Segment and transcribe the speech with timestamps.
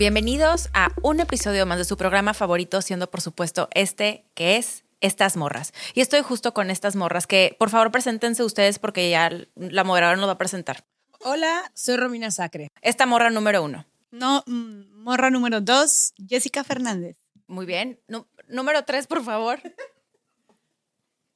[0.00, 4.82] Bienvenidos a un episodio más de su programa favorito, siendo por supuesto este que es
[5.02, 5.74] Estas Morras.
[5.92, 10.16] Y estoy justo con estas morras que por favor preséntense ustedes porque ya la moderadora
[10.16, 10.86] nos va a presentar.
[11.18, 12.68] Hola, soy Romina Sacre.
[12.80, 13.84] Esta morra número uno.
[14.10, 17.18] No, mm, morra número dos, Jessica Fernández.
[17.46, 18.00] Muy bien.
[18.48, 19.60] Número tres, por favor.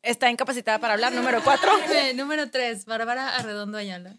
[0.01, 1.13] Está incapacitada para hablar.
[1.13, 1.71] Número cuatro.
[2.15, 4.17] número 3, Bárbara Arredondo Ayala.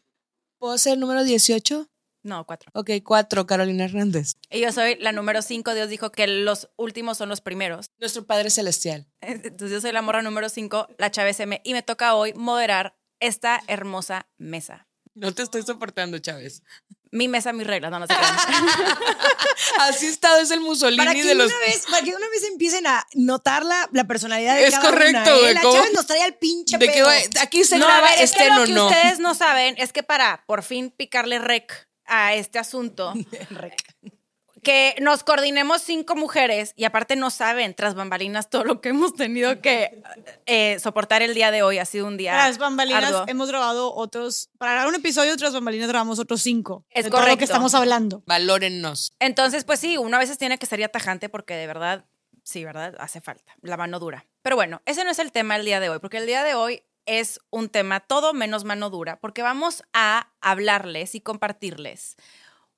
[0.60, 1.90] ¿Puedo ser el número 18?
[2.26, 2.72] No, cuatro.
[2.74, 4.34] Ok, cuatro, Carolina Hernández.
[4.50, 5.76] Y yo soy la número cinco.
[5.76, 7.92] Dios dijo que los últimos son los primeros.
[8.00, 9.08] Nuestro Padre Celestial.
[9.22, 11.62] Entonces yo soy la morra número cinco, la Chávez M.
[11.64, 14.88] Y me toca hoy moderar esta hermosa mesa.
[15.14, 16.64] No te estoy soportando, Chávez.
[17.12, 17.92] Mi mesa, mis reglas.
[17.92, 18.36] No, no se crean.
[19.80, 21.48] Así estado es el Mussolini Para que, de los...
[21.48, 24.90] una vez, para que una vez empiecen a notar la, la personalidad de Es cada
[24.90, 25.54] correcto, una, ¿eh?
[25.54, 25.76] La ¿cómo?
[25.76, 27.06] Chávez nos trae al pinche de que, pedo.
[27.06, 28.88] güey, aquí se No, graba ver, es que este lo no, que no.
[28.88, 33.14] ustedes no saben es que para por fin picarle rec a este asunto,
[34.64, 39.14] que nos coordinemos cinco mujeres y aparte no saben tras bambalinas todo lo que hemos
[39.14, 40.02] tenido que
[40.48, 41.78] eh, soportar el día de hoy.
[41.78, 43.26] Ha sido un día Tras bambalinas arduo.
[43.28, 46.84] hemos grabado otros, para grabar un episodio tras bambalinas grabamos otros cinco.
[46.90, 47.40] Es de todo lo correcto.
[47.40, 48.24] que estamos hablando.
[48.26, 49.14] Valórennos.
[49.20, 52.06] Entonces, pues sí, uno a veces tiene que ser ya tajante porque de verdad,
[52.44, 52.96] sí, ¿verdad?
[52.98, 53.56] Hace falta.
[53.62, 54.26] La mano dura.
[54.42, 56.56] Pero bueno, ese no es el tema el día de hoy, porque el día de
[56.56, 62.16] hoy es un tema todo menos mano dura, porque vamos a hablarles y compartirles.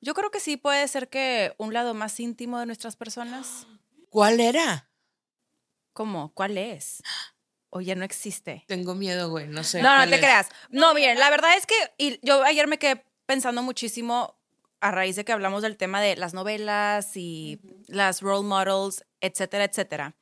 [0.01, 3.67] Yo creo que sí puede ser que un lado más íntimo de nuestras personas.
[4.09, 4.89] ¿Cuál era?
[5.93, 6.31] ¿Cómo?
[6.33, 7.01] ¿Cuál es?
[7.69, 8.63] O ya no existe.
[8.67, 9.81] Te miedo, güey, no sé.
[9.81, 10.21] No, no te es.
[10.21, 10.49] creas.
[10.69, 14.37] No, miren, la verdad es que y yo ayer me quedé pensando muchísimo
[14.79, 19.63] a raíz de que hablamos del tema de las novelas y las role models, etcétera,
[19.63, 20.15] etcétera.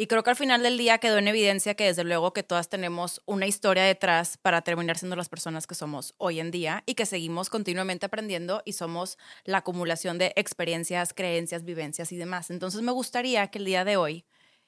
[0.00, 2.68] Y creo que al final del día quedó en evidencia que desde luego que todas
[2.68, 6.94] tenemos una historia detrás para terminar siendo las personas que somos hoy en día y
[6.94, 12.52] que seguimos continuamente aprendiendo y somos la acumulación de experiencias, creencias, vivencias y demás.
[12.52, 14.24] Entonces me gustaría que el día de hoy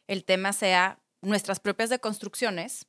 [0.08, 2.88] el tema sea nuestras propias deconstrucciones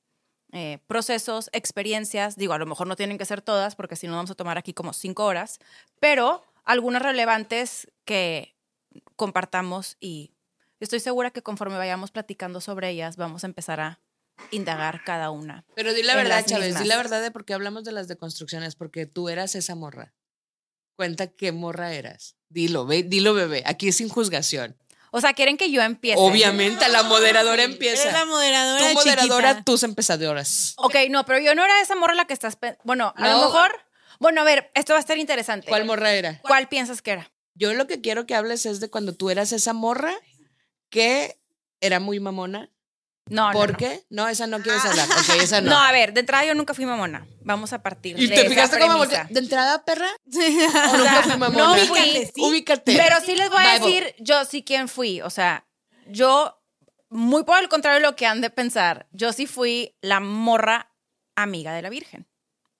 [0.51, 4.15] eh, procesos, experiencias, digo, a lo mejor no tienen que ser todas, porque si no
[4.15, 5.59] vamos a tomar aquí como cinco horas,
[5.99, 8.55] pero algunas relevantes que
[9.15, 10.31] compartamos y
[10.85, 13.99] estoy segura que conforme vayamos platicando sobre ellas, vamos a empezar a
[14.51, 15.65] indagar cada una.
[15.75, 18.75] Pero di la verdad, Chávez, di la verdad de por qué hablamos de las deconstrucciones,
[18.75, 20.13] porque tú eras esa morra.
[20.95, 22.35] Cuenta qué morra eras.
[22.49, 23.63] Dilo, ve, dilo, bebé.
[23.65, 24.77] Aquí es sin juzgación.
[25.11, 26.17] O sea, quieren que yo empiece.
[26.19, 28.03] Obviamente, la moderadora empieza.
[28.03, 29.63] Eres la moderadora Tú moderadora, chiquita.
[29.65, 30.73] tus empezadoras.
[30.77, 32.57] Ok, no, pero yo no era esa morra la que estás.
[32.83, 33.71] Bueno, a lo mejor.
[34.19, 35.67] Bueno, a ver, esto va a estar interesante.
[35.67, 36.39] ¿Cuál morra era?
[36.43, 37.31] ¿Cuál piensas que era?
[37.55, 40.13] Yo lo que quiero que hables es de cuando tú eras esa morra
[40.91, 41.39] que
[41.79, 42.69] era muy mamona.
[43.29, 43.77] No, no, ¿Por no.
[43.77, 44.03] qué?
[44.09, 45.07] No, esa no quieres hablar.
[45.09, 45.69] Ok, esa no.
[45.71, 47.25] No, a ver, de entrada yo nunca fui mamona.
[47.41, 49.05] Vamos a partir ¿Y de te fijaste cómo?
[49.05, 50.09] ¿De entrada, perra?
[50.27, 51.63] O sea, nunca fui mamona?
[51.63, 52.41] no Ubícate, fui, ¿sí?
[52.41, 52.95] Ubícate.
[52.97, 53.85] pero sí les voy a Bible.
[54.01, 55.21] decir yo sí quién fui.
[55.21, 55.65] O sea,
[56.07, 56.61] yo,
[57.09, 60.91] muy por el contrario de lo que han de pensar, yo sí fui la morra
[61.35, 62.27] amiga de la Virgen.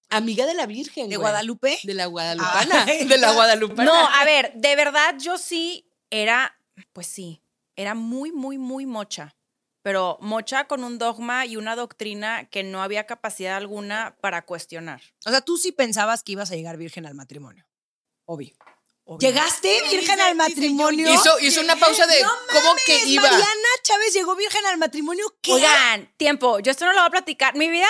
[0.09, 1.07] Amiga de la Virgen.
[1.07, 1.29] ¿De güey.
[1.29, 1.79] Guadalupe?
[1.83, 2.83] De la Guadalupana.
[2.85, 3.05] Ay.
[3.07, 3.85] de la Guadalupana.
[3.85, 6.57] No, a ver, de verdad yo sí era,
[6.91, 7.40] pues sí,
[7.75, 9.35] era muy, muy, muy mocha.
[9.83, 15.01] Pero mocha con un dogma y una doctrina que no había capacidad alguna para cuestionar.
[15.25, 17.65] O sea, tú sí pensabas que ibas a llegar virgen al matrimonio.
[18.25, 18.55] Obvio.
[19.03, 19.27] Obvio.
[19.27, 21.11] ¿Llegaste virgen al matrimonio?
[21.11, 23.23] Hizo, hizo una pausa de No cómo que iba.
[23.23, 25.25] Mariana Chávez llegó virgen al matrimonio.
[25.41, 25.53] ¿Qué?
[25.53, 27.55] Oigan, tiempo, yo esto no lo voy a platicar.
[27.55, 27.87] Mi vida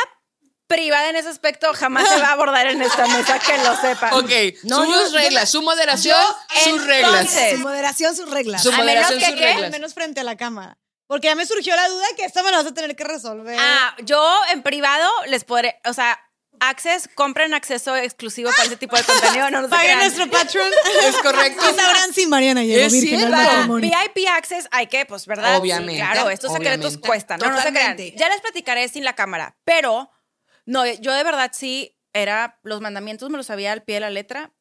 [0.72, 4.14] privada en ese aspecto jamás se va a abordar en esta mesa, que lo sepan.
[4.14, 4.32] Ok,
[4.64, 6.18] No, sus reglas, su moderación,
[6.64, 7.52] sus entonces- reglas.
[7.52, 8.64] Su moderación, sus reglas.
[8.64, 9.66] Su A menos moderación, que sus qué, reglas.
[9.66, 10.78] Al menos frente a la cámara.
[11.08, 13.58] Porque ya me surgió la duda que esto me lo vas a tener que resolver.
[13.59, 16.18] Ah, yo en privado les podré, o sea,
[16.64, 19.50] Access, compren acceso exclusivo para ese tipo de contenido.
[19.50, 20.70] No, no se Paguen nuestro Patreon.
[21.08, 21.64] Es correcto.
[21.66, 23.52] Y sabrán si Mariana llegó Es virgen al cierto.
[23.52, 23.90] matrimonio.
[24.14, 25.58] VIP Access hay que, pues, ¿verdad?
[25.58, 27.08] Obviamente, Claro, estos secretos obviamente.
[27.08, 27.40] cuestan.
[27.40, 27.97] No, no se crean.
[28.16, 29.56] Ya les platicaré sin la cámara.
[29.66, 30.12] Pero,
[30.66, 34.09] no, yo de verdad sí era, los mandamientos me los sabía al pie de la
[34.09, 34.52] letra.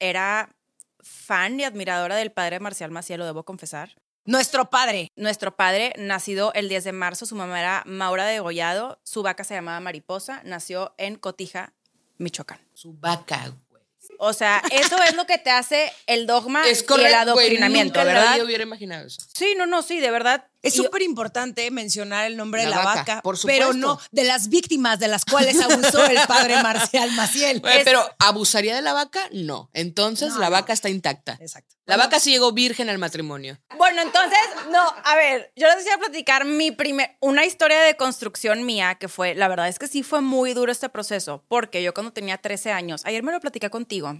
[0.00, 0.54] Era
[1.00, 3.96] fan y admiradora del padre Marcial Maciel, lo debo confesar.
[4.24, 5.10] Nuestro padre.
[5.16, 9.42] Nuestro padre, nacido el 10 de marzo, su mamá era Maura de Degollado, su vaca
[9.42, 11.72] se llamaba Mariposa, nació en Cotija,
[12.18, 12.60] Michoacán.
[12.74, 13.82] Su vaca, güey.
[14.18, 17.12] O sea, eso es lo que te hace el dogma Es y el güey.
[17.14, 18.30] adoctrinamiento, Nunca ¿verdad?
[18.30, 19.22] nadie hubiera imaginado eso.
[19.34, 20.47] Sí, no, no, sí, de verdad.
[20.60, 24.48] Es súper importante mencionar el nombre de La vaca, vaca, por pero no de las
[24.48, 27.62] víctimas de las cuales abusó el padre Marcial Maciel.
[27.64, 29.20] Es- Pero ¿abusaría de la vaca?
[29.32, 29.70] No.
[29.72, 30.52] Entonces No, la no.
[30.52, 31.38] vaca está intacta.
[31.40, 31.76] Exacto.
[31.86, 33.58] La vaca sí llegó virgen al matrimonio.
[33.78, 34.38] Bueno, entonces,
[34.70, 38.96] no, a ver, yo les voy a platicar mi primer, una historia de construcción mía
[38.96, 42.12] que fue, la verdad es que sí fue muy duro este proceso, porque yo cuando
[42.12, 44.12] tenía 13 años, ayer me lo platicé contigo,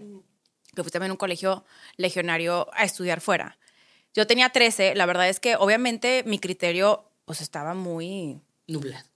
[0.75, 1.64] que fui también a un colegio
[1.96, 3.58] legionario a estudiar fuera.
[4.19, 9.06] Yo tenía 13, la verdad es que obviamente mi criterio pues estaba muy, Nublado.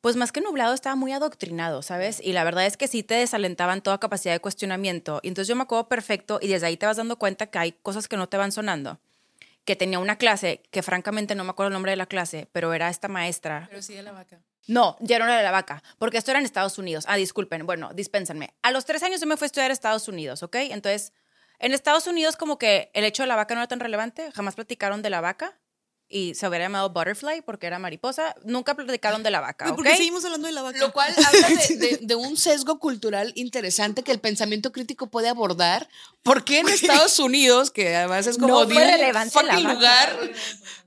[0.00, 2.18] pues más que nublado, estaba muy adoctrinado, ¿sabes?
[2.20, 5.20] Y la verdad es que sí te desalentaban toda capacidad de cuestionamiento.
[5.22, 7.72] Y entonces yo me acuerdo perfecto y desde ahí te vas dando cuenta que hay
[7.80, 8.98] cosas que no te van sonando.
[9.64, 12.74] Que tenía una clase, que francamente no me acuerdo el nombre de la clase, pero
[12.74, 13.66] era esta maestra.
[13.70, 14.40] Pero sí de la vaca.
[14.66, 17.04] No, ya no era de la vaca, porque esto era en Estados Unidos.
[17.06, 18.52] Ah, disculpen, bueno, dispénsenme.
[18.62, 20.56] A los tres años yo me fui a estudiar a Estados Unidos, ¿ok?
[20.56, 21.12] Entonces,
[21.58, 24.54] en Estados Unidos como que el hecho de la vaca no era tan relevante, jamás
[24.54, 25.58] platicaron de la vaca
[26.08, 29.76] y se hubiera llamado Butterfly porque era mariposa, nunca platicaron de la vaca, Güey, ¿ok?
[29.78, 30.78] ¿Por qué seguimos hablando de la vaca?
[30.78, 35.28] Lo cual habla de, de- de un sesgo cultural interesante que el pensamiento crítico puede
[35.28, 35.88] abordar.
[36.22, 39.58] ¿Por qué en Estados Unidos, que además es como No vaca.
[39.58, 40.16] lugar,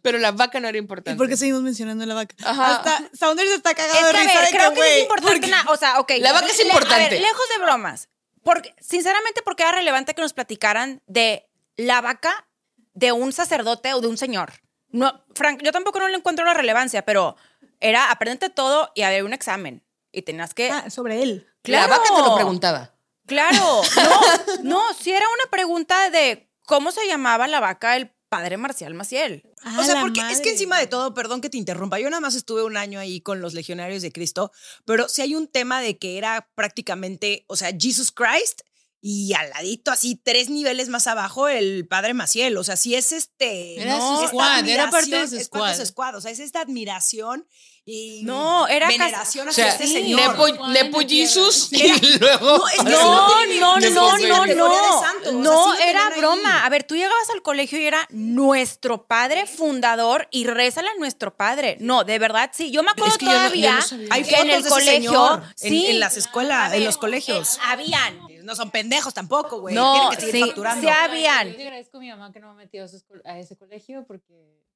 [0.01, 1.17] pero la vaca no era ¿Y importante?
[1.17, 2.35] por qué seguimos mencionando la vaca?
[2.45, 2.77] Ajá.
[2.77, 5.01] Hasta Saunders está Es cagado que, de a risa ver, de creo que, no es
[5.01, 5.71] importante porque- nada.
[5.71, 6.11] O sea, ok.
[6.19, 6.95] La vaca es Le- importante.
[7.05, 8.07] A ver, lejos de bromas.
[8.43, 12.47] Porque, sinceramente, porque era relevante que nos platicaran de la vaca
[12.93, 14.53] de un sacerdote o de un señor.
[14.89, 17.35] No, Frank, yo tampoco no le encuentro la relevancia, pero
[17.79, 19.83] era aprendete todo y había un examen.
[20.11, 20.71] Y tenías que.
[20.71, 21.45] Ah, sobre él.
[21.63, 21.89] La Claro.
[21.89, 22.91] vaca te lo preguntaba.
[23.27, 23.81] Claro.
[23.95, 28.93] No, no, sí era una pregunta de cómo se llamaba la vaca del padre Marcial
[28.93, 29.43] Maciel.
[29.77, 32.35] O sea, porque es que encima de todo, perdón que te interrumpa, yo nada más
[32.35, 34.51] estuve un año ahí con los legionarios de Cristo,
[34.85, 38.61] pero sí hay un tema de que era prácticamente, o sea, Jesus Christ
[39.01, 42.57] y al ladito, así tres niveles más abajo, el padre Maciel.
[42.57, 43.81] O sea, sí es este.
[43.81, 45.85] Era no, su squad, era parte de es parte de su squad.
[45.85, 47.47] squad, O sea, es esta admiración
[47.91, 50.19] y No, era casi- veneración O hacia sea, este señor.
[50.21, 50.99] Nepo, Nepo.
[51.07, 52.63] Jesus Era- y luego...
[52.83, 56.19] No, No, no, no, no, no, o era ahí.
[56.19, 56.65] broma.
[56.65, 61.35] A ver, tú llegabas al colegio y era nuestro padre fundador y rézale a nuestro
[61.35, 61.77] padre.
[61.79, 62.69] No, de verdad, sí.
[62.71, 64.13] Yo me acuerdo Es que yo no- yo todavía no.
[64.13, 65.11] Hay que en fotos el de colegio.
[65.11, 65.85] señor sí.
[65.87, 67.55] en las escuelas, ver, en los colegios.
[67.55, 68.19] eh, habían.
[68.43, 69.75] No son pendejos tampoco, güey.
[69.75, 70.81] No, Tienen que seguir sí, facturando.
[70.81, 71.51] sí habían.
[71.51, 72.85] Yo le agradezco a mi mamá que no me metió
[73.25, 74.68] a ese colegio porque.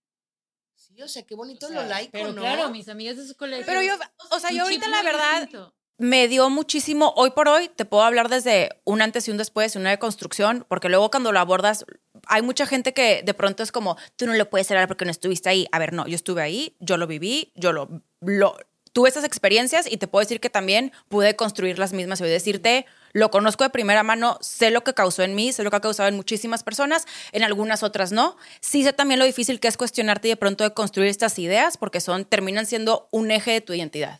[0.76, 2.42] Sí, o sea, qué bonito o sea, lo laico, pero ¿no?
[2.42, 3.66] claro, mis amigas de su colegio.
[3.66, 3.94] Pero yo,
[4.32, 5.74] o sea, yo ahorita la verdad distinto.
[5.98, 9.76] me dio muchísimo, hoy por hoy te puedo hablar desde un antes y un después,
[9.76, 11.86] una deconstrucción, porque luego cuando lo abordas,
[12.28, 15.12] hay mucha gente que de pronto es como, tú no lo puedes hablar porque no
[15.12, 15.68] estuviste ahí.
[15.72, 17.90] A ver, no, yo estuve ahí, yo lo viví, yo lo,
[18.22, 18.58] lo
[18.94, 22.86] tuve esas experiencias y te puedo decir que también pude construir las mismas y decirte,
[23.14, 25.82] lo conozco de primera mano, sé lo que causó en mí, sé lo que ha
[25.82, 28.36] causado en muchísimas personas, en algunas otras no.
[28.60, 31.78] Sí sé también lo difícil que es cuestionarte y de pronto de construir estas ideas
[31.78, 34.20] porque son, terminan siendo un eje de tu identidad.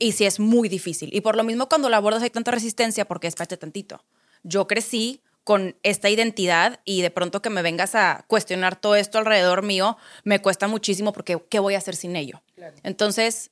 [0.00, 1.10] Y sí es muy difícil.
[1.12, 4.04] Y por lo mismo cuando lo abordas hay tanta resistencia porque espérate tantito.
[4.42, 9.18] Yo crecí con esta identidad y de pronto que me vengas a cuestionar todo esto
[9.18, 12.42] alrededor mío me cuesta muchísimo porque ¿qué voy a hacer sin ello?
[12.82, 13.50] Entonces,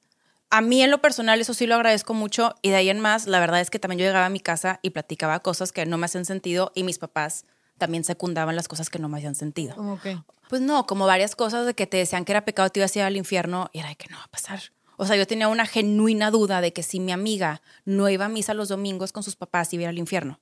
[0.51, 3.27] a mí en lo personal eso sí lo agradezco mucho y de ahí en más,
[3.27, 5.99] la verdad es que también yo llegaba a mi casa y platicaba cosas que no
[5.99, 7.45] me hacían sentido y mis papás
[7.79, 9.75] también secundaban las cosas que no me hacían sentido.
[10.49, 13.01] Pues no, como varias cosas de que te decían que era pecado, te ibas a
[13.01, 14.61] ir al infierno y era de que no va a pasar.
[14.97, 18.29] O sea, yo tenía una genuina duda de que si mi amiga no iba a
[18.29, 20.41] misa los domingos con sus papás, iba a ir al infierno.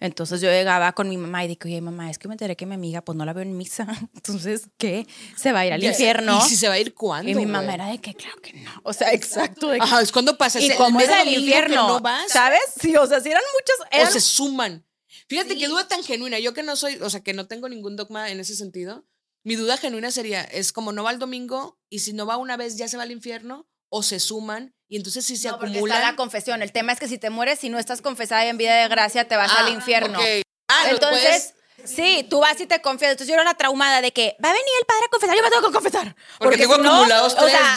[0.00, 2.66] Entonces yo llegaba con mi mamá y dije, oye, mamá, es que me enteré que
[2.66, 3.86] mi amiga pues no la veo en misa.
[4.14, 5.06] Entonces, ¿qué?
[5.36, 6.38] ¿Se va a ir al infierno?
[6.38, 7.30] ¿Y si se va a ir cuándo?
[7.30, 7.74] Y mi mamá güey?
[7.74, 8.70] era de que, claro que no.
[8.84, 9.68] O sea, exacto.
[9.68, 10.60] De que, Ajá, es cuando pasa.
[10.60, 12.60] y como es el infierno, no vas, ¿sabes?
[12.80, 13.80] Sí, o sea, si eran muchas...
[13.80, 14.84] o eran- se suman.
[15.28, 16.38] Fíjate qué duda tan genuina.
[16.38, 19.04] Yo que no soy, o sea, que no tengo ningún dogma en ese sentido.
[19.44, 22.56] Mi duda genuina sería, es como no va el domingo y si no va una
[22.56, 25.72] vez ya se va al infierno o se suman y entonces si se No, porque
[25.74, 25.98] acumulan.
[25.98, 26.62] está la confesión.
[26.62, 28.88] El tema es que si te mueres, si no estás confesada y en vida de
[28.88, 30.18] gracia, te vas Ah, al infierno.
[30.18, 30.24] ok.
[30.70, 31.54] Ah, no Entonces,
[31.84, 33.12] sí, tú vas y te confiesas.
[33.12, 35.42] Entonces yo era una traumada de que va a venir el padre a confesar, yo
[35.42, 36.16] me tengo que confesar.
[36.38, 37.76] Porque tengo si no, acumulados o tres sea,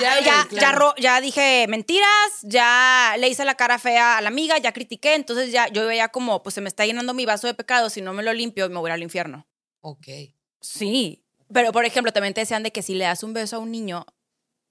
[1.00, 2.10] ya, dije mentiras,
[2.44, 5.14] ya le hice la cara fea a la amiga, ya critiqué.
[5.16, 8.02] Entonces ya yo veía como, pues se me está llenando mi vaso de pecado, si
[8.02, 9.48] no me lo limpio, me voy a ir al infierno.
[9.82, 10.08] Ok.
[10.60, 11.26] Sí.
[11.54, 13.72] Pero, por ejemplo, también te decían de que si le das un beso a un
[13.72, 14.06] niño,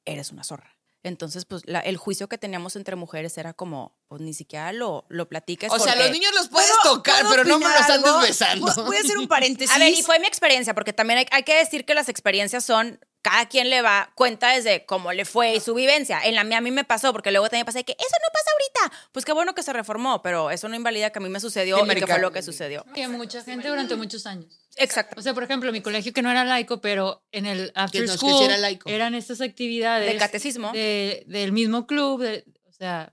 [0.06, 0.76] eres una zorra.
[1.02, 5.07] Entonces, pues la- el juicio que teníamos entre mujeres era como, pues ni siquiera lo,
[5.09, 5.71] lo platiques.
[5.73, 8.19] O sea, los niños los puedes ¿Puedo- tocar, puedo pero no me los andes algo?
[8.21, 8.67] besando.
[8.75, 9.71] Voy- Voy a hacer un paréntesis.
[9.73, 12.64] A ver, y fue mi experiencia, porque también hay, hay que decir que las experiencias
[12.64, 16.19] son, cada quien le va, cuenta desde cómo le fue y su vivencia.
[16.25, 18.50] En la mía a mí me pasó, porque luego también pasé que eso no pasa
[18.90, 19.09] ahorita.
[19.12, 21.76] Pues qué bueno que se reformó, pero eso no invalida que a mí me sucedió
[21.79, 22.85] Sí, y que fue lo que sucedió.
[22.93, 24.59] Que mucha gente durante muchos años.
[24.75, 25.21] Exacto.
[25.21, 28.07] O sea, por ejemplo, mi colegio que no era laico, pero en el after no
[28.07, 28.90] es que school sí era laico.
[28.90, 30.73] eran estas actividades De catecismo.
[30.73, 33.12] de- del mismo club, de- o sea,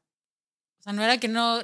[0.88, 1.62] sea, no era que no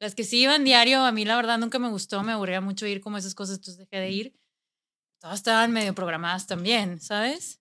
[0.00, 2.86] las que sí iban diario, a mí la verdad nunca me gustó, me aburría mucho
[2.86, 4.34] ir como esas cosas, entonces dejé de ir.
[5.20, 7.60] Todas estaban medio programadas también, ¿sabes?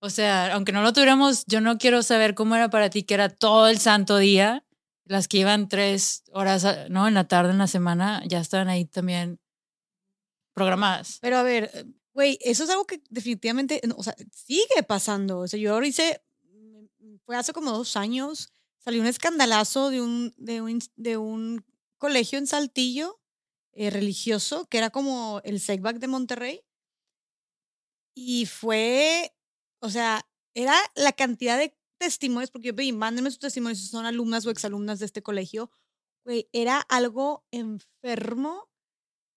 [0.00, 3.14] O sea, aunque no lo tuviéramos, yo no quiero saber cómo era para ti que
[3.14, 4.64] era todo el santo día.
[5.04, 7.08] Las que iban tres horas, a- ¿no?
[7.08, 9.40] En la tarde, en la semana, ya estaban ahí también
[10.54, 11.18] programadas.
[11.20, 15.40] Pero a ver, eh, güey, eso es algo que definitivamente, o sea, sigue pasando.
[15.40, 20.00] O sea, yo ahora hice, mm, fue hace como dos años, salió un escandalazo de
[20.00, 21.64] un, de un, de un
[21.98, 23.20] colegio en Saltillo
[23.72, 26.64] eh, religioso, que era como el SECBAC de Monterrey.
[28.14, 29.32] Y fue,
[29.80, 34.06] o sea, era la cantidad de testimonios, porque yo pedí, mándenme sus testimonios si son
[34.06, 35.70] alumnas o exalumnas de este colegio.
[36.24, 38.68] Güey, era algo enfermo.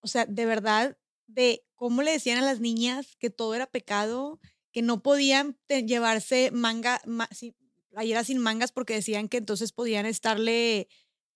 [0.02, 0.98] O sea, de verdad,
[1.28, 4.40] de cómo le decían a las niñas que todo era pecado,
[4.72, 7.56] que no podían llevarse manga, ma, sí,
[7.94, 10.88] playeras sin mangas porque decían que entonces podían estarle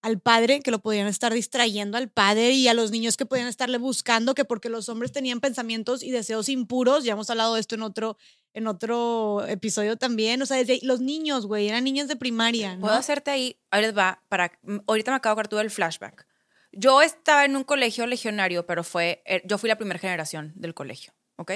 [0.01, 3.47] al padre, que lo podían estar distrayendo al padre y a los niños que podían
[3.47, 7.61] estarle buscando, que porque los hombres tenían pensamientos y deseos impuros, ya hemos hablado de
[7.61, 8.17] esto en otro,
[8.53, 12.81] en otro episodio también, o sea, desde los niños, güey, eran niños de primaria, ¿no?
[12.81, 16.27] Puedo hacerte ahí, les va, para, mm, ahorita me acabo de tú del flashback.
[16.71, 20.73] Yo estaba en un colegio legionario, pero fue, eh, yo fui la primera generación del
[20.73, 21.51] colegio, ¿ok?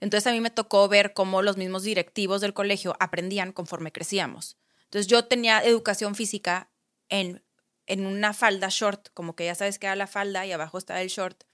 [0.00, 4.56] Entonces a mí me tocó ver cómo los mismos directivos del colegio aprendían conforme crecíamos.
[4.84, 6.70] Entonces yo tenía educación física
[7.08, 7.42] en,
[7.86, 11.00] en una falda short, como que ya sabes que era la falda y abajo está
[11.00, 11.44] el short.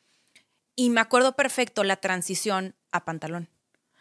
[0.74, 3.48] Y me acuerdo perfecto la transición a pantalón.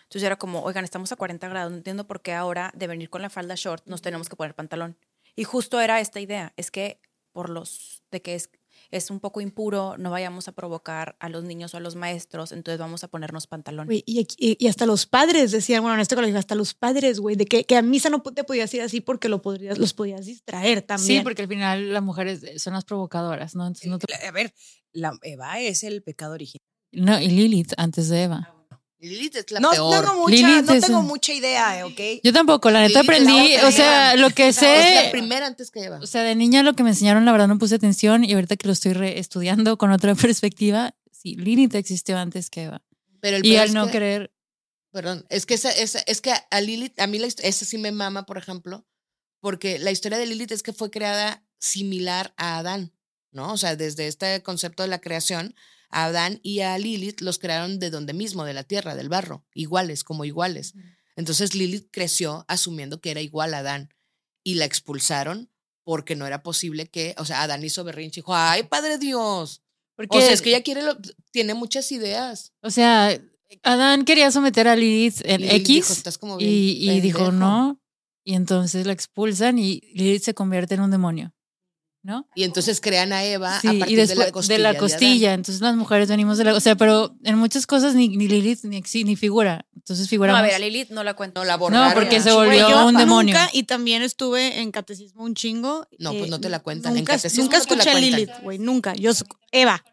[0.03, 3.09] Entonces era como, oigan, estamos a 40 grados, no entiendo por qué ahora de venir
[3.09, 4.97] con la falda short nos tenemos que poner pantalón.
[5.35, 8.49] Y justo era esta idea, es que por los de que es,
[8.91, 12.51] es un poco impuro, no vayamos a provocar a los niños o a los maestros,
[12.51, 13.87] entonces vamos a ponernos pantalón.
[13.91, 17.19] Y, aquí- y- y hasta los padres decían, bueno, en este colegio, hasta los padres,
[17.19, 19.93] güey, de que, que a misa no te podías ir así porque lo podrías, los
[19.93, 21.19] podías distraer también.
[21.19, 23.67] Sí, porque al final las mujeres son las provocadoras, ¿no?
[23.67, 24.53] Entonces no te- A ver,
[24.93, 26.59] la Eva es el pecado original.
[26.91, 28.54] No, y Lilith antes de Eva.
[29.05, 30.01] Lilith es la No peor.
[30.03, 32.21] tengo mucha, Lilith no es tengo un- mucha idea, eh, ¿ok?
[32.23, 34.21] Yo tampoco, la neta Lilith es la aprendí, otra o sea, Eva.
[34.21, 34.67] lo que Es la
[35.03, 35.99] sé, primera antes que Eva.
[36.01, 38.55] o sea, de niña lo que me enseñaron, la verdad no puse atención y ahorita
[38.57, 42.81] que lo estoy estudiando con otra perspectiva, sí, Lilith existió antes que Eva.
[43.21, 44.31] Pero el Y peor al es no que- querer,
[44.91, 47.77] Perdón, es que, esa, esa- es que a Lilith, a mí la, hist- esa sí
[47.77, 48.85] me mama, por ejemplo,
[49.41, 52.93] porque la historia de Lilith es que fue creada similar a Adán,
[53.31, 53.51] ¿no?
[53.51, 55.53] O sea, desde este concepto de la creación,
[55.89, 59.45] a Adán y a Lilith los crearon de donde mismo, de la tierra, del barro,
[59.53, 60.73] iguales, como iguales.
[61.15, 63.89] Entonces Lilith creció asumiendo que era igual a Adán
[64.43, 65.49] y la expulsaron
[65.83, 69.61] porque no era posible que, o sea, Adán hizo berrinche y dijo, ay, Padre Dios.
[69.95, 70.97] porque, O sea, es que ella quiere, lo-
[71.31, 72.53] tiene muchas ideas.
[72.61, 73.17] o sea,
[73.63, 77.19] Adán quería someter a Lilith en Lilith X dijo, "Estás como bien y, y dijo
[77.19, 77.31] pendejo".
[77.31, 77.79] no,
[78.23, 81.33] y entonces la expulsan y Lilith se convierte en un demonio,
[82.05, 82.27] ¿no?
[82.35, 84.57] Y entonces crean a Eva Sí, a y partir después de la costilla.
[84.57, 85.33] de la costilla.
[85.33, 88.63] Entonces las mujeres venimos de la, o sea, pero en muchas cosas ni, ni Lilith
[88.63, 89.65] ni, ni figura.
[89.75, 90.39] Entonces No, figuramos.
[90.39, 91.41] a ver, a Lilith no la cuento.
[91.41, 91.93] No, la borraron.
[91.95, 93.33] porque se volvió yo un demonio.
[93.33, 95.87] Nunca, y también estuve en catecismo un chingo.
[95.97, 96.95] No, pues no te la cuentan.
[96.95, 98.01] En catecismo nunca no escuché cuentan.
[98.01, 98.93] Lilith, güey, nunca.
[98.93, 99.11] Yo,
[99.51, 99.83] Eva.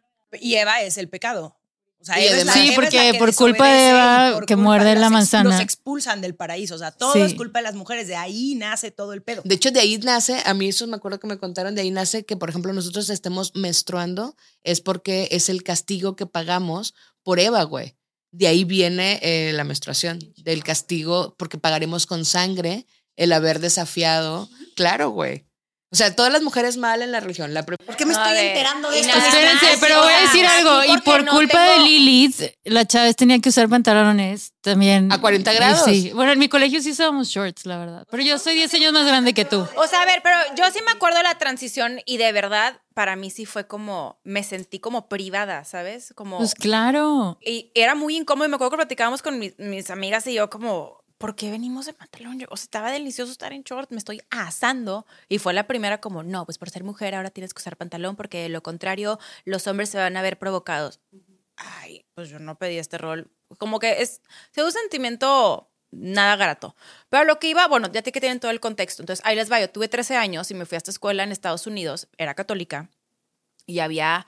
[0.41, 1.57] Y Eva es el pecado.
[2.03, 3.73] O sea, Y Eva es la- además- Sí, Eva es porque la que por culpa
[3.73, 5.51] de Eva, que muerde la manzana.
[5.51, 6.75] Los expulsan del paraíso.
[6.75, 7.21] O sea, todo Sí.
[7.21, 8.09] es culpa de las mujeres.
[8.09, 9.41] De ahí nace todo el pedo.
[9.45, 11.93] De hecho, de ahí nace, a mí eso me acuerdo que me contaron, de ahí
[11.93, 16.93] nace que, por ejemplo, nosotros estemos menstruando, es porque es el castigo que pagamos
[17.23, 17.95] por Eva, güey.
[18.33, 24.49] De ahí viene eh, la menstruación, del castigo, porque pagaremos con sangre el haber desafiado.
[24.75, 25.47] Claro, güey.
[25.93, 27.53] O sea, todas las mujeres mal en la religión.
[27.53, 29.17] La pre- ¿Por qué me estoy ver, enterando de esto?
[29.19, 30.85] Espérense, pero voy a decir algo.
[30.85, 35.13] Y por no culpa de Lilith, la Chávez tenía que usar pantalones también.
[35.13, 35.85] A 40 Y grados.
[35.85, 36.11] Sí.
[36.15, 38.07] Bueno, en mi colegio sí usábamos shorts, la verdad.
[38.11, 39.67] Pero yo soy 10 años más grande que tú.
[39.77, 42.81] O sea, a ver, pero yo sí me acuerdo de la transición y de verdad,
[42.95, 46.13] para mí sí fue como, me sentí como privada, ¿sabes?
[46.15, 46.39] Como...
[46.39, 47.39] Pues claro.
[47.45, 50.49] Y era muy incómodo y me acuerdo que platicábamos con mis, mis amigas y yo
[50.49, 52.41] como, ¿por qué venimos de pantalón?
[52.41, 55.07] Yo, o sea, estaba delicioso estar en short, me estoy asando.
[55.29, 58.17] Y fue la primera como, no, pues por ser mujer ahora tienes que usar pantalón
[58.17, 60.99] porque de lo contrario los hombres se van a ver provocados.
[61.55, 63.31] Ay, pues yo no pedí este rol.
[63.59, 64.21] Como que es,
[64.53, 66.75] es un sentimiento nada grato.
[67.09, 69.01] Pero lo que iba, bueno, ya te que tienen todo el contexto.
[69.01, 69.61] Entonces, ahí les va.
[69.61, 72.91] Yo tuve 13 años y me fui a esta escuela en Estados Unidos, era católica,
[73.65, 74.27] y había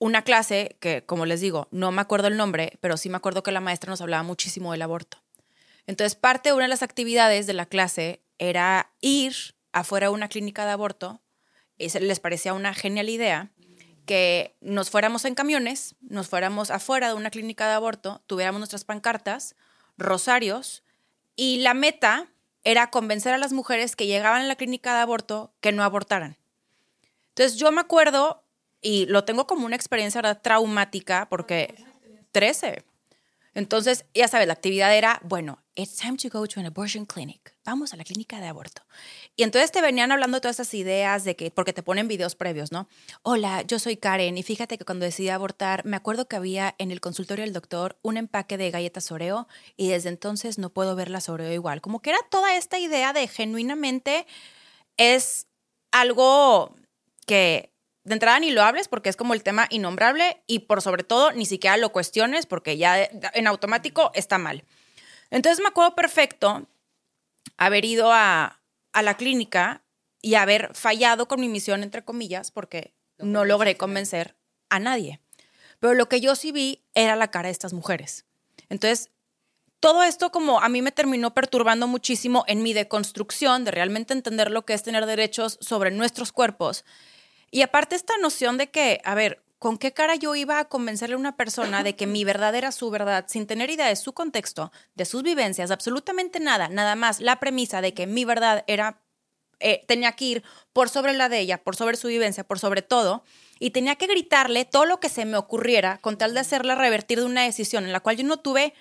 [0.00, 3.44] una clase que, como les digo, no me acuerdo el nombre, pero sí me acuerdo
[3.44, 5.19] que la maestra nos hablaba muchísimo del aborto.
[5.90, 9.34] Entonces, parte de una de las actividades de la clase era ir
[9.72, 11.20] afuera de una clínica de aborto.
[11.78, 13.50] Y les parecía una genial idea
[14.06, 18.84] que nos fuéramos en camiones, nos fuéramos afuera de una clínica de aborto, tuviéramos nuestras
[18.84, 19.56] pancartas,
[19.98, 20.84] rosarios,
[21.34, 22.28] y la meta
[22.62, 26.36] era convencer a las mujeres que llegaban a la clínica de aborto que no abortaran.
[27.30, 28.44] Entonces yo me acuerdo,
[28.80, 30.40] y lo tengo como una experiencia ¿verdad?
[30.40, 31.74] traumática, porque
[32.30, 32.84] 13.
[33.54, 37.54] Entonces, ya sabes, la actividad era, bueno, it's time to go to an abortion clinic.
[37.64, 38.82] Vamos a la clínica de aborto.
[39.36, 42.72] Y entonces te venían hablando todas esas ideas de que, porque te ponen videos previos,
[42.72, 42.88] ¿no?
[43.22, 46.90] Hola, yo soy Karen y fíjate que cuando decidí abortar, me acuerdo que había en
[46.90, 51.10] el consultorio del doctor un empaque de galletas Oreo y desde entonces no puedo ver
[51.10, 51.80] las Oreo igual.
[51.80, 54.26] Como que era toda esta idea de genuinamente
[54.96, 55.46] es
[55.92, 56.74] algo
[57.26, 57.72] que
[58.04, 61.32] de entrada ni lo hables porque es como el tema innombrable y por sobre todo
[61.32, 64.64] ni siquiera lo cuestiones porque ya en automático está mal.
[65.30, 66.66] Entonces me acuerdo perfecto
[67.56, 68.60] haber ido a,
[68.92, 69.82] a la clínica
[70.22, 74.36] y haber fallado con mi misión, entre comillas, porque no logré convencer
[74.68, 75.20] a nadie.
[75.78, 78.26] Pero lo que yo sí vi era la cara de estas mujeres.
[78.68, 79.10] Entonces,
[79.80, 84.50] todo esto como a mí me terminó perturbando muchísimo en mi deconstrucción de realmente entender
[84.50, 86.84] lo que es tener derechos sobre nuestros cuerpos.
[87.50, 91.14] Y aparte esta noción de que, a ver, ¿con qué cara yo iba a convencerle
[91.14, 94.14] a una persona de que mi verdad era su verdad sin tener idea de su
[94.14, 99.02] contexto, de sus vivencias, absolutamente nada, nada más la premisa de que mi verdad era
[99.60, 102.80] eh, tenía que ir por sobre la de ella, por sobre su vivencia, por sobre
[102.80, 103.22] todo,
[103.58, 107.20] y tenía que gritarle todo lo que se me ocurriera con tal de hacerla revertir
[107.20, 108.72] de una decisión en la cual yo no tuve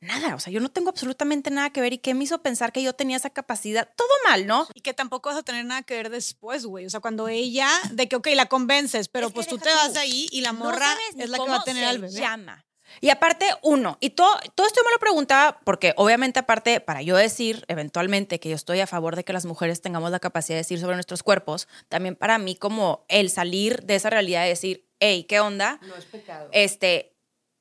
[0.00, 2.72] nada, o sea, yo no tengo absolutamente nada que ver y que me hizo pensar
[2.72, 4.66] que yo tenía esa capacidad, todo mal, ¿no?
[4.74, 6.86] Y que tampoco vas a tener nada que ver después, güey.
[6.86, 9.96] O sea, cuando ella, de que, ok, la convences, pero Es pues tú te vas
[9.96, 12.12] ahí y la morra es la que va a tener al bebé.
[12.12, 12.64] llama.
[13.00, 17.02] Y aparte, uno, y todo, todo esto yo me lo preguntaba porque obviamente aparte, para
[17.02, 20.56] yo decir eventualmente que yo estoy a favor de que las mujeres tengamos la capacidad
[20.56, 24.48] de decir sobre nuestros cuerpos, también para mí como el salir de esa realidad de
[24.48, 25.78] decir, hey, ¿qué onda?
[25.82, 26.48] No es pecado.
[26.52, 27.09] Este,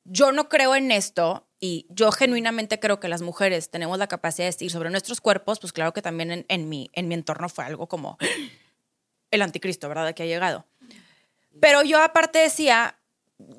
[0.09, 4.45] yo no creo en esto y yo genuinamente creo que las mujeres tenemos la capacidad
[4.45, 7.49] de decir sobre nuestros cuerpos, pues claro que también en, en mi, en mi entorno
[7.49, 8.17] fue algo como
[9.31, 10.13] el anticristo, ¿verdad?
[10.13, 10.65] Que ha llegado.
[11.59, 12.97] Pero yo aparte decía,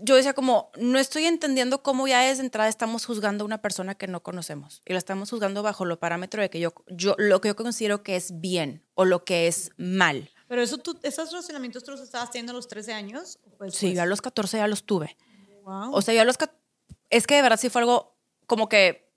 [0.03, 3.95] yo decía como, no estoy entendiendo cómo ya desde entrada estamos juzgando a una persona
[3.95, 7.41] que no conocemos y la estamos juzgando bajo lo parámetro de que yo, yo lo
[7.41, 10.31] que yo considero que es bien o lo que es mal.
[10.49, 13.39] Pero eso tú, esos relacionamientos tú los estabas teniendo a los 13 años.
[13.45, 15.17] ¿O fue Sí, yo a los 14 ya los tuve.
[15.65, 15.93] Wow.
[15.93, 16.37] O sea, yo a los...
[17.11, 19.11] Es que de verdad sí fue algo como que...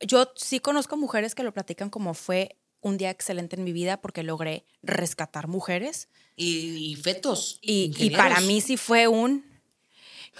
[0.00, 4.00] Yo sí conozco mujeres que lo platican como fue un día excelente en mi vida
[4.00, 6.08] porque logré rescatar mujeres.
[6.36, 7.58] Y, y fetos.
[7.62, 9.44] Y, para mí sí fue un...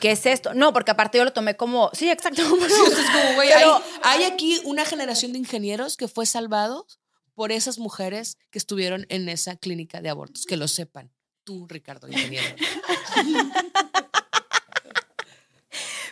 [0.01, 0.55] ¿Qué es esto?
[0.55, 1.91] No, porque aparte yo lo tomé como...
[1.93, 2.43] Sí, exacto.
[2.53, 6.87] Entonces, como, güey, Pero- hay, hay aquí una generación de ingenieros que fue salvado
[7.35, 10.45] por esas mujeres que estuvieron en esa clínica de abortos.
[10.45, 11.11] Que lo sepan.
[11.45, 12.47] Tú, Ricardo, ingeniero.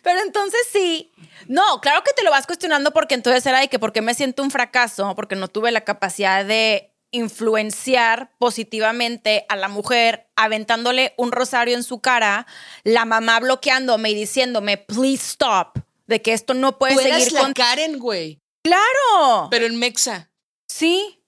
[0.06, 1.10] Pero entonces sí.
[1.48, 4.14] No, claro que te lo vas cuestionando porque entonces era de que por qué me
[4.14, 11.12] siento un fracaso, porque no tuve la capacidad de influenciar positivamente a la mujer aventándole
[11.16, 12.46] un rosario en su cara,
[12.84, 17.32] la mamá bloqueándome y diciéndome, please stop, de que esto no puede Tú eras seguir
[17.32, 17.52] la con...
[17.52, 18.40] Karen, güey.
[18.62, 19.48] ¡Claro!
[19.50, 20.30] Pero en Mexa.
[20.68, 21.20] Sí.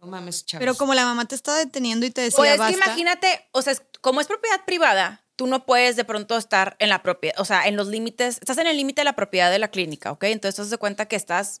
[0.00, 0.60] No mames, chavos.
[0.62, 3.60] Pero como la mamá te estaba deteniendo y te decía, Pues es que imagínate, o
[3.60, 7.38] sea, es- como es propiedad privada, tú no puedes de pronto estar en la propiedad,
[7.40, 10.12] o sea, en los límites, estás en el límite de la propiedad de la clínica,
[10.12, 10.24] ¿ok?
[10.24, 11.60] Entonces te das cuenta que estás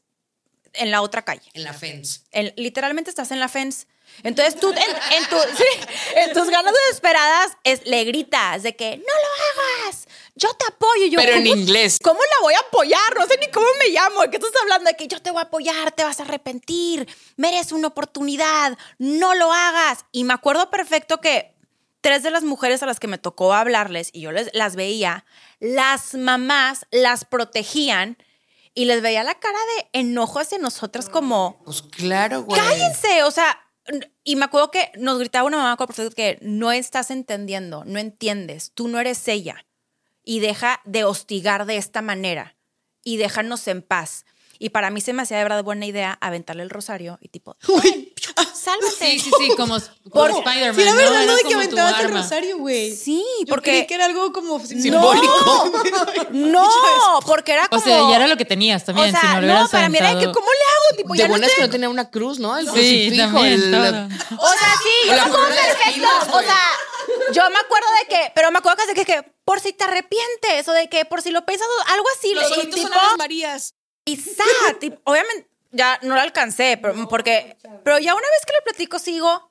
[0.74, 1.48] en la otra calle.
[1.54, 2.20] En la fence.
[2.32, 3.86] En- literalmente estás en la fence.
[4.22, 5.64] Entonces tú, en, en tu- sí,
[6.16, 11.06] en tus ganas desesperadas, es, le gritas de que no lo hagas, yo te apoyo.
[11.06, 11.98] Yo, Pero en ¿cómo- inglés.
[12.02, 13.16] ¿Cómo la voy a apoyar?
[13.18, 14.22] No sé ni cómo me llamo.
[14.22, 14.90] ¿De qué estás hablando?
[14.90, 19.34] De que yo te voy a apoyar, te vas a arrepentir, mereces una oportunidad, no
[19.34, 20.04] lo hagas.
[20.12, 21.53] Y me acuerdo perfecto que
[22.04, 25.24] tres de las mujeres a las que me tocó hablarles y yo les, las veía,
[25.58, 28.18] las mamás las protegían
[28.74, 32.60] y les veía la cara de enojo hacia nosotras como, Pues claro, güey.
[32.60, 33.58] cállense, o sea,
[34.22, 38.72] y me acuerdo que nos gritaba una mamá con que no estás entendiendo, no entiendes,
[38.74, 39.64] tú no eres ella
[40.22, 42.54] y deja de hostigar de esta manera
[43.02, 44.26] y déjanos en paz.
[44.58, 47.56] Y para mí se me hacía de verdad buena idea aventarle el rosario y tipo,
[48.54, 48.90] sálvate.
[48.98, 49.76] Sí, sí, sí, como,
[50.10, 50.74] como Spider-Man.
[50.76, 52.94] Sí, la verdad, no de que aventabas el rosario, güey.
[52.94, 55.72] Sí, Yo porque creí que era algo como Simbólico.
[56.30, 56.68] no,
[57.26, 59.08] porque era O como sea, ya era lo que tenías también.
[59.08, 61.12] O sea, si no, lo no, para mí era de que cómo le hago, tipo,
[61.14, 62.56] De ya no buenas que no tenía una cruz, ¿no?
[62.56, 64.38] El Sí, crucifijo, también, el- todo.
[64.42, 66.36] O sea, sí, yo me acuerdo perfecto.
[66.36, 66.60] O sea,
[67.32, 70.66] yo me acuerdo de que, pero me acuerdo que, que, que por si te arrepientes
[70.68, 72.32] o de que por si lo piensas, algo así.
[72.34, 73.74] Los ojitos son las Marías.
[74.04, 78.98] tipo, obviamente ya no lo alcancé, pero porque, pero ya una vez que lo platico
[78.98, 79.50] sigo,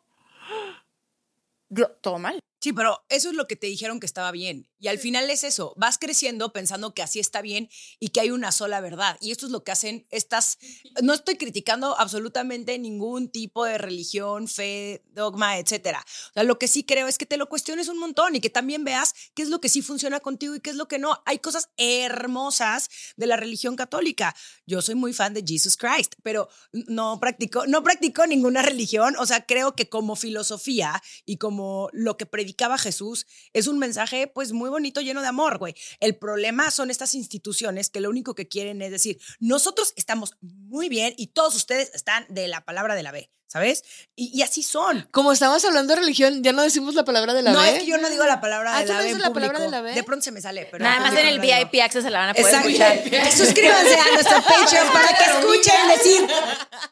[2.01, 2.39] todo mal.
[2.63, 4.69] Sí, pero eso es lo que te dijeron que estaba bien.
[4.80, 8.32] Y al final es eso, vas creciendo pensando que así está bien y que hay
[8.32, 9.17] una sola verdad.
[9.19, 10.60] Y esto es lo que hacen estas...
[11.02, 16.06] No estoy criticando absolutamente ningún tipo de religión, fe, dogma, etcétera.
[16.30, 18.49] O sea, lo que sí creo es que te lo cuestiones un montón y que
[18.49, 21.21] también veas qué es lo que sí funciona contigo y qué es lo que no.
[21.26, 24.36] Hay cosas hermosas de la religión católica.
[24.65, 29.15] Yo soy muy fan de Jesus Christ, pero no practico, no practico ninguna religión.
[29.19, 34.28] O sea, creo que como filosofía y como lo que predicaba Jesús es un mensaje
[34.28, 35.74] pues muy bonito, lleno de amor, güey.
[36.00, 40.88] El problema son estas instituciones que lo único que quieren es decir, nosotros estamos muy
[40.88, 43.84] bien y todos ustedes están de la palabra de la B, ¿sabes?
[44.16, 45.08] Y, y así son.
[45.12, 47.70] Como estamos hablando de religión, ya no decimos la palabra de la no B.
[47.74, 49.06] es que yo no digo la palabra Ah, de ¿tú la no B.
[49.06, 49.94] dices en la palabra de la B?
[49.94, 52.20] De pronto se me sale, pero Nada más en el no VIP Access se la
[52.20, 52.70] van a poder Exacto.
[52.70, 53.32] escuchar.
[53.38, 56.28] Suscríbanse a nuestro Patreon para que escuchen decir.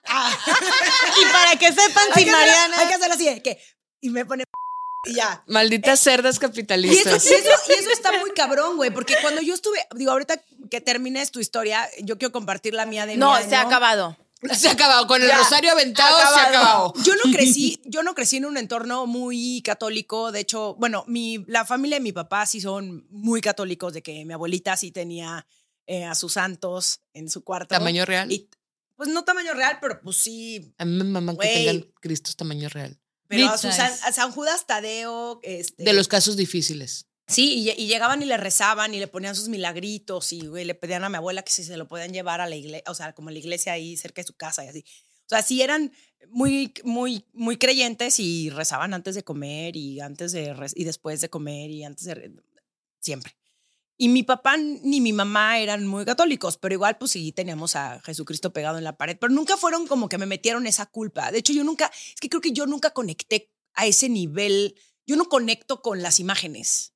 [0.08, 0.38] Ah.
[1.22, 2.76] Y para que sepan Hay si que hacer- Mariana.
[2.80, 3.62] Hay que hacer así, que.
[4.02, 4.44] Y me pone.
[5.06, 5.44] Ya.
[5.48, 7.26] Malditas cerdas Y eso, capitalistas.
[7.26, 10.82] y, eso, y eso está muy cabrón, güey, porque cuando yo estuve, digo, ahorita que
[10.82, 14.16] termines tu historia, yo quiero compartir la mía de No, mi se ha acabado.
[14.54, 15.06] Se ha acabado.
[15.06, 15.38] Con el Ya.
[15.38, 16.94] rosario aventado se ha acabado.
[17.04, 20.32] Yo no crecí, yo no crecí en un entorno muy católico.
[20.32, 24.26] De hecho, bueno, mi, la familia de mi papá sí son muy católicos, de que
[24.26, 25.46] mi abuelita sí tenía
[25.86, 27.68] eh, a sus santos en su cuarto.
[27.76, 28.32] ¿Tamaño real?
[28.32, 28.50] Y,
[28.96, 30.74] pues no tamaño real, pero pues sí.
[30.78, 32.98] A mí me maman que tengan Cristos tamaño real.
[33.38, 33.58] Pero a.
[33.58, 37.08] San, a San Judas Tadeo, este, De los casos difíciles.
[37.28, 40.76] Sí, y, y llegaban y le rezaban y le ponían sus milagritos y güey, le
[40.76, 43.14] pedían a mi abuela que si se lo podían llevar a la iglesia, o sea,
[43.14, 44.84] como a la iglesia ahí cerca de su casa y así.
[45.26, 45.94] O sea, sí eran
[46.30, 51.30] muy, muy, muy creyentes y rezaban antes de comer y antes de y después de
[51.30, 52.32] comer y antes de re-
[53.00, 53.34] siempre.
[54.02, 58.00] Y mi papá ni mi mamá eran muy católicos, pero igual pues sí teníamos a
[58.02, 61.32] Jesucristo pegado en la pared, pero nunca fueron como que me metieron esa culpa.
[61.32, 64.74] De hecho, yo nunca, es que creo que yo nunca conecté a ese nivel,
[65.06, 66.96] yo no conecto con las imágenes.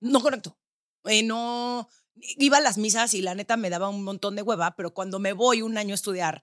[0.00, 0.58] No conecto.
[1.04, 4.74] Eh, no, iba a las misas y la neta me daba un montón de hueva,
[4.74, 6.42] pero cuando me voy un año a estudiar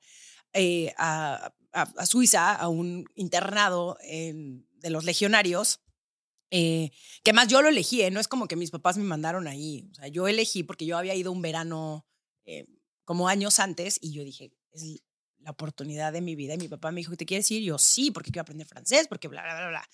[0.54, 5.82] eh, a, a- a Suiza, a un internado en- de los legionarios,
[6.52, 6.92] eh,
[7.24, 8.12] que más yo lo elegí, ¿eh?
[8.12, 10.98] no es como que mis papás me mandaron ahí, o sea, yo elegí porque yo
[10.98, 12.06] había ido un verano
[12.46, 12.66] eh,
[13.06, 15.02] como años antes y yo dije, es
[15.40, 17.62] la oportunidad de mi vida y mi papá me dijo, ¿te quieres ir?
[17.62, 19.90] Y yo sí, porque quiero aprender francés, porque bla, bla, bla, bla.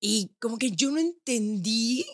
[0.00, 2.04] Y como que yo no entendí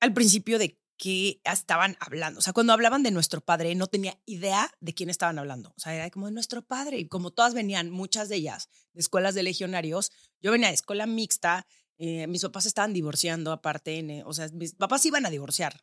[0.00, 2.40] al principio de qué estaban hablando.
[2.40, 5.70] O sea, cuando hablaban de nuestro padre, no tenía idea de quién estaban hablando.
[5.70, 6.98] O sea, era como de nuestro padre.
[6.98, 11.06] Y como todas venían, muchas de ellas, de escuelas de legionarios, yo venía de escuela
[11.06, 11.66] mixta,
[11.98, 15.82] eh, mis papás estaban divorciando aparte, en, eh, o sea, mis papás iban a divorciar.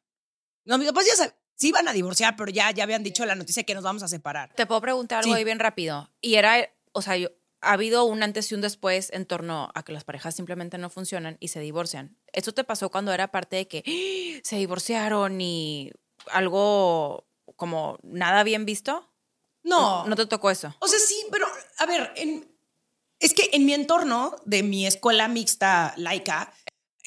[0.65, 3.35] No, mis papás ya sab- sí iban a divorciar, pero ya, ya habían dicho la
[3.35, 4.53] noticia que nos vamos a separar.
[4.55, 5.37] Te puedo preguntar algo Sí.
[5.37, 6.11] ahí bien rápido.
[6.21, 7.29] Y era, o sea, yo-
[7.61, 10.89] ha habido un antes y un después en torno a que las parejas simplemente no
[10.89, 12.17] funcionan y se divorcian.
[12.31, 13.83] ¿Esto te pasó cuando era parte de que
[14.43, 15.91] se divorciaron y
[16.31, 19.11] algo como nada bien visto?
[19.63, 20.75] No, ¿No te tocó eso?
[20.79, 21.47] O sea, sí, pero
[21.79, 22.54] a ver, en-
[23.19, 26.53] es que en mi entorno de mi escuela mixta laica,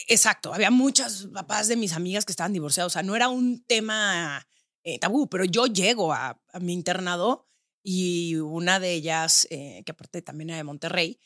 [0.07, 2.93] exacto, había muchos papás de mis amigas que estaban divorciados.
[2.93, 4.47] O sea, no era un tema
[4.83, 7.47] eh, tabú, pero yo llego a, a mi internado
[7.83, 11.19] y una de ellas, eh, que aparte también era de Monterrey,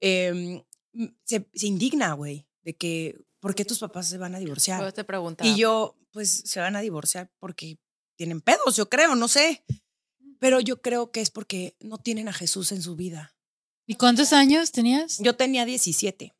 [0.00, 0.64] eh,
[1.24, 4.80] se, se indigna, güey, de que, ¿por qué tus papás se van a divorciar?
[4.80, 5.48] Yo te preguntaba.
[5.48, 7.78] Y yo, pues, se van a divorciar porque
[8.16, 9.64] tienen pedos, yo creo, no sé.
[10.40, 13.34] Pero yo creo que es porque no tienen a Jesús en su vida.
[13.88, 15.18] ¿Y cuántos años tenías?
[15.18, 16.26] Yo tenía 17.
[16.26, 16.32] y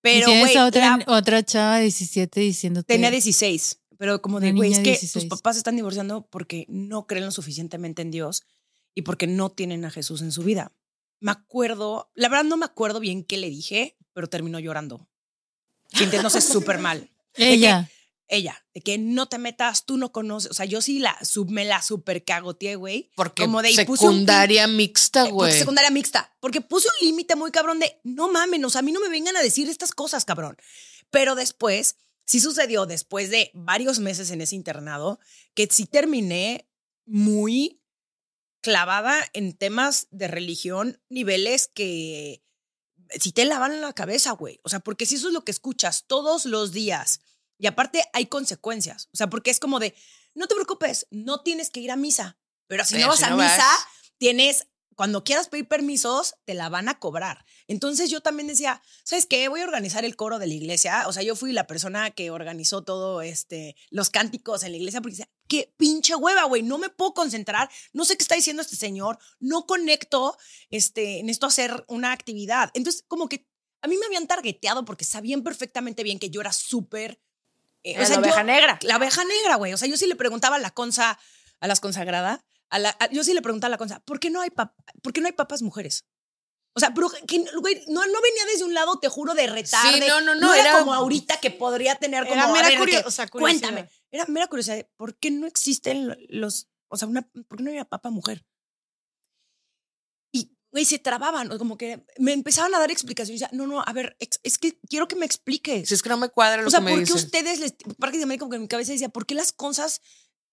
[0.00, 2.92] Pero, güey, a otra, la- otra chava de 17 diciéndote.
[2.92, 3.76] tenía 16.
[3.98, 5.26] Pero como de, güey, es que de tus 16.
[5.26, 8.44] papás están divorciando porque no creen lo suficientemente en Dios
[8.94, 10.72] y porque no tienen a Jesús en su vida.
[11.20, 15.06] Me acuerdo, la verdad no me acuerdo bien qué le dije, pero terminó llorando.
[15.92, 17.10] Sintiéndose súper mal.
[17.34, 17.90] Ella.
[18.30, 21.50] Ella, de que no te metas, tú no conoces, o sea, yo sí la sub,
[21.50, 23.10] me la super cagoteé, güey.
[23.16, 25.58] Porque Como de, un secundaria mixta, Eh, porque güey.
[25.58, 28.92] secundaria mixta, porque puse un límite muy cabrón de, no mamen, o sea, a mí
[28.92, 30.56] no me vengan a decir estas cosas, cabrón.
[31.10, 35.18] Pero después, sí sucedió, después de varios meses en ese internado,
[35.54, 36.68] que sí terminé
[37.04, 37.82] muy
[38.60, 42.42] clavada en temas de religión, niveles que
[43.18, 44.60] si te lavan la cabeza, güey.
[44.62, 47.20] O sea, porque si eso es lo que escuchas todos los días
[47.60, 49.08] y aparte hay consecuencias.
[49.12, 49.94] O sea, porque es como de,
[50.34, 53.24] no te preocupes, no tienes que ir a misa, pero si Pero no vas si
[53.26, 53.86] a no misa, vas.
[54.16, 57.44] tienes, cuando quieras pedir permisos, te la van a cobrar.
[57.66, 59.48] Entonces yo también decía, ¿sabes qué?
[59.48, 61.06] Voy a organizar el coro de la iglesia.
[61.06, 65.00] O sea, yo fui la persona que organizó todo, este, los cánticos en la iglesia,
[65.02, 68.62] porque decía, qué pinche hueva, güey, no me puedo concentrar, no sé qué está diciendo
[68.62, 70.38] este señor, no conecto,
[70.70, 72.70] este, necesito hacer una actividad.
[72.72, 73.46] Entonces, como que
[73.82, 77.20] a mí me habían targeteado porque sabían perfectamente bien que yo era súper...
[77.82, 78.78] eh, Era la oveja negra.
[78.82, 79.72] La oveja negra, güey.
[79.72, 81.18] O sea, yo sí le preguntaba a la consa,
[81.60, 82.40] a las consagradas,
[82.70, 84.74] a la, a- yo sí le preguntaba a la consa, ¿por qué no hay, pap-
[85.02, 86.04] ¿por qué no hay papas mujeres?
[86.72, 89.82] O sea, pero que, güey, no, no venía desde un lado, te juro, de retar.
[89.92, 92.34] Sí, no, no, no, era, era- como ahorita que podría tener como.
[92.34, 93.68] Era mera ver, de curio- que, o sea, curiosidad.
[93.70, 93.90] Cuéntame.
[94.12, 94.86] Era mera curiosidad.
[94.96, 96.68] ¿Por qué no existen los.
[96.88, 98.44] O sea, una, ¿por qué no hay una papa mujer?
[100.72, 103.42] Güey, se trababan, o como que me empezaban a dar explicaciones.
[103.52, 105.88] no, no, a ver, ex- es que quiero que me expliques.
[105.88, 107.74] Si es que no me cuadra lo O sea, que me ¿por qué ustedes les.
[107.98, 110.00] Prácticamente como que en mi cabeza decía, ¿por qué las cosas,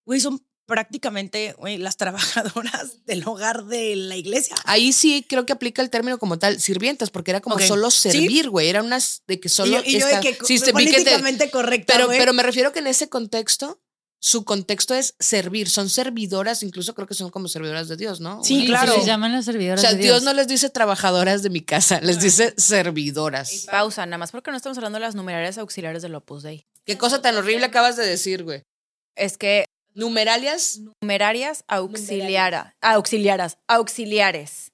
[0.05, 4.55] güey, son prácticamente, güey, las trabajadoras del hogar de la iglesia?
[4.65, 8.11] Ahí sí creo que aplica el término como tal, sirvientas, porque era como solo Sí.
[8.11, 8.69] servir, güey.
[8.69, 9.71] Era unas de que solo.
[9.71, 12.17] y yo, y yo de que sí, te- políticamente correcta, pero, güey.
[12.19, 13.81] pero me refiero que en ese contexto,
[14.19, 15.69] su contexto es servir.
[15.69, 18.43] Son servidoras, incluso creo que son como servidoras de Dios, ¿no?
[18.43, 18.91] Sí, Bueno, Y claro.
[18.93, 20.23] Se les llaman las servidoras O sea, de Dios Dios.
[20.23, 23.65] no les dice trabajadoras de mi casa, les dice servidoras.
[23.69, 26.65] Pausa, nada más porque no estamos hablando de las numerarias auxiliares del Opus Dei.
[26.85, 28.63] Qué cosa tan horrible acabas de decir, güey.
[29.15, 30.79] Es que Numeralias.
[31.01, 34.71] numerarias auxiliara, auxiliaras, auxiliares.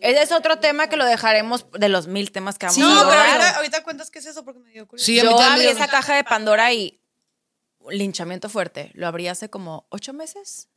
[0.00, 2.86] Ese es otro tema que lo dejaremos de los mil temas que vamos Sí, a
[2.86, 5.22] No, pero ahorita, ahorita cuentas qué es eso porque me dio curiosidad.
[5.22, 6.99] Sí, Yo abrí esa caja de Pandora y
[7.88, 8.90] linchamiento fuerte.
[8.94, 10.68] Lo abrí hace como ocho meses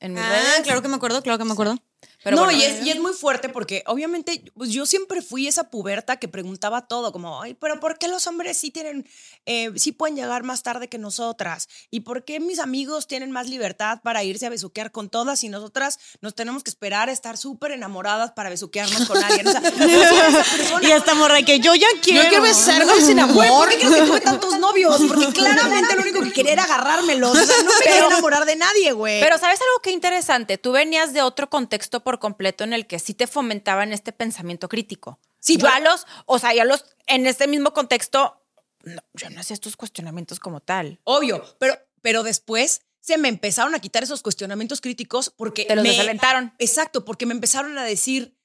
[0.00, 0.60] en mis Ah, redes.
[0.64, 1.76] claro que me acuerdo, claro que me acuerdo.
[2.22, 5.48] Pero no, bueno, y, es, y es muy fuerte porque obviamente pues yo siempre fui
[5.48, 9.08] esa puberta que preguntaba todo, como, ay, pero ¿por qué los hombres sí tienen,
[9.46, 11.68] eh, sí pueden llegar más tarde que nosotras?
[11.90, 15.48] ¿Y por qué mis amigos tienen más libertad para irse a besuquear con todas y
[15.48, 19.48] nosotras nos tenemos que esperar a estar súper enamoradas para besuquearnos con alguien?
[19.48, 19.60] O sea,
[20.56, 20.86] persona.
[20.86, 22.24] Y esta morra que yo ya quiero.
[22.24, 23.46] Yo quiero besarme sin amor.
[23.46, 25.00] ¿Por qué crees que tuve tantos novios?
[25.08, 27.30] Porque claramente lo único que quería era agarrármelos.
[27.36, 29.20] O sea, no me quería enamorar de nadie, güey.
[29.20, 30.58] Pero ¿sabes algo que interesante?
[30.58, 34.68] Tú venías de otro contexto por completo en el que sí te fomentaban este pensamiento
[34.68, 35.18] crítico.
[35.40, 38.40] Sí, yo a los, o sea, ya los, en este mismo contexto,
[38.84, 41.00] no, yo no hacía estos cuestionamientos como tal.
[41.02, 45.82] Obvio, pero, pero después se me empezaron a quitar esos cuestionamientos críticos porque Te los
[45.82, 46.54] me, desalentaron.
[46.58, 48.36] Exacto, porque me empezaron a decir,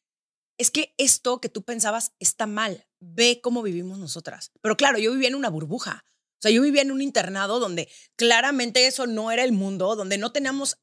[0.58, 4.52] es que esto que tú pensabas está mal, ve cómo vivimos nosotras.
[4.62, 6.06] Pero claro, yo vivía en una burbuja.
[6.36, 10.18] O sea, yo vivía en un internado donde claramente eso no era el mundo, donde
[10.18, 10.78] no teníamos,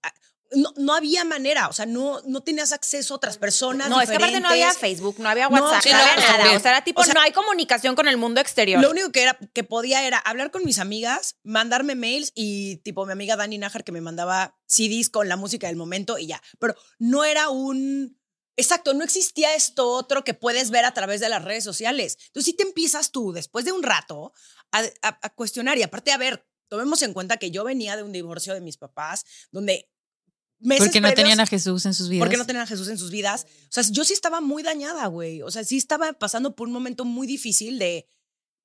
[0.54, 3.88] no, no había manera, o sea, no, no tenías acceso a otras personas.
[3.88, 4.72] No, es que aparte no había.
[4.72, 6.36] Facebook, no había No, WhatsApp, sí, no, había nada.
[6.36, 6.56] también.
[6.56, 8.80] O sea, era tipo, O sea, no hay comunicación con el mundo exterior.
[8.80, 13.04] Lo único que era que podía era hablar con mis amigas, mandarme mails y tipo
[13.06, 16.42] mi amiga Dani Nájar que me mandaba CDs con la música del momento y ya.
[16.58, 18.18] Pero no era un
[18.54, 22.18] Exacto, no existía esto otro que puedes ver a través de las redes sociales.
[22.26, 24.34] Entonces, si te empiezas tú, después de un rato,
[24.72, 25.78] a, a- a cuestionar.
[25.78, 28.76] Y aparte, a ver, tomemos en cuenta que yo venía de un divorcio de mis
[28.76, 29.90] papás, donde
[30.62, 32.22] meses Porque no previos- tenían a Jesús en sus vidas.
[32.24, 33.46] porque no tenían a Jesús en sus vidas.
[33.68, 35.42] O sea, yo sí estaba muy dañada, güey.
[35.42, 38.08] O sea, sí estaba pasando por un momento muy difícil de.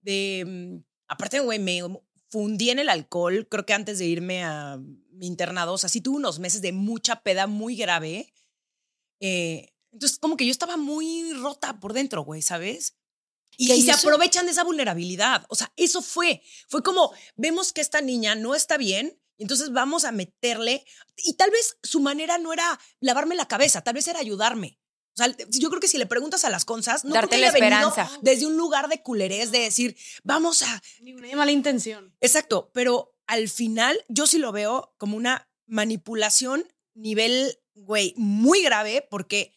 [0.02, 1.82] de mm, aparte, güey, me
[2.30, 4.78] fundí en el alcohol, creo que antes de irme a
[5.12, 5.74] mi internado.
[5.74, 8.34] O sea, sí tuve unos meses de mucha peda muy grave.
[9.20, 12.96] Eh, entonces, como que yo estaba muy rota por dentro, güey, ¿sabes?
[13.58, 15.46] Y, y se eso- aprovechan de esa vulnerabilidad.
[15.50, 16.44] O sea, eso fue.
[16.68, 20.86] Fue como, vemos que esta niña no está bien, y entonces vamos a meterle.
[21.18, 24.80] Y tal vez su manera no era lavarme la cabeza, tal vez era ayudarme.
[25.14, 27.42] O sea, yo creo que si le preguntas a las cosas, no Darte creo que
[27.42, 28.20] la haya esperanza.
[28.22, 32.16] desde un lugar de culerés, de decir, vamos a, Ni una mala intención.
[32.22, 39.08] Exacto, pero al final yo sí lo veo como una manipulación nivel, güey, muy grave
[39.10, 39.56] porque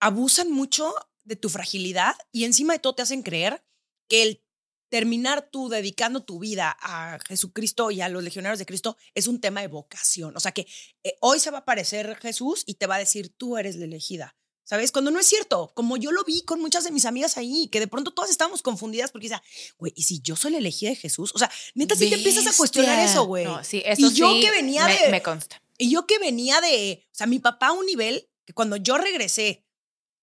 [0.00, 3.62] abusan mucho de tu fragilidad y encima de todo te hacen creer
[4.08, 4.42] que el
[4.88, 9.40] terminar tú dedicando tu vida a Jesucristo y a los legionarios de Cristo es un
[9.40, 10.36] tema de vocación.
[10.36, 10.66] O sea que
[11.02, 13.84] eh, hoy se va a aparecer Jesús y te va a decir, tú eres la
[13.84, 14.36] elegida.
[14.64, 14.92] ¿Sabes?
[14.92, 17.80] Cuando no es cierto, como yo lo vi con muchas de mis amigas ahí, que
[17.80, 19.42] de pronto todas estábamos confundidas porque decía,
[19.78, 21.32] güey, ¿y si yo soy la elegida de Jesús?
[21.34, 23.46] O sea, neta, sí te empiezas a cuestionar eso, güey.
[23.46, 25.08] No, sí, eso y yo sí que venía me, de.
[25.08, 25.62] me consta.
[25.78, 27.02] Y yo que venía de.
[27.06, 29.64] O sea, mi papá a un nivel que cuando yo regresé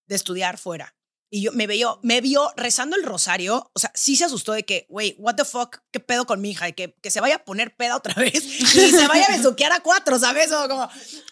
[0.06, 0.95] de estudiar fuera
[1.36, 4.64] y yo me vio, me vio rezando el rosario, o sea, sí se asustó de
[4.64, 7.36] que, güey, what the fuck, qué pedo con mi hija, y que, que se vaya
[7.36, 10.50] a poner peda otra vez y se vaya a besuquear a cuatro, ¿sabes?
[10.54, 10.84] O como,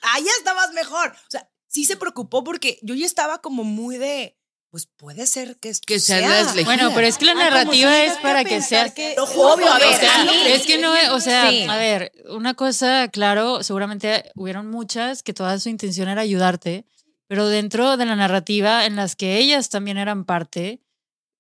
[0.02, 1.12] ahí estabas mejor.
[1.12, 4.38] O sea, sí se preocupó porque yo ya estaba como muy de,
[4.72, 6.20] pues puede ser que, esto Que sea
[6.52, 6.64] sea.
[6.66, 9.78] Bueno, pero es que la Ah, narrativa si es para que sea que- Obvio, a
[9.78, 11.64] o ver, sea, a mí- Es que no, o sea, Sí.
[11.70, 16.86] a ver, una cosa, claro, seguramente hubieron muchas que toda su intención era ayudarte,
[17.34, 20.84] pero dentro de la narrativa en las que ellas también eran parte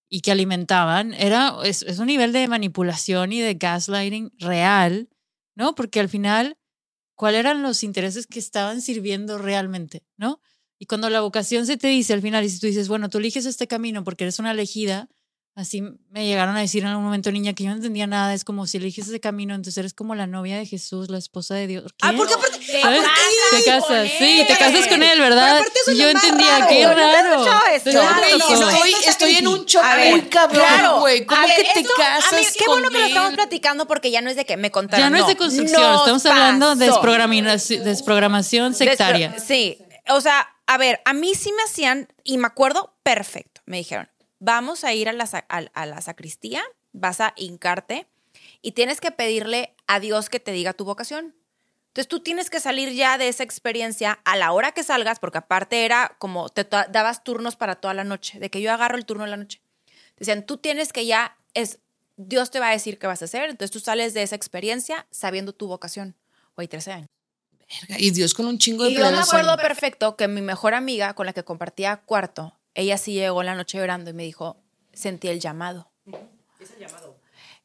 [0.09, 5.07] y que alimentaban, era, es, es un nivel de manipulación y de gaslighting real,
[5.53, 5.75] ¿no?
[5.75, 6.57] Porque al final,
[7.13, 10.41] ¿cuáles eran los intereses que estaban sirviendo realmente, ¿no?
[10.79, 13.19] Y cuando la vocación se te dice al final, y si tú dices, bueno, tú
[13.19, 15.09] eliges este camino porque eres una elegida,
[15.55, 18.43] así me llegaron a decir en algún momento, niña, que yo no entendía nada, es
[18.43, 21.67] como si eliges ese camino, entonces eres como la novia de Jesús, la esposa de
[21.67, 21.93] Dios.
[22.01, 22.17] Ah, ¿Qué?
[22.17, 23.01] porque aparte, ¿Sabes?
[23.01, 25.61] aparte Te casas, sí, te casas con él, ¿verdad?
[25.95, 26.67] yo entendía, raro.
[26.69, 27.45] qué raro.
[27.73, 27.89] esto.
[27.91, 30.99] Claro, bueno, no, no, estoy, estoy en un ver, muy cabrón, claro.
[31.01, 31.25] güey.
[31.25, 34.21] ¿Cómo que te esto- casas mí, qué bueno con que lo estamos platicando porque ya
[34.21, 35.05] no es de que me contaron.
[35.05, 39.35] ya no, es de construcción, Nos estamos hablando de desprogramación, desprogramación sectaria.
[39.35, 39.77] Despro- Sí,
[40.09, 44.09] o sea, a ver, a mí sí me hacían, y me acuerdo perfecto, me dijeron,
[44.43, 48.07] vamos a ir a la, sa- a, a la sacristía, vas a hincarte
[48.61, 51.33] y tienes que pedirle a Dios que te diga tu vocación.
[51.87, 55.37] Entonces tú tienes que salir ya de esa experiencia a la hora que salgas, porque
[55.37, 59.05] aparte era como te dabas turnos para toda la noche, de que yo agarro el
[59.05, 59.61] turno de la noche.
[60.17, 61.79] Decían, tú tienes que ya, es,
[62.17, 65.05] Dios te va a decir qué vas a hacer, entonces tú sales de esa experiencia
[65.11, 66.15] sabiendo tu vocación.
[66.55, 67.07] Güey, 13 años.
[67.97, 71.13] Y Dios con un chingo de Y yo me acuerdo perfecto que mi mejor amiga
[71.13, 74.57] con la que compartía cuarto, ella sí llegó en la noche llorando y me dijo,
[74.93, 75.91] sentí el llamado.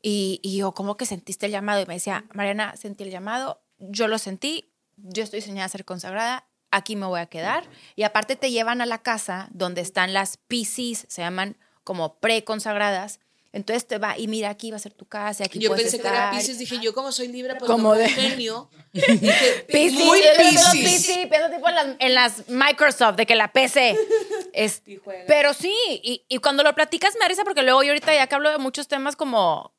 [0.02, 1.82] Y, y yo, ¿cómo que sentiste el llamado?
[1.82, 5.84] Y me decía, Mariana, sentí el llamado, yo lo sentí, yo estoy diseñada a ser
[5.84, 7.68] consagrada, aquí me voy a quedar.
[7.96, 13.20] Y aparte te llevan a la casa donde están las PCs, se llaman como preconsagradas.
[13.58, 16.00] Entonces te va, y mira, aquí va a ser tu casa, aquí Yo puedes pensé
[16.00, 16.30] que era.
[16.30, 18.70] Pisces, dije yo como soy libre, pues Como de- genio.
[18.92, 21.26] Dije, muy Pisces.
[21.28, 23.96] Pienso tipo en las, en las Microsoft, de que la PC.
[24.54, 24.82] Es,
[25.28, 28.26] pero sí, y, y cuando lo platicas me da risa porque luego yo ahorita ya
[28.26, 29.72] que hablo de muchos temas como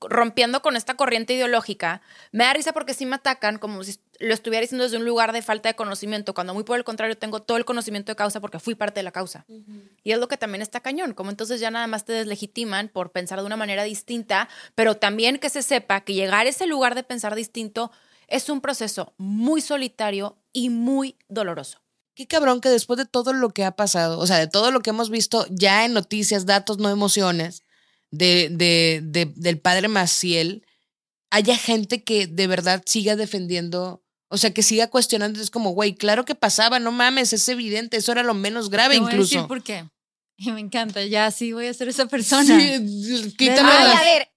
[0.00, 2.02] rompiendo con esta corriente ideológica,
[2.32, 5.32] me da risa porque sí me atacan como si lo estuviera diciendo desde un lugar
[5.32, 8.40] de falta de conocimiento, cuando muy por el contrario tengo todo el conocimiento de causa
[8.40, 9.46] porque fui parte de la causa.
[10.04, 13.10] Y es lo que también está cañón, como entonces ya nada más te deslegitiman por
[13.12, 16.94] pensar de una manera distinta, pero también que se sepa que llegar a ese lugar
[16.94, 17.90] de pensar distinto
[18.28, 21.80] es un proceso muy solitario y muy doloroso.
[22.14, 24.80] Qué cabrón que después de todo lo que ha pasado, o sea, de todo lo
[24.80, 27.62] que hemos visto ya en noticias, datos, no emociones,
[28.10, 30.66] de, de, de- del padre Maciel,
[31.30, 35.40] haya gente que de verdad siga defendiendo, o sea, que siga cuestionando.
[35.40, 38.94] Es como, güey, claro que pasaba, no mames, es evidente, eso era lo menos grave
[38.94, 39.48] Te voy a decir incluso.
[39.48, 39.84] por qué.
[40.36, 42.58] Y me encanta, ya sí voy a ser esa persona.
[42.58, 44.29] Sí, quítame Ay, a ver,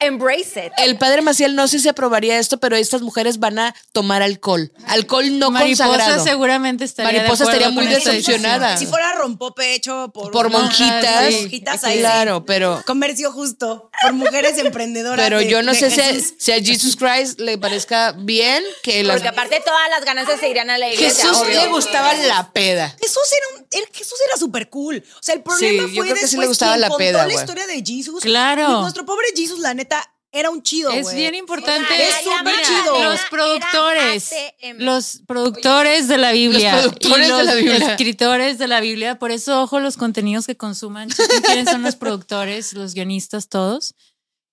[0.00, 0.72] embrace it.
[0.78, 4.72] El padre Maciel no sé si aprobaría esto, pero estas mujeres van a tomar alcohol.
[4.86, 6.24] Alcohol no Mariposa consagrado.
[6.24, 8.76] seguramente estaría de Mariposa acuerdo estaría muy decepcionada.
[8.76, 11.28] Si fuera rompopecho por, Por Ajá, monjitas.
[11.34, 11.98] sí, monjitas ahí.
[11.98, 13.90] Claro, pero, Comercio justo.
[14.02, 15.24] Por mujeres emprendedoras.
[15.24, 16.34] pero de- yo no de sé si a, Jesús.
[16.38, 19.16] si a Jesus Christ le parezca bien que las...
[19.16, 21.24] Porque aparte todas las ganancias se irían a la iglesia.
[21.24, 21.60] Jesús obvio.
[21.60, 22.94] le gustaba la peda.
[23.00, 25.02] Jesús era, un, Jesús era súper cool.
[25.18, 26.98] O sea, el problema Sí, yo fue creo que sí después le gustaba la contó
[26.98, 28.20] peda, la historia de Jesús.
[28.22, 28.68] Claro.
[28.78, 29.87] Y nuestro pobre Jesús, la neta,
[30.30, 31.88] era un chido, Es bien importante.
[32.08, 33.02] Es súper chido.
[33.04, 34.30] Los productores,
[34.76, 37.90] los productores de la Biblia, Los productores y de la Biblia.
[37.90, 39.18] escritores de la Biblia.
[39.18, 41.08] Por eso, ojo, los contenidos que consuman.
[41.46, 43.94] Quiénes son los productores, los guionistas, todos.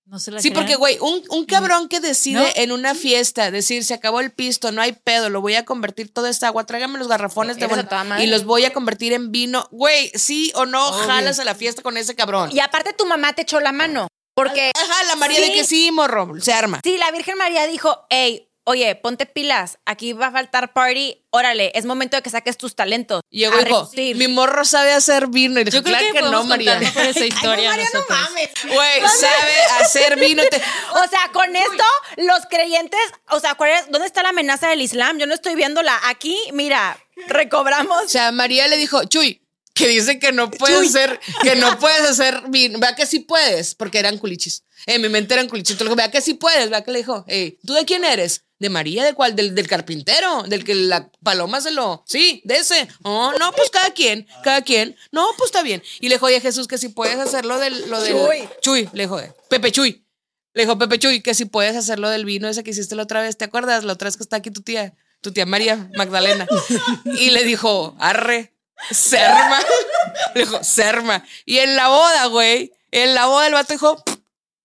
[0.08, 0.62] No se la Sí, crean.
[0.62, 2.46] porque, güey, un, un cabrón que decide ¿No?
[2.54, 6.14] en una fiesta decir, se acabó el pisto, no hay pedo, lo voy a convertir
[6.14, 7.88] toda esta agua, tráigame los garrafones de bueno
[8.20, 9.66] y los voy a convertir en vino.
[9.72, 12.50] Güey, sí o no, jalas a la fiesta con ese cabrón.
[12.52, 14.06] Y aparte tu mamá te echó la mano.
[14.36, 15.52] Porque Ajá, la María de Sí.
[15.54, 16.80] que sí, morro, se arma.
[16.84, 21.70] sí, la Virgen María dijo, hey, oye, ponte pilas, aquí va a faltar party, órale,
[21.74, 23.22] es momento de que saques tus talentos.
[23.30, 25.58] Y llegó y dijo, mi morro sabe hacer vino.
[25.60, 26.76] Y dijo, Yo creo claro que, que, no, María.
[26.78, 27.70] esa Ay, historia.
[27.70, 28.50] no, María, no mames.
[28.64, 30.42] Güey, sabe hacer vino.
[30.50, 30.56] Te-
[30.92, 31.84] O sea, con esto,
[32.16, 35.16] los creyentes, o sea, ¿cuál es- ¿dónde está la amenaza del Islam?
[35.18, 35.98] Yo no estoy viéndola.
[36.04, 38.02] Aquí, mira, recobramos.
[38.04, 39.40] O sea, María le dijo, Chuy,
[39.76, 42.78] que dice que no puedes hacer, que no puedes hacer vino.
[42.80, 44.64] Vea que sí puedes, porque eran culichis.
[44.86, 45.76] En mi mente eran culichis.
[45.78, 46.70] Vea que sí puedes.
[46.70, 48.42] Vea que le dijo, "Ey, ¿tú de quién eres?
[48.58, 49.04] ¿De María?
[49.04, 49.36] ¿De cuál?
[49.36, 52.02] Del, del carpintero, del que la paloma se lo.
[52.06, 52.88] Sí, de ese.
[53.02, 54.96] Oh, no, pues cada quien, cada quien.
[55.12, 55.82] No, pues está bien.
[56.00, 57.88] Y le dijo, oye, Jesús, que si puedes hacerlo del.
[57.90, 58.48] Lo del Chuy.
[58.62, 60.06] Chuy, le dijo, Pepe Chuy.
[60.54, 63.20] Le dijo Pepe Chuy que si puedes hacerlo del vino ese que hiciste la otra
[63.20, 63.84] vez, ¿te acuerdas?
[63.84, 66.46] La otra vez que está aquí tu tía, tu tía María Magdalena.
[67.20, 68.55] y le dijo, arre,
[68.90, 69.58] Serma.
[70.34, 71.24] Le dijo, Serma.
[71.44, 74.02] Y en la boda, güey, en la boda el vato dijo,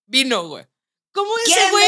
[0.05, 0.65] vino, güey.
[1.13, 1.87] ¿Cómo ese ¿Quieren güey?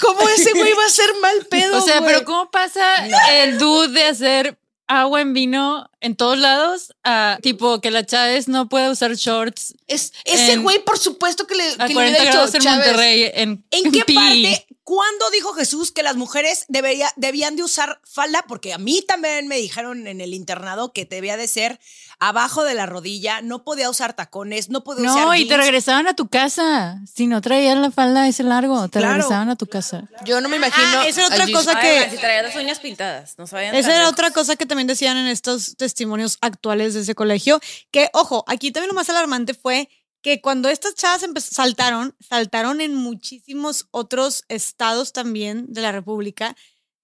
[0.00, 1.78] ¿Cómo ese güey va a ser mal pedo?
[1.78, 2.12] O sea, güey?
[2.14, 3.06] pero ¿cómo pasa
[3.42, 4.58] el dude de hacer
[4.88, 9.74] agua en vino en todos lados a tipo que la Chávez no puede usar shorts
[9.86, 12.56] Es, ese en- güey, por supuesto que le, a que le 40 hubiera grados dicho,
[12.58, 14.14] en Chávez, Monterrey en, ¿En qué pi.
[14.14, 18.44] parte, cuándo dijo Jesús que las mujeres debería, debían de usar falda?
[18.48, 21.80] Porque a mí también me dijeron en el internado que debía de ser
[22.18, 26.06] abajo de la rodilla, no podía usar tacones, no podía usar No, y te regresaban
[26.06, 27.00] a tu casa.
[27.12, 29.14] Si no traían la falda ese largo, te Claro.
[29.14, 30.08] regresaban a tu casa.
[30.24, 30.86] Yo no me imagino.
[31.00, 33.74] Ah, esa era otra cosa Ay, que- si traías las uñas pintadas, no sabían.
[33.74, 37.60] Esa era otra cosa que también decían en estos testimonios actuales de ese colegio.
[37.90, 39.88] Que, ojo, aquí también lo más alarmante fue
[40.22, 46.56] que cuando estas chavas saltaron, saltaron en muchísimos otros estados también de la República,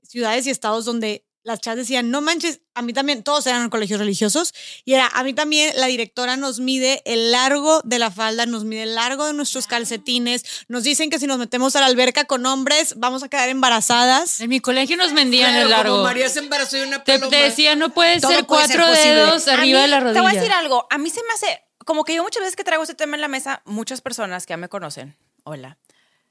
[0.02, 3.98] ciudades y estados donde las chavas decían, no manches, a mí también, todos eran colegios
[3.98, 4.52] religiosos,
[4.84, 8.64] y era, a mí también la directora nos mide el largo de la falda, nos
[8.64, 12.24] mide el largo de nuestros calcetines, nos dicen que si nos metemos a la alberca
[12.24, 14.40] con hombres vamos a quedar embarazadas.
[14.40, 15.92] En mi colegio nos vendían Claro, el largo.
[15.94, 17.30] Como María se embarazó de una Te, paloma.
[17.30, 20.14] te decían, no puede Todo ser puede ser cuatro dedos arriba mí, de la rodilla.
[20.14, 20.86] Te voy a decir algo.
[20.90, 23.22] A mí se me hace, como que yo muchas veces que traigo este tema en
[23.22, 25.78] la mesa, muchas personas que ya me conocen, hola,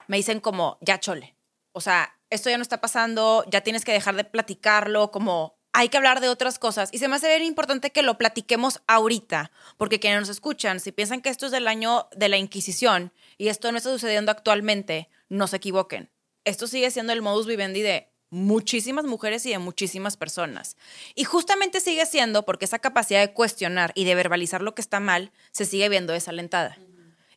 [0.07, 1.35] me dicen como, ya chole.
[1.71, 5.89] O sea, esto ya no está pasando, ya tienes que dejar de platicarlo, como hay
[5.89, 6.89] que hablar de otras cosas.
[6.91, 10.91] Y se me hace bien importante que lo platiquemos ahorita, porque quienes nos escuchan, si
[10.91, 15.09] piensan que esto es del año de la Inquisición y esto no está sucediendo actualmente,
[15.27, 16.11] no se equivoquen.
[16.43, 20.75] Esto sigue siendo el modus vivendi de muchísimas mujeres y de muchísimas personas.
[21.15, 24.99] Y justamente sigue siendo porque esa capacidad de cuestionar y de verbalizar lo que está
[24.99, 26.77] mal se sigue viendo desalentada.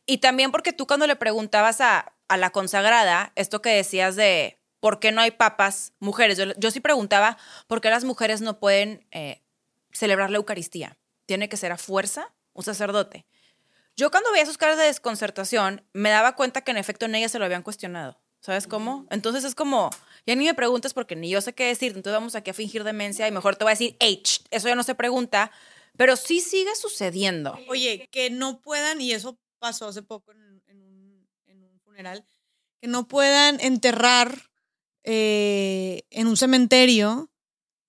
[0.05, 4.59] Y también porque tú cuando le preguntabas a, a la consagrada esto que decías de
[4.79, 7.37] por qué no hay papas mujeres, yo, yo sí preguntaba
[7.67, 9.41] por qué las mujeres no pueden eh,
[9.91, 10.97] celebrar la Eucaristía.
[11.25, 13.25] Tiene que ser a fuerza un sacerdote.
[13.95, 17.31] Yo cuando veía sus caras de desconcertación me daba cuenta que en efecto en ellas
[17.31, 18.19] se lo habían cuestionado.
[18.39, 19.05] ¿Sabes cómo?
[19.11, 19.91] Entonces es como,
[20.25, 22.83] ya ni me preguntes porque ni yo sé qué decir, entonces vamos aquí a fingir
[22.83, 25.51] demencia y mejor te voy a decir, H, eso ya no se pregunta,
[25.97, 27.57] pero sí sigue sucediendo.
[27.67, 31.27] Oye, que no puedan, y eso pasó hace poco en, un,
[31.83, 32.25] funeral,
[32.81, 34.49] que no puedan enterrar
[35.03, 37.29] eh, en un cementerio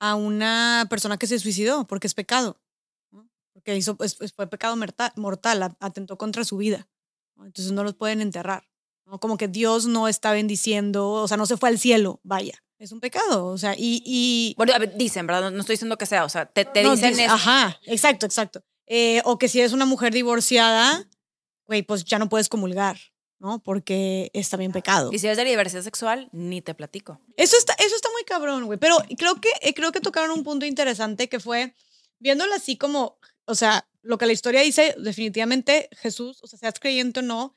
[0.01, 2.61] a una persona que se suicidó porque es pecado.
[3.53, 6.89] Porque hizo, es- fue pecado morta- mortal, atentó contra su vida.
[7.37, 8.67] Entonces no los pueden enterrar.
[9.13, 9.21] ¿No?
[9.21, 12.55] Como que Dios no está bendiciendo, o sea, no se fue al cielo, vaya.
[12.79, 14.03] Es un pecado, o sea, y...
[14.05, 15.43] y Bueno, a ver, dicen, ¿verdad?
[15.43, 17.35] No, no estoy diciendo que sea, o sea, te, te no, dicen dice- eso.
[17.35, 18.65] Ajá, exacto, exacto.
[18.87, 21.07] Eh, o que si eres una mujer divorciada,
[21.67, 22.99] güey, pues ya no puedes comulgar,
[23.39, 23.63] ¿no?
[23.63, 25.11] Porque es también pecado.
[25.13, 27.21] Y si eres de diversidad sexual, ni te platico.
[27.37, 28.79] Eso está, eso está muy cabrón, güey.
[28.79, 31.75] Pero creo que, eh, creo que tocaron un punto interesante que fue,
[32.19, 36.81] viéndolo así como, o sea, lo que la historia dice, definitivamente Jesús, o sea, seas
[36.81, 37.55] creyente o no,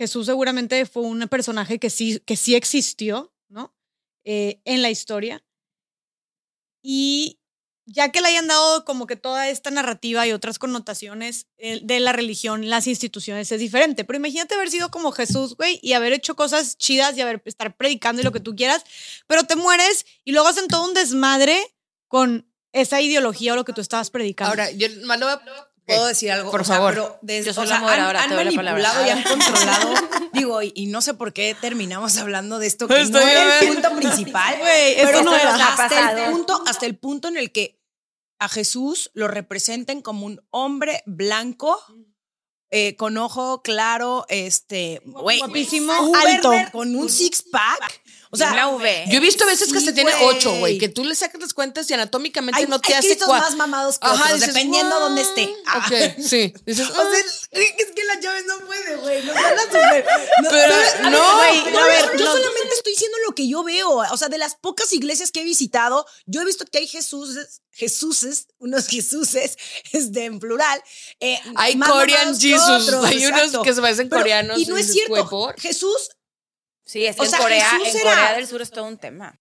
[0.00, 3.74] Jesús seguramente fue un personaje que sí, que sí existió, ¿no?
[4.24, 5.44] Eh, en la historia.
[6.82, 7.38] Y
[7.84, 12.00] ya que le hayan dado como que toda esta narrativa y otras connotaciones eh, de
[12.00, 14.04] la religión, las instituciones, es diferente.
[14.06, 17.76] Pero imagínate haber sido como Jesús, güey, y haber hecho cosas chidas y haber estar
[17.76, 18.82] predicando y lo que tú quieras,
[19.26, 21.58] pero te mueres y luego hacen todo un desmadre
[22.08, 24.50] con esa ideología o lo que tú estabas predicando.
[24.52, 26.50] Ahora, yo más lo voy a- ¿Puedo decir algo?
[26.50, 26.90] Por O sea, favor.
[26.94, 29.94] pero desde- Yo soy o la moderadora, han, la manipulado y han controlado.
[30.32, 33.58] digo, y, y no sé por qué terminamos hablando de esto que Estoy no era
[33.60, 34.54] el punto principal.
[34.62, 35.54] Esto pero no era.
[35.54, 36.18] Hasta pasado.
[36.24, 37.80] el punto, hasta el punto en el que
[38.38, 41.78] a Jesús lo representen como un hombre blanco.
[42.70, 46.52] Eh, con ojo claro, este, güey, Guapísimo, uber, alto.
[46.72, 48.00] con un six pack.
[48.32, 49.06] O sea, Una V.
[49.10, 51.90] Yo he visto veces que hasta tiene ocho, güey, que tú le sacas las cuentas
[51.90, 54.54] y anatómicamente hay, no te hay hace Cristos cua- más mamados que Ajá, otros, dices,
[54.54, 55.00] dependiendo "What?".
[55.02, 55.52] dónde esté.
[55.66, 55.78] Ah.
[55.84, 56.54] Ok, sí.
[56.64, 57.58] Dices, O sea, "Ah".
[57.58, 59.24] es que la llave no puede, güey.
[59.24, 60.06] Nos van a super.
[60.44, 63.34] No, Pero, ver, no, güey, pero a ver, no- yo no- solamente estoy diciendo lo
[63.34, 63.90] que yo veo.
[63.90, 67.62] O sea, de las pocas iglesias que he visitado, yo he visto que hay Jesuses,
[67.72, 69.56] Jesuses, unos Jesuses,
[69.92, 70.82] este, en plural.
[71.20, 72.68] eh, Hay más Korean Jesus.
[72.88, 74.58] otros, Hay unos que se parecen Pero- coreanos.
[74.58, 75.54] Y no es cierto.
[75.58, 76.10] Jesús,
[76.84, 78.84] Sí, es que O en, sea, Corea, Jesús en era- Corea del Sur es todo
[78.86, 79.40] un tema.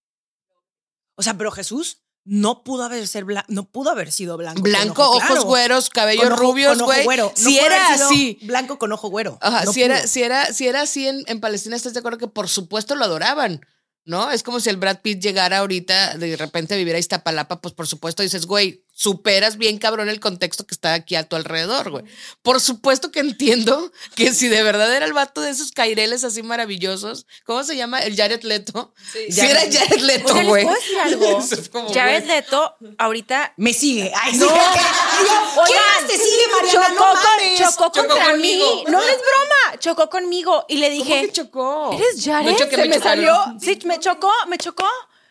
[1.16, 4.62] o sea, pero Jesús no pudo haber ser bla- no pudo haber sido blanco.
[4.62, 5.44] Blanco, ojo ojos claro.
[5.46, 7.04] güeros, cabellos Con ojo- rubios, con ojo güey.
[7.06, 7.34] güero.
[7.36, 8.38] No si era así.
[8.44, 9.40] Blanco con ojo güero.
[9.42, 12.20] Ajá, No si, era, si, era, si era así en, en Palestina, ¿estás de acuerdo
[12.20, 13.66] que por supuesto lo adoraban?
[14.06, 14.32] ¿No?
[14.32, 17.74] Es como si el Brad Pitt llegara ahorita de repente a vivir a Iztapalapa, pues
[17.74, 21.90] por supuesto dices, güey, superas bien cabrón el contexto que está aquí a tu alrededor,
[21.90, 22.04] güey.
[22.42, 26.44] Por supuesto que entiendo que si de verdad era el vato de esos caireles así
[26.44, 28.02] maravillosos, ¿cómo se llama?
[28.02, 28.94] El Jared Leto.
[29.30, 30.68] Si era Jared Leto, Oigan, ¿les güey.
[31.02, 31.40] algo?
[31.72, 32.36] Como, Jared güey.
[32.36, 34.12] Leto, ahorita Me sigue.
[34.22, 34.40] Ay, sí.
[34.40, 34.48] No.
[34.50, 36.88] ¿Qué más Oigan, te sigue, Mariana?
[36.90, 38.76] Chocó, No con- chocó Chocó contra conmigo.
[38.76, 38.84] mí.
[38.92, 39.80] No es broma.
[39.80, 41.22] Chocó conmigo y le ¿Cómo dije.
[41.28, 41.94] que chocó?
[41.94, 42.52] ¿Eres Jared?
[42.52, 43.34] No choqué, Se me salió.
[43.62, 44.88] Sí, me chocó, me chocó.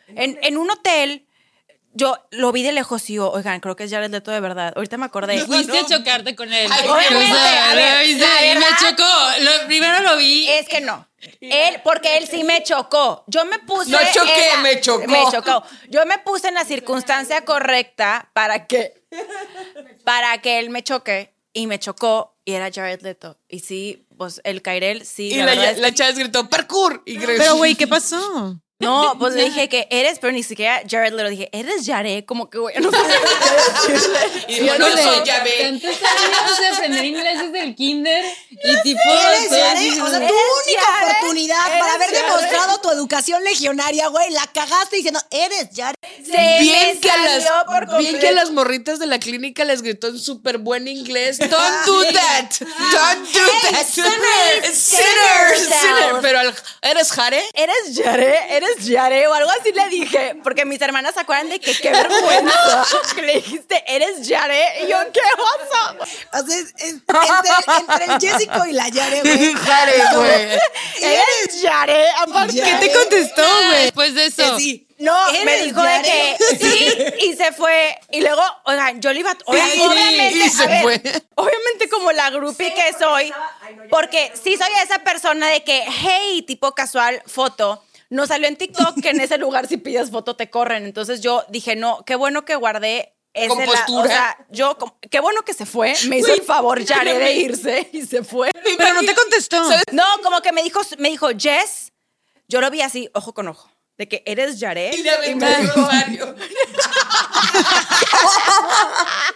[0.09, 1.27] En, en un hotel.
[1.99, 4.73] Yo lo vi de lejos y yo, oigan, creo que es Jared Leto de verdad.
[4.77, 5.45] Ahorita me acordé.
[5.45, 6.71] Fuiste a chocarte con él.
[6.73, 9.41] Ay, obviamente, O sea, a ver, lo viste la y me chocó.
[9.41, 10.49] Lo- primero lo vi.
[10.49, 11.09] Es que no.
[11.41, 13.25] Él, porque él sí me chocó.
[13.27, 13.91] Yo me puse.
[13.91, 15.07] No choqué, en la- me chocó.
[15.09, 15.65] Me chocó.
[15.89, 19.03] Yo me puse en la circunstancia correcta para que.
[20.05, 21.35] Para que él me choque.
[21.53, 22.37] Y me chocó.
[22.45, 23.37] Y era Jared Leto.
[23.49, 25.33] Y sí, pues el Kairel sí.
[25.33, 27.03] Y la la, la que- chava gritó, parkour.
[27.05, 28.61] Y Pero, güey, ¿qué pasó?
[28.81, 31.29] No, pues le dije que eres, pero ni siquiera Jared Leto.
[31.31, 32.25] Dije, eres Jared.
[32.25, 32.91] Como que, güey, no
[33.89, 34.19] decirle.
[34.49, 35.23] Y dijo, no soy.
[35.25, 39.01] Tantos años de aprender inglés desde el kinder y tipo.
[39.09, 44.47] Eres, dices, o sea, tu única oportunidad para haber demostrado tu educación legionaria, güey, la
[44.47, 45.95] cagaste diciendo, eres Yare.
[46.25, 50.19] Se Bien que, las, bien que a las morritas de la clínica les gritó en
[50.19, 51.39] súper buen inglés.
[51.39, 51.51] Don't
[51.87, 52.51] do that.
[52.61, 53.41] Don't do
[53.73, 53.85] that.
[53.87, 54.79] sinners, Sinners.
[54.79, 55.81] sinners.
[55.81, 56.21] Sinner.
[56.23, 57.43] Pero al- ¿eres Jare?
[57.55, 58.57] ¿Eres Yare?
[58.57, 59.27] ¿Eres Yare?
[59.29, 60.37] O algo así le dije.
[60.43, 62.85] Porque mis hermanas se acuerdan de que qué vergüenza.
[63.15, 64.83] que le dijiste, ¿eres Yare?
[64.85, 65.97] Y yo, ¿qué oso?
[66.33, 67.19] O sea, es- es- entre,
[67.79, 69.53] entre el Jessico y la Yare, güey.
[69.55, 70.59] Jare, güey.
[71.03, 72.07] ¿Eres Yare?
[72.21, 72.79] Aparte, Yare.
[72.81, 73.83] ¿Qué te contestó, güey?
[73.85, 74.57] Después de eso.
[74.57, 74.85] Que sí.
[75.01, 76.37] No, me ¿Eres dijo de Yare?
[76.39, 76.97] que sí
[77.27, 77.97] y se fue.
[78.11, 79.31] Y luego, oigan, yo le iba.
[79.33, 79.37] Sí,
[79.81, 80.95] obviamente, y se a ver, fue.
[81.37, 83.33] Obviamente, como la groupie que soy,
[83.91, 87.85] porque sí soy esa persona de que, hey, tipo casual, foto.
[88.11, 90.85] No salió en TikTok que en ese lugar si pides foto te corren.
[90.85, 94.77] Entonces yo dije, no, qué bueno que guardé ese la- o sea, yo,
[95.11, 95.95] qué bueno que se fue.
[96.09, 98.51] Me hizo el favor, Yare, de irse y se fue.
[98.77, 99.63] Pero no te contestó.
[99.93, 101.93] No, como que me dijo, me dijo, Jess,
[102.49, 104.91] yo lo vi así, ojo con ojo, de que eres Yare.
[104.97, 106.35] Y le aventó el rosario.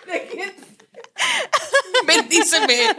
[2.06, 2.96] Bendíceme.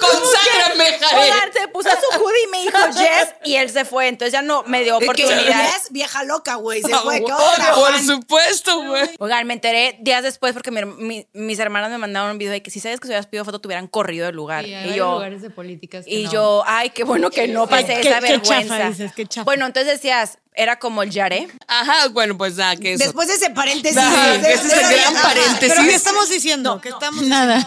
[0.00, 1.20] Conságrame, Jare.
[1.22, 4.42] Oigan, se puso su hoodie y me dijo Jess y él se fue, entonces ya
[4.42, 5.66] no me dio oportunidad.
[5.76, 6.82] es vieja loca, güey.
[6.82, 7.16] Se Ah, fue.
[7.16, 9.10] ¿Qué güey, otra, Por supuesto, güey.
[9.18, 12.62] Oigan, me enteré días después porque mi- mi- mis hermanas me mandaron un video de
[12.62, 14.64] que si sabes que si hubieras pedido foto te hubieran corrido del lugar.
[14.64, 16.32] Sí, y yo, lugares de políticas que y no.
[16.32, 18.88] yo, ay, qué bueno que no pasé Qué- esa qué chafa vergüenza.
[18.90, 19.44] dices, qué chafa.
[19.44, 21.48] Bueno, entonces decías, era como el Yare.
[21.68, 23.04] Ajá, bueno, pues nada, que eso.
[23.04, 23.96] Después de ese paréntesis.
[23.96, 25.22] Ajá, de- ese es el gran ajá.
[25.22, 25.72] paréntesis.
[25.76, 26.80] ¿Pero qué estamos diciendo?
[26.82, 27.64] ¿Qué estamos Nada.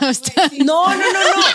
[0.60, 1.46] No, no, no, no.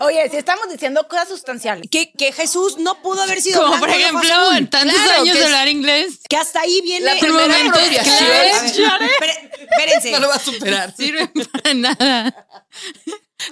[0.06, 1.88] Oye, si estamos diciendo cosas sustanciales.
[1.90, 5.22] Que, que Jesús no pudo haber sido como blanco, por no ejemplo, en tantos Claro,
[5.22, 6.18] años de es- hablar inglés.
[6.28, 7.06] Que hasta ahí viene.
[7.06, 8.06] La primera claves.
[8.76, 10.10] Espere- Espérense.
[10.12, 10.94] No lo va a superar.
[10.96, 12.46] Sirve para nada.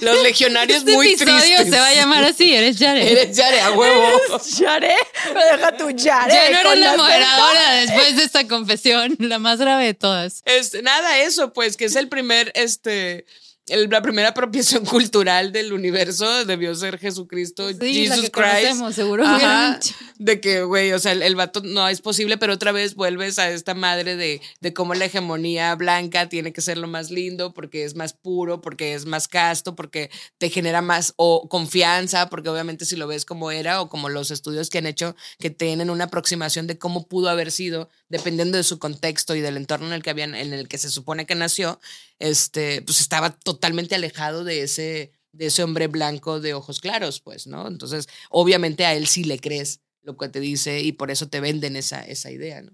[0.01, 1.71] Los legionarios Este muy episodio tristes.
[1.71, 3.07] se va a llamar así, eres Jared.
[3.07, 4.21] Eres Yare a huevo.
[4.59, 4.95] Yare,
[5.35, 6.33] me deja tu Yare.
[6.33, 10.43] ya no eres la moderadora después de esta confesión, la más grave de todas.
[10.47, 13.27] Este, nada, eso, pues, que es el primer, este,
[13.69, 18.93] el- la primera apropiación cultural del universo debió ser Jesucristo, Sí, la Jesus que Christ.
[18.95, 19.79] seguro Ajá,
[20.19, 23.39] de que, güey, o sea, el, el vato no es posible, pero otra vez vuelves
[23.39, 27.53] a esta madre de, de cómo la hegemonía blanca tiene que ser lo más lindo,
[27.55, 32.49] porque es más puro, porque es más casto, porque te genera más o confianza, porque
[32.49, 35.91] obviamente si lo ves como era o como los estudios que han hecho, que tienen
[35.91, 39.93] una aproximación de cómo pudo haber sido, dependiendo de su contexto y del entorno en
[39.95, 41.81] el que habían, en el que se supone que nació,
[42.19, 47.47] este, pues estaba totalmente alejado de ese, de ese hombre blanco de ojos claros, pues,
[47.47, 47.67] ¿no?
[47.67, 51.41] Entonces, obviamente a él sí le crees lo que te dice y por eso te
[51.41, 52.73] venden esa, esa idea, ¿no?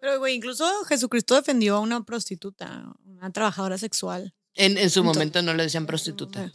[0.00, 4.32] Pero, güey, incluso Jesucristo defendió a una prostituta, una trabajadora sexual.
[4.54, 6.52] En, en su Entonces- momento no le decían prostituta.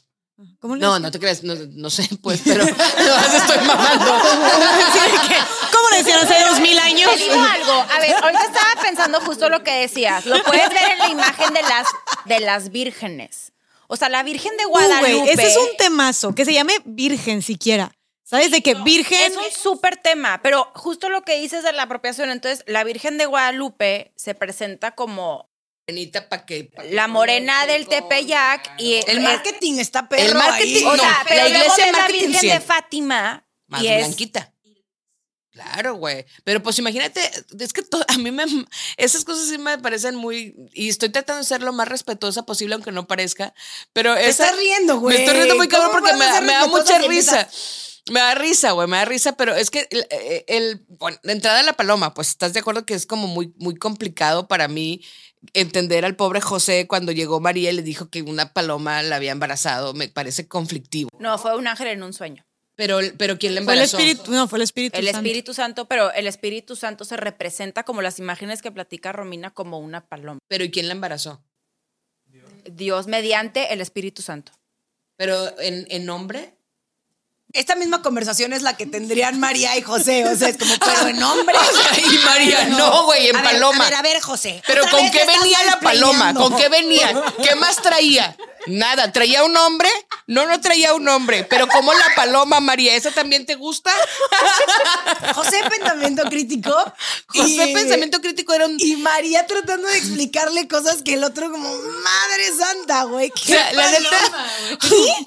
[0.60, 1.02] ¿Cómo le No, decían?
[1.02, 4.06] no te creas, no, no sé, pues, pero nomás estoy mamando.
[5.72, 7.12] ¿Cómo le decían hace dos mil años?
[7.12, 7.74] Te digo algo.
[7.74, 10.26] A ver, ahorita estaba pensando justo lo que decías.
[10.26, 11.88] Lo puedes ver en la imagen de las,
[12.26, 13.54] de las vírgenes.
[13.88, 15.14] O sea, la Virgen de Uh, Guadalupe.
[15.18, 17.92] güey, ese es un temazo, que se llame virgen siquiera.
[18.24, 18.52] ¿Sabes?
[18.52, 19.32] De que virgen...
[19.32, 23.18] Es un súper tema, pero justo lo que dices de la apropiación, entonces la Virgen
[23.18, 25.50] de Guadalupe se presenta como
[25.88, 30.36] Morenita pa' que, pa' que la morena del Tepeyac y El marketing está perro El
[30.36, 30.84] marketing, ahí.
[30.84, 32.48] o no, sea, pero la luego iglesia la marketing Virgen sí.
[32.50, 34.54] de Fátima más y es blanquita.
[35.58, 36.26] Claro, güey.
[36.44, 37.20] Pero pues imagínate,
[37.60, 38.46] es que to- a mí me.
[38.98, 40.56] Esas cosas sí me parecen muy.
[40.74, 43.54] Y estoy tratando de ser lo más respetuosa posible, aunque no parezca.
[43.94, 45.18] Pero Te esa- estás riendo, güey.
[45.18, 47.50] Me estoy riendo muy cabrón ¿Cómo porque me, da- me mucha risa.
[48.10, 50.08] Me da risa, güey, me da risa, pero es que el,
[50.48, 53.54] el- bueno, de entrada a la paloma, pues estás de acuerdo que es como muy,
[53.58, 55.02] muy complicado para mí
[55.54, 59.34] entender al pobre José cuando llegó María y le dijo que una paloma la había
[59.34, 59.94] embarazado.
[59.94, 61.10] Me parece conflictivo.
[61.20, 62.46] No, fue un ángel en un sueño.
[62.78, 63.98] Pero, pero ¿quién le Fue el embarazó?
[63.98, 65.18] espíritu, no, fue el espíritu El Santo.
[65.18, 69.80] Espíritu Santo, pero el Espíritu Santo se representa como las imágenes que platica Romina como
[69.80, 70.40] una paloma.
[70.48, 71.42] Pero ¿y quién la embarazó?
[72.70, 74.52] Dios mediante el Espíritu Santo.
[75.18, 76.54] Pero en, en nombre.
[77.54, 80.26] Esta misma conversación es la que tendrían María y José.
[80.28, 81.56] O sea, es como, pero en hombre.
[82.12, 83.86] Y María, no, güey, en A ver, paloma.
[83.88, 84.62] A ver, a ver, José.
[84.68, 86.34] Pero ¿con qué venía la paloma?
[86.34, 87.24] ¿Con qué venía?
[87.42, 88.36] ¿Qué más traía?
[88.68, 89.90] Nada, ¿traía un hombre?
[90.28, 91.44] No, no traía un hombre.
[91.46, 93.92] Pero como la paloma, María, ¿esa también te gusta?
[95.34, 96.74] José Pensamiento Crítico.
[97.28, 98.76] José y- Pensamiento Crítico era un...
[98.80, 103.30] Y María tratando de explicarle cosas que el otro como, madre santa, güey.
[103.30, 104.48] O ¿qué sea, la paloma?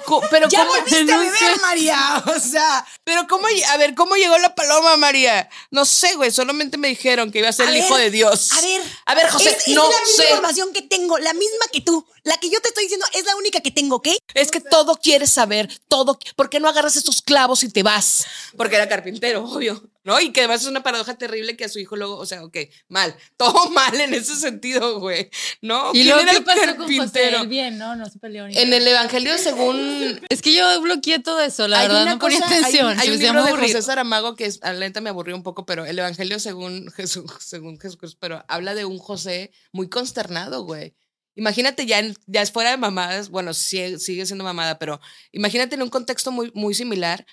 [0.04, 1.60] Co- Pero Ya ¿cómo, volviste a beber.
[1.60, 2.22] María.
[2.36, 5.48] O sea, pero cómo, a ver, ¿cómo llegó la paloma, María?
[5.70, 8.10] No sé, güey, solamente me dijeron que iba a ser a el ver, hijo de
[8.10, 8.52] Dios.
[8.52, 8.82] A ver.
[9.06, 10.24] A ver, José, es, es no la misma sé.
[10.30, 12.06] información que tengo, la misma que tú.
[12.22, 14.08] La que yo te estoy diciendo es la única que tengo, ¿ok?
[14.34, 16.18] Es que todo quieres saber, todo.
[16.36, 18.24] ¿Por qué no agarras esos clavos y te vas?
[18.56, 19.82] Porque era carpintero, obvio.
[20.02, 20.18] ¿No?
[20.18, 22.56] Y que además es una paradoja terrible que a su hijo luego, o sea, ok,
[22.88, 23.14] mal.
[23.36, 25.28] Todo mal en ese sentido, güey.
[25.60, 25.90] ¿No?
[25.90, 26.96] ¿Y ¿Quién luego era qué el pasó con José?
[26.96, 27.44] carpintero?
[27.46, 27.94] Bien, ¿no?
[27.96, 30.20] No se peleó ni En el Evangelio, según.
[30.30, 32.98] Es que yo bloqueé todo eso, la hay verdad, no ponía cosa- hay- atención.
[32.98, 33.82] Hay, se un libro de José.
[33.82, 37.30] Saramago que es, a la neta me aburrió un poco, pero el Evangelio según Jesús,
[37.40, 40.94] según Jesús, pero habla de un José muy consternado, güey.
[41.40, 45.00] Imagínate ya, en- ya es fuera de mamadas, bueno, sigue, sigue siendo mamada, pero
[45.32, 47.24] imagínate en un contexto muy, muy similar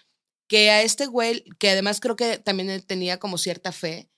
[0.48, 4.10] que a este güey, que además creo que también tenía como cierta fe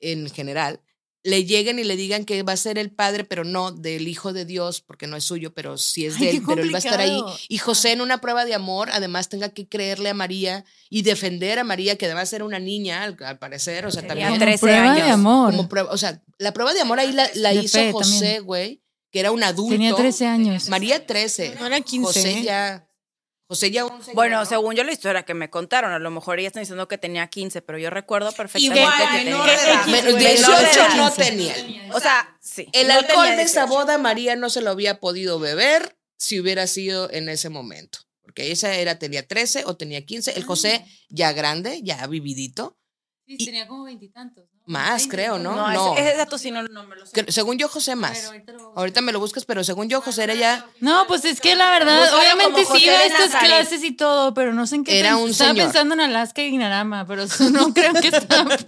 [0.00, 0.80] en general,
[1.22, 4.32] le lleguen y le digan que va a ser el padre, pero no del hijo
[4.32, 6.72] de Dios, porque no es suyo, pero sí es Ay, de qué él, pero él
[6.72, 7.20] va a estar ahí.
[7.48, 11.58] Y José en una prueba de amor, además tenga que creerle a María y defender
[11.58, 14.58] a María, que además era una niña, al, al parecer, o sea, también Como 13
[14.60, 15.10] prueba de años.
[15.14, 15.50] amor.
[15.50, 18.10] como prueba, o sea, la prueba de amor ahí la, la De hizo fe José,
[18.20, 18.44] también.
[18.44, 19.72] güey, que era un adulto.
[19.74, 20.68] Tenía 13 años.
[20.68, 21.56] María 13.
[21.60, 22.06] No era 15.
[22.06, 22.82] José ya.
[23.48, 23.84] José ya.
[23.86, 24.44] un señor, Bueno, ¿no?
[24.46, 27.28] según yo la historia que me contaron, a lo mejor ella está diciendo que tenía
[27.28, 29.86] 15, pero yo recuerdo perfectamente Igual, que menor tenía de edad.
[29.86, 30.96] Menos Menor de 18 edad.
[30.96, 31.54] no tenía.
[31.94, 32.66] O sea, sí.
[32.72, 33.66] El no alcohol de esa 18.
[33.68, 38.00] boda María no se lo había podido beber si hubiera sido en ese momento.
[38.22, 40.32] Porque esa era, tenía 13 o tenía 15.
[40.32, 42.76] El José ya grande, ya vividito.
[43.28, 44.44] Sí, Y- tenía como veintitantos.
[44.66, 45.54] Más, creo, ¿no?
[45.54, 45.92] No, No.
[45.96, 47.12] Ese, ese dato sí no, no me lo sé.
[47.24, 48.30] Que- según yo, José más.
[48.44, 50.66] Pero ahorita Ahorita me lo buscas, pero según yo, José era ya.
[50.80, 53.46] No, pues es que la verdad, obviamente sí iba a de estas Nazaret.
[53.48, 55.66] clases y todo, pero no sé en qué Era pens- un Estaba señor.
[55.66, 58.56] pensando en Alaska y Guinarama, pero no creo que estaba.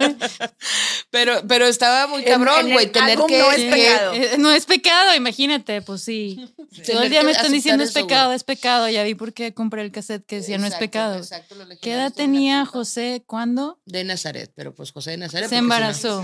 [1.11, 2.91] Pero, pero estaba muy cabrón, güey.
[2.91, 3.39] Tener que.
[3.39, 4.13] no es que- pecado.
[4.13, 6.53] Eh, no es pecado, imagínate, pues sí.
[6.55, 8.87] Todo Tener el día me están diciendo es eso, pecado, es pecado.
[8.89, 11.17] Ya vi por qué compré el cassette que decía no es pecado.
[11.17, 12.65] exacto, ¿Qué edad tenía.
[12.65, 15.49] José cuando De Nazaret, pero pues José de Nazaret.
[15.49, 16.23] se porque embarazó?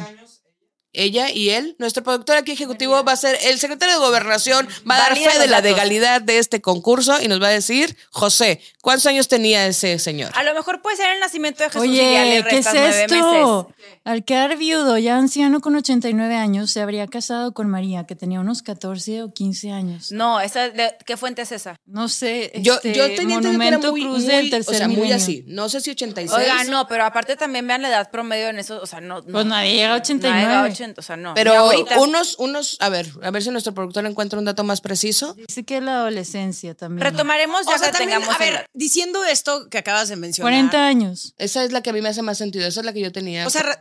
[0.95, 4.95] Ella y él, nuestro productor aquí ejecutivo va a ser el secretario de gobernación, va
[4.95, 8.61] a dar fe de la legalidad de este concurso y nos va a decir, José,
[8.81, 10.31] ¿cuántos años tenía ese señor?
[10.35, 12.67] A lo mejor puede ser el nacimiento de Jesús y ya le Oye, ¿qué es
[12.67, 13.69] esto?
[13.69, 13.97] meses.
[14.03, 18.39] Al quedar viudo, ya anciano con 89 años, se habría casado con María, que tenía
[18.39, 20.11] unos 14 o 15 años.
[20.11, 21.75] No, esa, de- ¿qué fuente es esa?
[21.85, 24.75] No sé, Yo, este, yo tenía que era Monumento muy, Cruz muy- del o tercer
[24.77, 25.43] sea, muy así.
[25.47, 26.37] No sé si 86.
[26.39, 29.21] Oiga, no, pero aparte también vean la edad promedio en eso, o sea, no.
[29.21, 30.41] no Pues nadie llega a nadie 89.
[30.41, 31.33] llega a 80, o sea, no.
[31.33, 34.81] Pero ahorita- unos, unos, a ver, a ver si nuestro productor encuentra un dato más
[34.81, 35.33] preciso.
[35.33, 37.01] Dice que la adolescencia también.
[37.01, 40.15] Retomaremos ya O sea, que también, tengamos a ver, el- diciendo esto que acabas de
[40.15, 40.51] mencionar.
[40.53, 41.33] 40 años.
[41.37, 42.67] Esa es la que a mí me hace más sentido.
[42.67, 43.45] Esa es la que yo tenía.
[43.45, 43.77] O sea, re-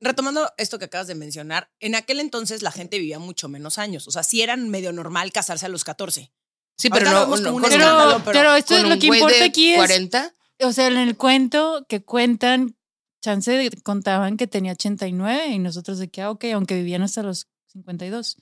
[0.00, 4.06] retomando esto que acabas de mencionar, en aquel entonces la gente vivía mucho menos años.
[4.08, 6.32] O sea, sí era medio normal casarse a los 14.
[6.76, 9.44] sí, pero ahorita no, no, un Pero, pero, pero esto es lo un que importa
[9.44, 10.34] aquí es, 40.
[10.62, 12.76] o sea, en el cuento que cuentan,
[13.24, 17.22] chance de- contaban que tenía 89 y nosotros de que, ah, ok, aunque vivían hasta
[17.22, 18.36] los 52.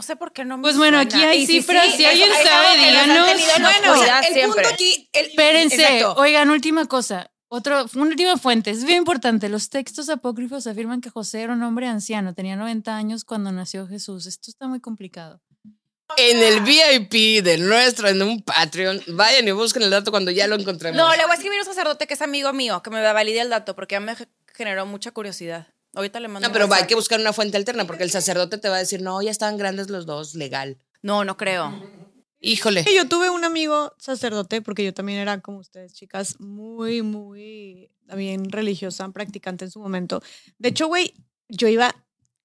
[0.00, 1.16] No sé por qué no me Pues bueno, suena.
[1.16, 3.26] aquí hay cifras, si alguien eso- sabe, díganos.
[3.60, 4.62] Bueno, el siempre.
[4.62, 5.08] punto aquí.
[5.12, 6.14] el- Espérense, Exacto.
[6.20, 7.30] oigan, última cosa.
[7.50, 9.48] Otro, una última fuente, es bien importante.
[9.48, 13.86] Los textos apócrifos afirman que José era un hombre anciano, tenía 90 años cuando nació
[13.88, 14.26] Jesús.
[14.26, 15.40] Esto está muy complicado.
[16.16, 20.46] En el VIP de nuestro, en un Patreon, vayan y busquen el dato cuando ya
[20.48, 20.96] lo encontremos.
[20.96, 23.40] No, le voy a escribir a un sacerdote que es amigo mío, que me valide
[23.40, 25.68] el dato, porque ya me ge- generó mucha curiosidad.
[25.94, 26.88] Ahorita le mando No, pero hay mensaje.
[26.88, 29.58] que buscar una fuente alterna porque el sacerdote te va a decir, no, ya estaban
[29.58, 30.78] grandes los dos, legal.
[31.02, 31.72] No, no creo.
[32.40, 32.84] Híjole.
[32.94, 38.50] Yo tuve un amigo sacerdote, porque yo también era como ustedes, chicas, muy, muy también
[38.50, 40.22] religiosa, practicante en su momento.
[40.58, 41.14] De hecho, güey,
[41.48, 41.94] yo iba,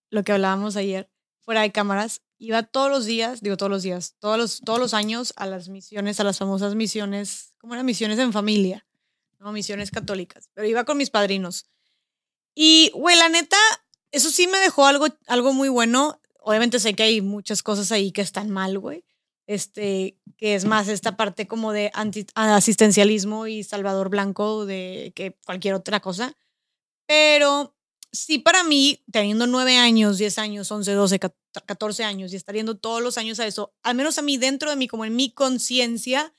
[0.09, 1.09] lo que hablábamos ayer,
[1.41, 4.93] fuera de cámaras, iba todos los días, digo todos los días, todos los, todos los
[4.93, 7.85] años a las misiones, a las famosas misiones, ¿cómo eran?
[7.85, 8.85] Misiones en familia,
[9.39, 11.65] no, misiones católicas, pero iba con mis padrinos.
[12.55, 13.57] Y, güey, la neta,
[14.11, 16.19] eso sí me dejó algo, algo muy bueno.
[16.39, 19.03] obviamente sé que hay muchas cosas ahí que están mal, güey.
[19.47, 25.37] Este, que es más esta parte como de anti- asistencialismo y Salvador Blanco de que
[25.45, 26.35] cualquier otra cosa.
[27.05, 27.72] Pero
[28.13, 31.19] sí, para mí, teniendo nueve años, 10 años, 11, 12,
[31.65, 34.69] 14 años y estar yendo todos los años a eso, al menos a mí, dentro
[34.69, 36.33] de mí, como en mi conciencia,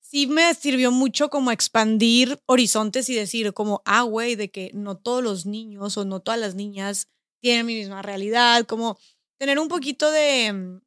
[0.00, 4.96] sí me sirvió mucho como expandir horizontes y decir como, ah, güey, de que no
[4.96, 7.08] todos los niños o no todas las niñas
[7.40, 8.98] tienen mi misma realidad, como
[9.38, 10.80] tener un poquito de, mm,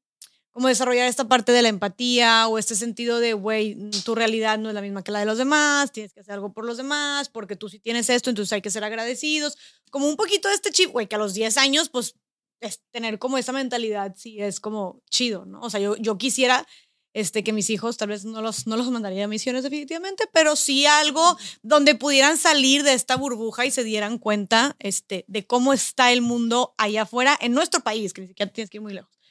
[0.54, 3.76] como desarrollar esta parte de la empatía o este sentido de, güey,
[4.06, 6.54] tu realidad no es la misma que la de los demás, tienes que hacer algo
[6.54, 9.58] por los demás, porque tú sí tienes esto, entonces hay que ser agradecidos,
[9.90, 12.16] como un poquito de este chip, güey, que a los 10 años, pues,
[12.60, 15.60] es tener como esa mentalidad, sí, es como chido, ¿no?
[15.62, 16.66] O sea, yo, yo quisiera
[17.14, 20.56] este, que mis hijos tal vez no los, no los mandaría a misiones definitivamente, pero
[20.56, 25.74] sí algo donde pudieran salir de esta burbuja y se dieran cuenta este, de cómo
[25.74, 28.94] está el mundo allá afuera, en nuestro país, que ni siquiera tienes que ir muy
[28.94, 29.23] lejos.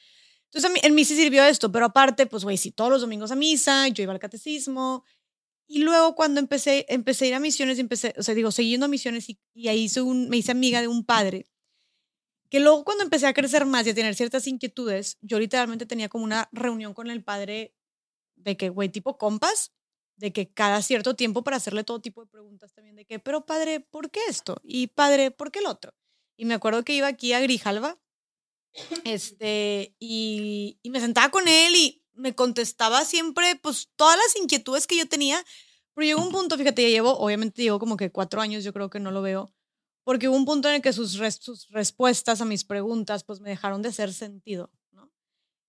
[0.52, 3.00] Entonces, a mí, en mí sí sirvió esto, pero aparte, pues, güey, sí, todos los
[3.00, 5.04] domingos a misa, yo iba al catecismo.
[5.66, 8.88] Y luego cuando empecé, empecé a ir a misiones, empecé, o sea, digo, siguiendo a
[8.88, 11.48] misiones y, y ahí hice un, me hice amiga de un padre
[12.52, 16.10] que luego cuando empecé a crecer más y a tener ciertas inquietudes, yo literalmente tenía
[16.10, 17.74] como una reunión con el padre
[18.36, 19.72] de que, güey, tipo compas,
[20.16, 23.46] de que cada cierto tiempo para hacerle todo tipo de preguntas también, de que, pero
[23.46, 24.60] padre, ¿por qué esto?
[24.62, 25.94] Y padre, ¿por qué el otro?
[26.36, 27.98] Y me acuerdo que iba aquí a Grijalva,
[29.04, 34.86] este, y, y me sentaba con él y me contestaba siempre, pues, todas las inquietudes
[34.86, 35.42] que yo tenía,
[35.94, 38.90] pero llegó un punto, fíjate, ya llevo, obviamente llevo como que cuatro años, yo creo
[38.90, 39.52] que no lo veo,
[40.04, 43.40] porque hubo un punto en el que sus, res- sus respuestas a mis preguntas, pues,
[43.40, 45.10] me dejaron de hacer sentido, ¿no?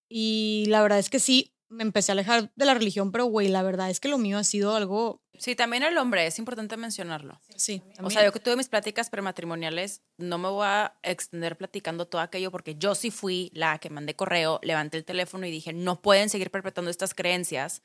[0.10, 3.48] Y la verdad es que sí, me empecé a alejar de la religión, pero güey,
[3.50, 6.78] la verdad es que lo mío ha sido algo, Sí, también el hombre, es importante
[6.78, 7.42] mencionarlo.
[7.56, 7.82] sí.
[8.02, 12.22] O sea, yo que tuve mis pláticas prematrimoniales, no me voy a extender platicando todo
[12.22, 16.02] aquello porque yo sí fui la que mandé correo, levanté el teléfono y dije, no
[16.02, 17.82] pueden seguir perpetuando estas creencias,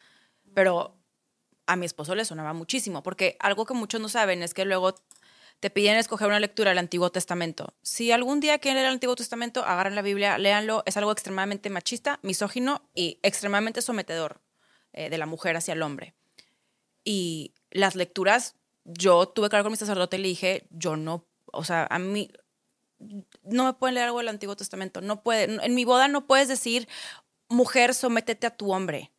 [0.54, 0.94] pero
[1.66, 4.94] a mi esposo le sonaba muchísimo, porque algo que muchos no saben es que luego
[5.60, 7.74] te piden escoger una lectura del Antiguo Testamento.
[7.82, 11.70] Si algún día quieren leer el Antiguo Testamento, agarren la Biblia, léanlo, es algo extremadamente
[11.70, 14.40] machista, misógino y extremadamente sometedor
[14.92, 16.14] eh, de la mujer hacia el hombre.
[17.04, 21.26] Y las lecturas, yo tuve que hablar con mi sacerdote y le dije, yo no,
[21.46, 22.30] o sea, a mí
[23.42, 25.00] no me pueden leer algo del Antiguo Testamento.
[25.00, 26.88] No puede, en mi boda no puedes decir,
[27.48, 29.12] mujer, sométete a tu hombre.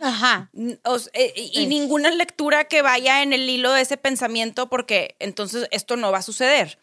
[0.00, 0.50] Ajá.
[0.84, 1.66] O eh, y, y Sí.
[1.66, 6.18] ninguna lectura que vaya en el hilo de ese pensamiento, porque entonces esto no va
[6.18, 6.78] a suceder.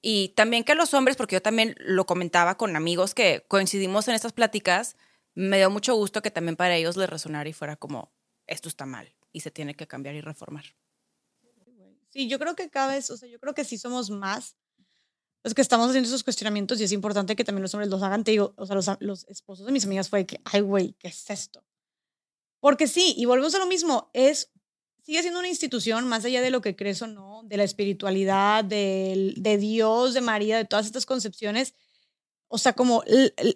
[0.00, 4.14] Y también que los hombres, porque yo también lo comentaba con amigos que coincidimos en
[4.14, 4.96] estas pláticas,
[5.34, 8.12] me dio mucho gusto que también para ellos les resonara y fuera como,
[8.46, 10.64] esto está mal y se tiene que cambiar y reformar.
[12.10, 14.56] Sí, yo creo que cada vez, o sea, yo creo que sí somos más
[15.44, 18.24] los que estamos haciendo esos cuestionamientos y es importante que también los hombres los hagan.
[18.24, 21.08] Te digo, o sea, los, los esposos de mis amigas fue que, ay, güey, ¿qué
[21.08, 21.62] es esto?
[22.60, 24.50] Porque sí, y volvemos a lo mismo, es,
[25.04, 28.64] sigue siendo una institución más allá de lo que crees o no, de la espiritualidad,
[28.64, 31.74] del- de Dios, de María, de todas estas concepciones.
[32.48, 33.04] O sea, como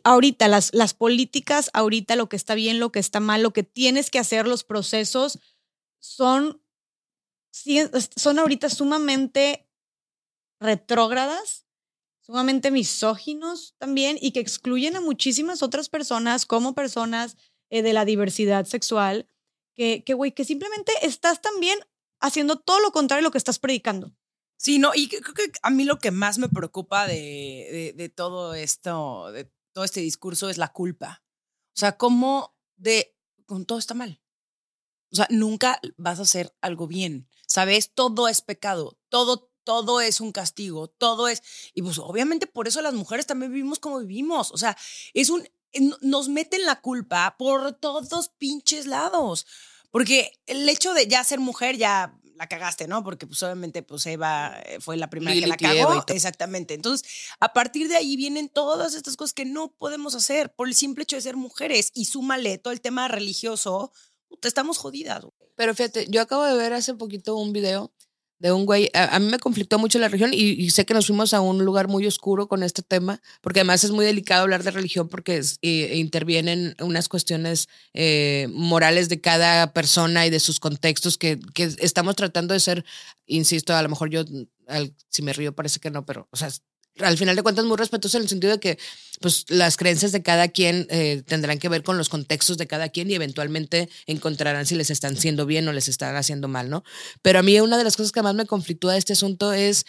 [0.04, 3.62] ahorita, las, las políticas, ahorita lo que está bien, lo que está mal, lo que
[3.64, 5.38] tienes que hacer, los procesos,
[6.00, 6.60] son
[8.16, 9.68] son ahorita sumamente
[10.60, 11.66] retrógradas,
[12.22, 17.36] sumamente misóginos también y que excluyen a muchísimas otras personas como personas
[17.72, 19.26] eh, de la diversidad sexual,
[19.74, 21.78] que, güey, que simplemente estás también
[22.20, 24.14] haciendo todo lo contrario de lo que estás predicando.
[24.58, 28.08] Sí, no, y creo que a mí lo que más me preocupa de, de, de
[28.10, 31.24] todo esto, de todo este discurso es la culpa.
[31.68, 33.16] O sea, cómo de,
[33.46, 34.20] con todo está mal.
[35.10, 37.94] O sea, nunca vas a hacer algo bien, ¿sabes?
[37.94, 41.42] Todo es pecado, todo, todo es un castigo, todo es,
[41.72, 44.52] y pues obviamente por eso las mujeres también vivimos como vivimos.
[44.52, 44.76] O sea,
[45.14, 45.48] es un,
[46.00, 49.46] nos meten la culpa por todos pinches lados.
[49.90, 53.04] Porque el hecho de ya ser mujer ya la cagaste, ¿no?
[53.04, 56.04] Porque pues obviamente pues Eva eh, fue la primera que la cagó.
[56.08, 56.74] Exactamente.
[56.74, 57.08] Entonces,
[57.40, 61.04] a partir de ahí vienen todas estas cosas que no podemos hacer por el simple
[61.04, 61.90] hecho de ser mujeres.
[61.94, 63.92] Y súmale todo el tema religioso,
[64.28, 65.24] puta, estamos jodidas.
[65.56, 67.92] Pero fíjate, yo acabo de ver hace poquito un video
[68.42, 71.06] de un güey, a, a mí me conflictó mucho la religión y, sé que nos
[71.06, 74.64] fuimos a un lugar muy oscuro con este tema, porque además es muy delicado hablar
[74.64, 80.58] de religión porque eh, intervienen unas cuestiones eh, morales de cada persona y de sus
[80.58, 82.84] contextos que, que estamos tratando de ser,
[83.26, 84.24] insisto, a lo mejor yo,
[84.66, 86.48] al- si me río parece que no, pero, o sea,
[86.98, 88.78] al final de cuentas muy respetuoso en el sentido de que
[89.20, 92.88] pues las creencias de cada quien eh, tendrán que ver con los contextos de cada
[92.88, 96.84] quien y eventualmente encontrarán si les están haciendo bien o les están haciendo mal, ¿no?
[97.22, 99.86] Pero a mí una de las cosas que más me conflictúa de este asunto es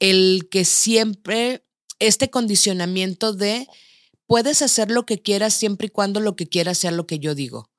[0.00, 1.64] el que siempre
[1.98, 3.66] este condicionamiento de
[4.26, 7.34] puedes hacer lo que quieras siempre y cuando lo que quieras sea lo que yo
[7.34, 7.70] digo.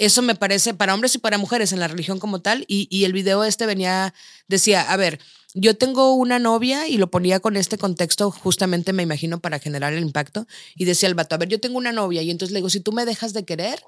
[0.00, 2.64] Eso me parece para hombres y para mujeres en la religión como tal.
[2.68, 4.14] Y, y el video este venía,
[4.48, 5.20] decía, a ver,
[5.52, 9.92] yo tengo una novia y lo ponía con este contexto justamente, me imagino, para generar
[9.92, 10.46] el impacto.
[10.74, 12.80] Y decía el vato, a ver, yo tengo una novia y entonces le digo, si
[12.80, 13.82] tú me dejas de querer,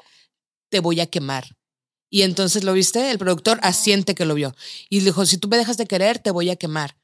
[0.71, 1.57] te voy a quemar.
[2.11, 4.55] Y entonces lo viste, el productor asiente que lo vio.
[4.91, 6.95] Y le dijo, si tú me dejas de querer, te voy a quemar.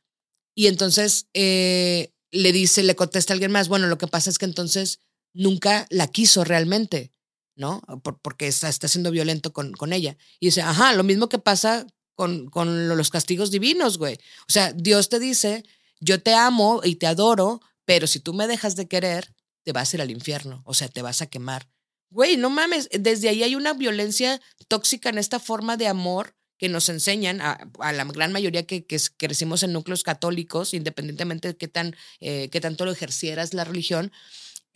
[0.55, 4.45] Y entonces eh, le dice, le contesta alguien más, bueno, lo que pasa es que
[4.45, 5.01] entonces
[5.33, 7.11] nunca la quiso realmente,
[7.59, 7.83] ¿no?
[8.03, 10.17] Por- porque está, está siendo violento con, con ella.
[10.41, 14.15] Y dice, ajá, lo mismo que pasa con, con lo- los castigos divinos, güey.
[14.49, 15.65] O sea, Dios te dice,
[16.01, 19.35] yo te amo y te adoro, pero si tú me dejas de querer,
[19.65, 21.69] te vas a ir al infierno, o sea, te vas a quemar.
[22.11, 26.69] Güey, no mames, desde ahí hay una violencia tóxica en esta forma de amor que
[26.69, 31.69] nos enseñan a, la gran mayoría que, que crecimos en núcleos católicos, independientemente de qué,
[31.69, 34.11] tan, eh, qué tanto lo ejercieras la religión,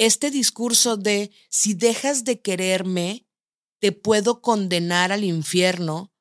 [0.06, 3.26] este discurso de si dejas de quererme,
[3.78, 6.12] te puedo condenar al infierno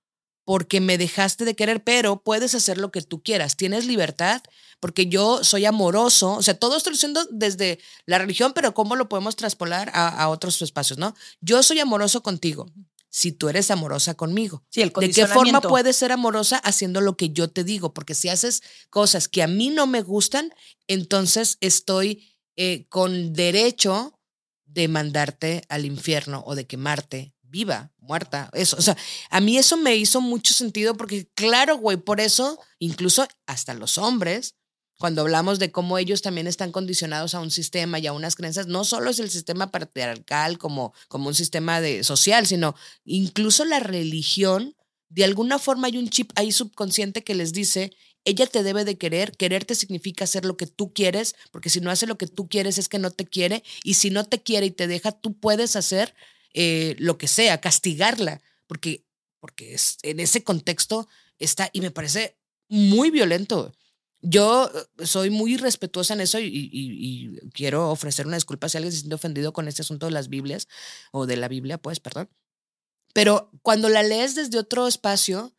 [0.44, 4.42] porque me dejaste de querer, pero puedes hacer lo que tú quieras, tienes libertad,
[4.80, 9.10] porque yo soy amoroso, o sea, todo estoy diciendo desde la religión, pero cómo lo
[9.10, 11.16] podemos traspolar a, a otros espacios, ¿no?
[11.40, 12.68] Yo soy amoroso contigo,
[13.12, 14.64] si tú eres amorosa conmigo.
[14.70, 17.94] Sí, el ¿De qué forma puedes ser amorosa haciendo lo que yo te digo?
[17.94, 20.54] Porque si haces cosas que a mí no me gustan,
[20.88, 22.31] entonces estoy
[22.64, 24.20] eh, con derecho
[24.66, 28.78] de mandarte al infierno o de quemarte viva, muerta, eso.
[28.78, 28.96] O sea,
[29.32, 33.98] a mí eso me hizo mucho sentido porque, claro, güey, por eso, incluso hasta los
[33.98, 34.54] hombres,
[35.00, 38.68] cuando hablamos de cómo ellos también están condicionados a un sistema y a unas creencias,
[38.68, 43.80] no solo es el sistema patriarcal como, como un sistema de, social, sino incluso la
[43.80, 44.76] religión,
[45.10, 47.92] de alguna forma hay un chip ahí subconsciente que les dice,
[48.26, 51.90] ella te debe de querer, quererte significa hacer lo que tú quieres, porque si no
[51.92, 54.68] hace lo que tú quieres es que no te quiere, y si no te quiere
[54.68, 56.14] y te deja, tú puedes hacer
[56.54, 59.06] eh, lo que sea, castigarla, porque,
[59.40, 61.08] porque es, en ese contexto
[61.40, 62.38] está, y me parece
[62.70, 63.74] muy violento.
[64.22, 64.70] Yo
[65.00, 69.00] eh, soy muy respetuosa en eso y, y- quiero ofrecer una disculpa si alguien se
[69.00, 70.68] siente ofendido con este asunto de las Biblias,
[71.12, 72.30] o de la Biblia, pues, perdón.
[73.14, 75.54] Pero cuando la lees desde otro espacio,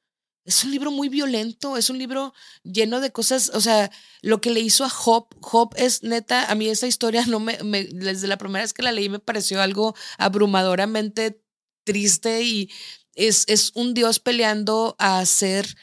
[0.45, 2.34] es un libro muy violento, es un libro
[2.64, 3.90] lleno de cosas, o sea,
[4.22, 7.57] lo que le hizo a Job, Job es neta, a mí esa historia no me,
[7.93, 11.40] desde la primera vez que la leí me pareció algo abrumadoramente
[11.84, 12.70] triste y
[13.14, 15.76] es, es un Dios peleando a hacer,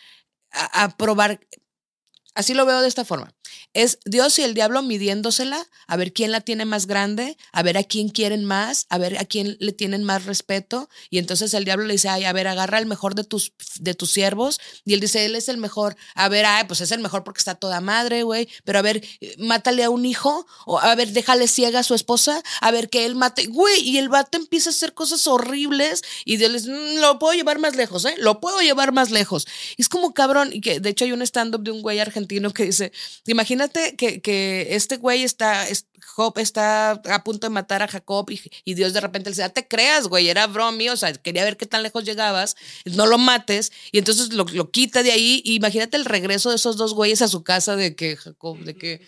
[0.51, 1.39] a probar,
[2.33, 3.33] así lo veo de esta forma.
[3.73, 7.77] Es Dios y el diablo midiéndosela, a ver quién la tiene más grande, a ver
[7.77, 10.89] a quién quieren más, a ver a quién le tienen más respeto.
[11.09, 13.93] Y entonces el diablo le dice, ay, a ver, agarra el mejor de tus, de
[13.93, 14.59] tus siervos.
[14.85, 15.95] Y él dice, él es el mejor.
[16.15, 18.47] A ver, ay, pues es el mejor porque está toda madre, güey.
[18.63, 19.03] Pero a ver,
[19.37, 20.45] mátale a un hijo.
[20.65, 22.41] O a ver, déjale ciega a su esposa.
[22.61, 23.47] A ver, que él mate.
[23.47, 26.01] Güey, y el vato empieza a hacer cosas horribles.
[26.25, 28.15] Y Dios les, "Mm, lo puedo llevar más lejos, ¿eh?
[28.17, 29.47] Lo puedo llevar más lejos.
[29.77, 30.49] Es como cabrón.
[30.53, 32.91] Y que de hecho hay un stand-up de un güey argentino que dice,
[33.39, 35.85] imagínate que, que este güey está, es-
[36.15, 39.43] Job está a punto de matar a Jacob y, y Dios de repente le dice,
[39.43, 43.05] "Ah, te creas, güey, era bromi, o sea, quería ver qué tan lejos llegabas, no
[43.05, 46.75] lo mates, y entonces lo, lo quita de ahí, y imagínate el regreso de esos
[46.75, 49.01] dos güeyes a su casa de que Jacob, de que,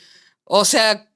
[0.45, 1.07] o sea,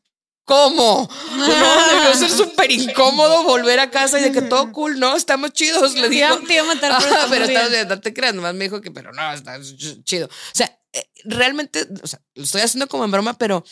[0.47, 1.09] ¿Cómo?
[1.37, 5.15] No, debió ser súper incómodo volver a casa y de que todo cool, ¿no?
[5.15, 6.37] Estamos chidos, le digo.
[6.45, 9.33] te iba a matar, estamos pero no te creas, nomás me dijo que, pero no,
[9.33, 10.27] está ch- chido.
[10.27, 10.77] O sea,
[11.23, 13.63] realmente, o sea, lo estoy haciendo como en broma, pero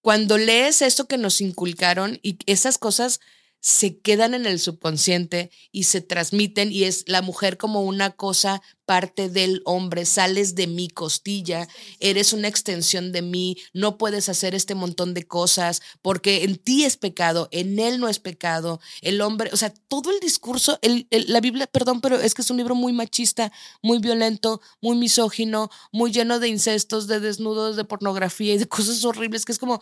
[0.00, 3.20] cuando lees esto que nos inculcaron y esas cosas
[3.60, 8.62] se quedan en el subconsciente y se transmiten y es la mujer como una cosa
[8.84, 11.68] parte del hombre, sales de mi costilla,
[12.00, 16.84] eres una extensión de mí, no puedes hacer este montón de cosas porque en ti
[16.84, 21.06] es pecado, en él no es pecado, el hombre, o sea, todo el discurso, el-
[21.10, 23.52] el- la Biblia, perdón, pero es que es un libro muy machista,
[23.82, 29.04] muy violento, muy misógino, muy lleno de incestos, de desnudos, de pornografía y de cosas
[29.04, 29.80] horribles, que es como,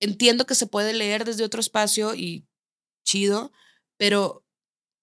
[0.00, 2.46] entiendo que se puede leer desde otro espacio y
[3.04, 3.52] chido,
[3.96, 4.44] pero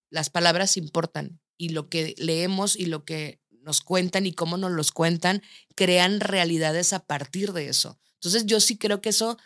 [0.09, 4.71] las palabras importan y lo que leemos y lo que nos cuentan y cómo nos
[4.71, 5.43] los cuentan
[5.75, 7.99] crean realidades a partir de eso.
[8.15, 9.37] Entonces yo sí creo que eso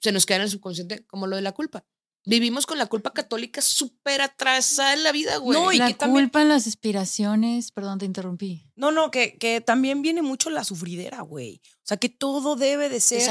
[0.00, 1.84] se nos queda en el subconsciente como lo de la culpa.
[2.28, 5.58] Vivimos con la culpa católica súper atrasada en la vida, güey.
[5.58, 8.64] No, y la que también- culpa en las aspiraciones, perdón, te interrumpí.
[8.76, 11.60] No, no, que, que también viene mucho la sufridera, güey.
[11.82, 13.22] O sea, que todo debe de ser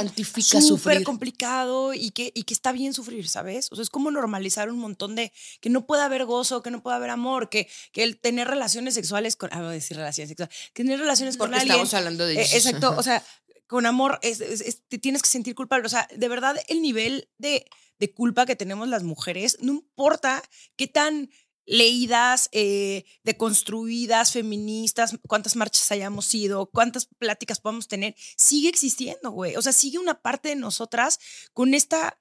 [0.62, 3.68] súper complicado y que, y que está bien sufrir, ¿sabes?
[3.72, 5.32] O sea, es como normalizar un montón de
[5.62, 8.95] que no puede haber gozo, que no puede haber amor, que, que el tener relaciones
[8.95, 11.72] sexuales con, ah, voy a decir relaciones sexuales, que tener relaciones Porque con alguien.
[11.76, 13.24] estamos hablando de Eh, Jesus, exacto, o sea,
[13.68, 15.86] con amor es- es- es- te tienes que sentir culpable.
[15.86, 17.65] O sea, de verdad, el nivel de,
[17.99, 20.41] de culpa que tenemos las mujeres, no importa
[20.76, 21.30] qué tan
[21.70, 29.57] leídas, eh, deconstruidas, feministas, cuántas marchas hayamos ido, cuántas pláticas podamos tener, sigue existiendo, güey.
[29.57, 31.20] O sea, sigue una parte de nosotras
[31.53, 32.18] con esta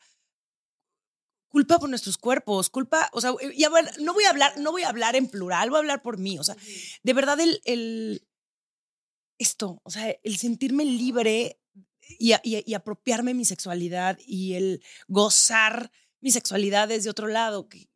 [1.49, 4.73] culpa por nuestros cuerpos, culpa, o sea, y a ver, no voy a hablar, no
[4.73, 6.57] voy a hablar en plural, voy a hablar por mí, o sea,
[7.03, 8.26] de verdad el, el
[9.39, 11.61] esto, o sea, el sentirme libre
[12.19, 17.69] y, a- y- y apropiarme mi sexualidad y el gozar mi sexualidad desde otro lado,
[17.69, 17.89] que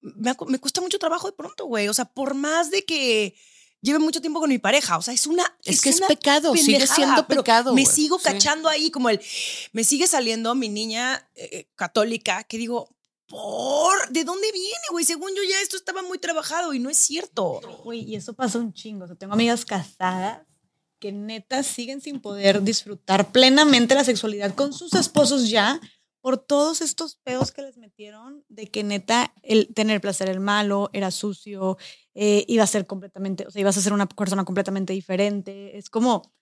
[0.00, 3.34] me, me cuesta mucho trabajo de pronto, güey, o sea, por más de que
[3.80, 5.44] lleve mucho tiempo con mi pareja, o sea, es una...
[5.64, 8.24] Es que es pecado, sigue siendo pecado, Me sigo Sí.
[8.24, 9.20] cachando ahí como el...
[9.72, 12.94] Me sigue saliendo mi niña eh, católica que digo,
[13.26, 14.08] ¿por?
[14.10, 15.04] ¿De dónde viene, güey?
[15.04, 17.60] Según yo ya esto estaba muy trabajado y no es cierto.
[17.82, 19.04] Güey, y eso pasa un chingo.
[19.04, 20.42] O sea, tengo amigas casadas
[21.02, 25.80] que neta siguen sin poder disfrutar plenamente la sexualidad con sus esposos ya
[26.20, 30.90] por todos estos pedos que les metieron de que neta el tener placer el malo
[30.92, 31.76] era sucio,
[32.14, 35.76] eh, iba a ser completamente, o sea, ibas a ser una persona completamente diferente.
[35.76, 36.32] Es como,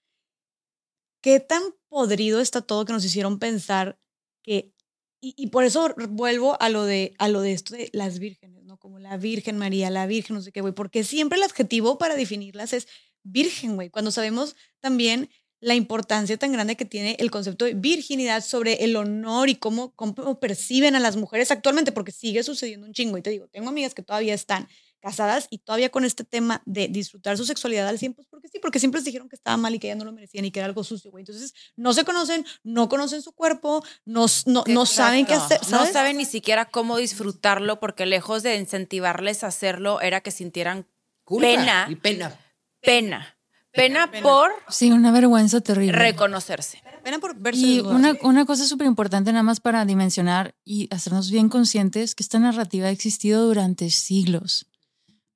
[1.22, 3.98] qué tan podrido está todo que nos hicieron pensar
[4.42, 4.74] que
[5.22, 8.78] y, por eso vuelvo a lo de a lo de esto de las vírgenes, ¿no?
[8.78, 12.14] Como la Virgen María, la Virgen, no sé qué, güey, porque siempre el adjetivo para
[12.16, 12.88] definirlas es
[13.22, 18.42] virgen, güey, cuando sabemos también la importancia tan grande que tiene el concepto de virginidad
[18.42, 22.94] sobre el honor y cómo, cómo perciben a las mujeres actualmente, porque sigue sucediendo un
[22.94, 23.18] chingo.
[23.18, 24.68] Y te digo, tengo amigas que todavía están
[25.00, 28.58] casadas y todavía con este tema de disfrutar su sexualidad al 100, pues porque sí,
[28.58, 30.60] porque siempre les dijeron que estaba mal y que ya no lo merecían y que
[30.60, 31.22] era algo sucio, güey.
[31.22, 35.60] Entonces, no se conocen, no conocen su cuerpo, no, no, no saben qué hacer.
[35.62, 35.92] No ¿sabes?
[35.92, 40.86] saben ni siquiera cómo disfrutarlo porque lejos de incentivarles a hacerlo era que sintieran
[41.24, 41.86] Culpa Pena.
[41.88, 42.38] Y pena.
[42.82, 43.36] Pena.
[43.72, 45.92] Pena, por Sí, una vergüenza terrible.
[45.92, 46.82] reconocerse.
[47.04, 51.30] Pena por verse Y una, una cosa súper importante nada más para dimensionar y hacernos
[51.30, 54.66] bien conscientes que esta narrativa ha existido durante siglos.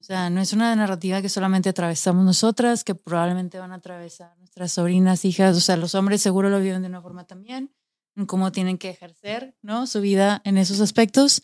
[0.01, 4.37] O sea, no es una narrativa que solamente atravesamos nosotras, que probablemente van a atravesar
[4.37, 7.73] nuestras sobrinas, hijas, o sea, los hombres seguro lo viven de una forma también,
[8.15, 9.87] en cómo tienen que ejercer, ¿no?
[9.87, 11.41] Su vida en esos aspectos,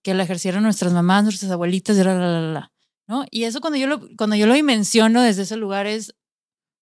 [0.00, 2.72] que la ejercieron nuestras mamás, nuestras abuelitas, y la, la, la, la,
[3.08, 3.24] ¿no?
[3.30, 6.14] Y eso cuando yo lo, cuando yo lo dimensiono desde ese lugar es,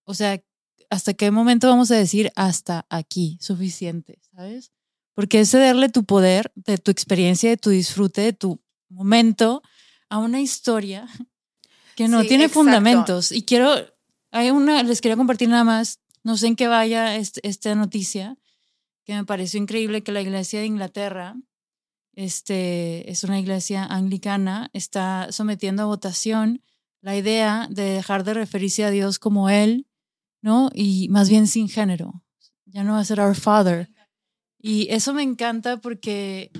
[0.05, 0.43] o sea,
[0.91, 4.73] ¿hasta qué momento vamos a decir hasta aquí, suficiente, ¿sabes?
[5.15, 8.61] Porque es cederle tu poder, de tu experiencia, de tu disfrute, de tu
[8.91, 9.63] momento
[10.11, 11.07] a una historia
[11.97, 12.61] que no Sí, tiene exacto.
[12.61, 13.33] fundamentos.
[13.33, 13.73] Y quiero,
[14.31, 18.37] hay una, les quería compartir nada más, no sé en qué vaya este- esta noticia,
[19.05, 21.37] que me pareció increíble que la iglesia de Inglaterra,
[22.17, 26.63] este, es una iglesia anglicana, está sometiendo a votación
[27.03, 29.87] la idea de dejar de referirse a Dios como Él,
[30.43, 30.71] ¿no?
[30.75, 32.25] Y más bien sin género.
[32.65, 33.89] Ya no va a ser Our Father.
[34.59, 36.51] Y eso me encanta porque,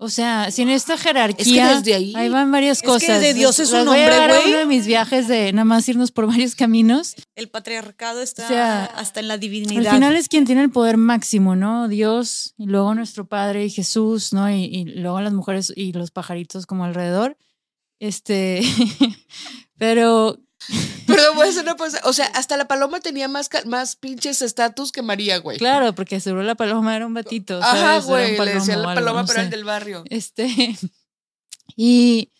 [0.00, 3.20] o sea, si en esta jerarquía desde ahí- ahí van varias que cosas.
[3.20, 4.06] de Dios es un a güey.
[4.46, 7.16] uno de mis viajes de nada más irnos por varios caminos.
[7.34, 9.92] El patriarcado está O sea, hasta en la Al divinidad.
[9.92, 11.88] final es quien tiene el poder máximo, ¿no?
[11.88, 14.48] Dios y luego nuestro Padre y Jesús, ¿no?
[14.50, 17.36] Y, y luego las mujeres y los pajaritos como alrededor.
[18.00, 18.62] Este,
[19.78, 20.38] pero
[21.06, 22.00] Pero voy a hacer una cosa.
[22.04, 25.56] O sea, hasta la paloma tenía más, más pinches estatus que María, güey.
[25.58, 27.58] claro, porque seguro la paloma era un batito.
[27.62, 27.80] Ajá, ¿sabes?
[27.82, 28.38] Era un güey.
[28.38, 29.50] Le decían la algo, paloma, no pero el sé.
[29.50, 30.04] del barrio.
[30.10, 30.76] Este,
[31.76, 32.32] y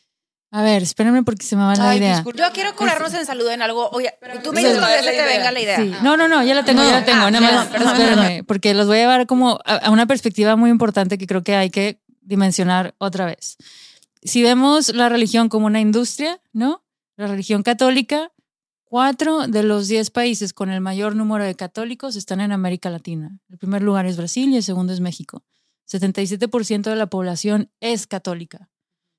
[0.51, 2.15] a ver, espérenme porque se me va la Ay, idea.
[2.17, 2.47] disculpa.
[2.47, 3.89] Yo quiero curarnos en salud en algo.
[3.91, 4.13] Oye,
[4.43, 5.77] tú me dices la se te venga la idea.
[5.77, 5.93] Sí.
[6.03, 6.89] No, no, no, ya la tengo, No.
[6.89, 7.23] ya la tengo.
[7.25, 10.57] Ah, nada más, perdón, espérenme, porque los voy a llevar como a, a una perspectiva
[10.57, 13.57] muy importante que creo que hay que dimensionar otra vez.
[14.23, 16.83] Si vemos la religión como una industria, ¿no?
[17.19, 18.33] La religión católica,
[18.85, 23.41] cuatro de los diez países con el mayor número de católicos están en América Latina.
[23.51, 25.43] El primer lugar es Brasil y el segundo es México.
[25.91, 28.71] 77% de la población es católica.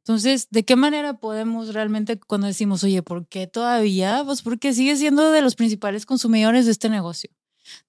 [0.05, 4.23] Entonces, ¿de qué manera podemos realmente cuando decimos, oye, ¿por qué todavía?
[4.25, 7.31] Pues porque sigue siendo de los principales consumidores de este negocio.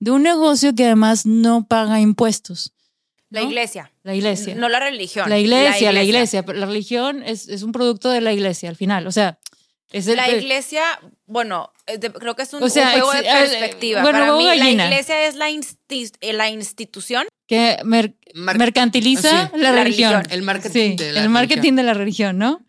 [0.01, 2.75] De un negocio que además no paga impuestos.
[3.29, 3.93] La iglesia.
[4.03, 4.57] La iglesia.
[4.57, 5.31] No la religión.
[5.31, 6.45] La iglesia, la iglesia.
[6.49, 9.07] La religión es, es un producto de la iglesia al final.
[9.07, 9.39] O sea,
[9.93, 10.83] es el, La iglesia,
[11.27, 14.03] bueno, eh, de- creo que es un, O sea, un juego de perspectiva.
[14.03, 14.85] bueno, Para mí, gallina.
[14.85, 17.27] la iglesia es la, insti- eh, la institución.
[17.47, 20.13] que mer- Mar- mercantiliza Sí, la, la religión.
[20.13, 20.33] religión.
[20.39, 21.77] El marketing Sí, de la el marketing religión.
[21.77, 22.61] de la religión, ¿no?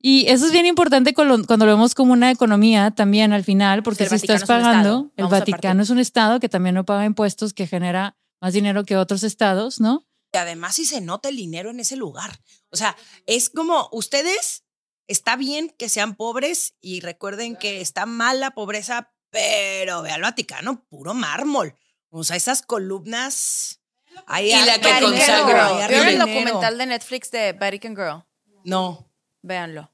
[0.00, 3.82] Y eso es bien importante cuando, cuando lo vemos como una economía también al final,
[3.84, 7.04] porque el si estás Vaticano pagando, el Vaticano es un estado que también no paga
[7.04, 10.04] impuestos, que genera más dinero que otros estados, ¿no?
[10.34, 12.40] Y además sí se nota el dinero en ese lugar.
[12.70, 12.96] O sea,
[13.26, 14.64] es como ustedes,
[15.06, 20.22] está bien que sean pobres y recuerden que está mal la pobreza, pero ve al
[20.22, 21.74] Vaticano, puro mármol.
[22.10, 23.80] O sea, esas columnas.
[24.26, 25.88] Ahí Y la que consagra.
[25.88, 28.24] ¿Vieron el documental de Netflix de Vatican Girl?
[28.64, 29.10] No.
[29.42, 29.92] Véanlo.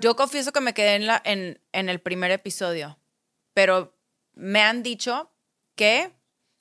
[0.00, 2.98] Yo confieso que me quedé en, la, en, en el primer episodio,
[3.54, 3.96] pero
[4.34, 5.32] me han dicho
[5.74, 6.12] que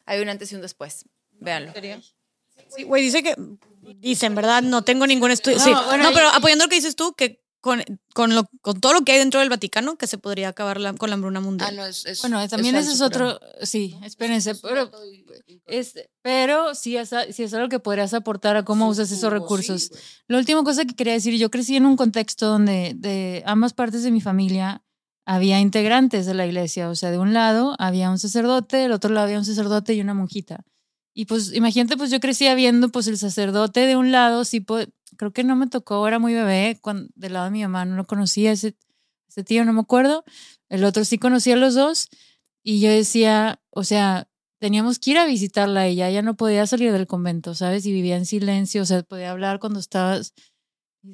[0.05, 1.05] hay un antes y un después.
[1.31, 1.73] Véanlo.
[2.75, 3.35] Sí, güey, dice que.
[3.81, 4.61] Dicen, ¿verdad?
[4.63, 5.57] No tengo ningún estudio.
[5.57, 5.71] No, sí.
[5.71, 7.81] bueno, no, pero apoyando lo que dices tú, que con,
[8.13, 10.93] con, lo, con todo lo que hay dentro del Vaticano, que se podría acabar la-
[10.93, 11.75] con la hambruna Ah, mundial.
[11.75, 14.91] no, es, es- Bueno, también ese es otro, sí, espérense, pero,
[15.65, 19.89] es, pero sí es, sí es algo que podrías aportar a cómo usas esos recursos.
[20.27, 24.03] La última cosa que quería decir, yo crecí en un contexto donde de ambas partes
[24.03, 24.83] de mi familia
[25.25, 29.09] había integrantes de la iglesia, o sea, de un lado había un sacerdote, del otro
[29.11, 30.63] lado había un sacerdote y una monjita.
[31.17, 34.89] Y pues imagínate, pues yo crecía viendo pues el sacerdote de un lado, sí, pues,
[35.15, 37.95] creo que no me tocó, era muy bebé, cuando, del lado de mi mamá no
[37.95, 38.75] lo conocía, ese,
[39.29, 40.25] ese tío no me acuerdo,
[40.67, 42.09] el otro sí conocía a los dos,
[42.63, 44.27] y yo decía, o sea,
[44.59, 47.85] teníamos que ir a visitarla a ella, ella no podía salir del convento, ¿sabes?
[47.85, 50.33] Y vivía en silencio, o sea, podía hablar cuando estabas...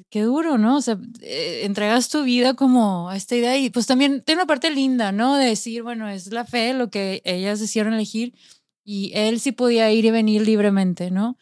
[0.08, 0.78] Qué duro, ¿no?
[0.78, 4.46] O sea, eh, entregas tu vida como a esta idea y pues también tiene una
[4.46, 5.36] parte linda, ¿no?
[5.36, 8.32] De decir, bueno, es la fe lo que ellas decidieron elegir
[8.84, 11.36] y él sí podía ir y venir libremente, ¿no?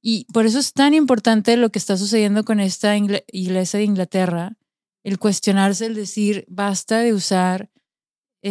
[0.00, 4.56] Y por eso es tan importante lo que está sucediendo con esta iglesia de Inglaterra,
[5.02, 7.70] el cuestionarse, el decir, basta de usar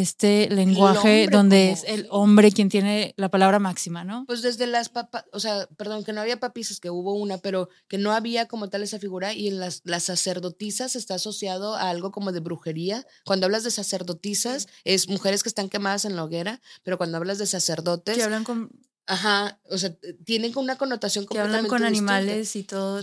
[0.01, 4.25] este lenguaje donde como- es el hombre quien tiene la palabra máxima, ¿no?
[4.27, 7.69] Pues desde las papas, o sea, perdón, que no había papisas, que hubo una, pero
[7.87, 11.89] que no había como tal esa figura y en las, las sacerdotisas está asociado a
[11.89, 13.05] algo como de brujería.
[13.25, 17.37] Cuando hablas de sacerdotisas, es mujeres que están quemadas en la hoguera, pero cuando hablas
[17.37, 18.69] de sacerdotes, Que hablan con,
[19.07, 22.15] ajá, o sea, tienen una connotación que hablan con distinta.
[22.17, 23.01] animales y todo.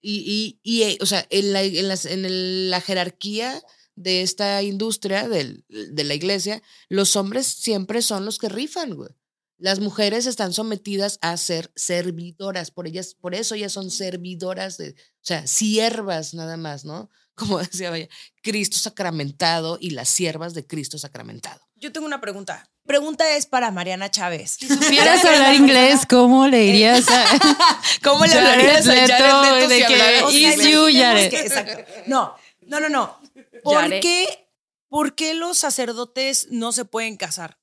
[0.00, 3.60] Y, y, y, eh, o sea, en la, en las- en el- la jerarquía
[3.96, 9.10] de esta industria del- de la iglesia, los hombres siempre son los que rifan, güey.
[9.56, 14.90] Las mujeres están sometidas a ser servidoras, por ellas, por eso ellas son servidoras de,
[14.90, 17.08] o sea, siervas nada más, ¿no?
[17.36, 18.08] Como decía, vaya,
[18.42, 21.60] Cristo sacramentado y las siervas de Cristo sacramentado.
[21.76, 22.68] Yo tengo una pregunta.
[22.86, 24.56] Pregunta es para Mariana Chávez.
[24.58, 27.24] Si supieras hablar inglés, ¿cómo le dirías a
[28.02, 30.94] ¿Cómo le hablarías a Jared Leto de si que hablara- O sea, is you, imaginemos
[31.00, 31.30] Jared?
[31.30, 31.92] que- exacto.
[32.06, 32.34] No,
[32.66, 33.18] no, no, no.
[33.62, 34.48] ¿Por qué,
[34.88, 37.58] ¿Por qué los sacerdotes no se pueden casar?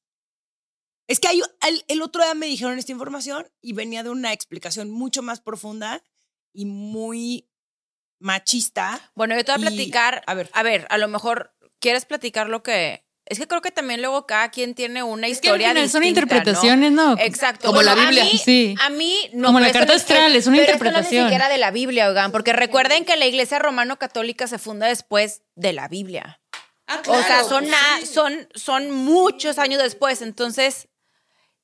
[1.07, 4.31] Es que hay, el, el otro día me dijeron esta información y venía de una
[4.33, 6.03] explicación mucho más profunda
[6.53, 7.49] y muy
[8.19, 9.11] machista.
[9.15, 10.23] Bueno, yo te voy a Y- platicar.
[10.27, 10.49] a ver.
[10.53, 13.05] a ver, a lo mejor quieres platicar lo que.
[13.31, 15.89] Es que creo que también luego cada quien tiene una Es que al historia final
[15.89, 16.25] son distinta, ¿no?
[16.37, 17.15] interpretaciones, ¿no?
[17.17, 17.67] Exacto.
[17.67, 18.25] Como la a Biblia.
[18.25, 18.75] mí- Sí.
[18.81, 19.47] A mí no.
[19.47, 21.21] Como la esto carta no astral, es una pero esto interpretación.
[21.21, 24.57] no es ni siquiera de la Biblia, oigan, porque recuerden que la iglesia romano-católica se
[24.59, 26.39] funda después de la Biblia.
[27.07, 27.65] o sea, son,
[28.05, 30.21] son, son muchos años después.
[30.21, 30.89] Entonces,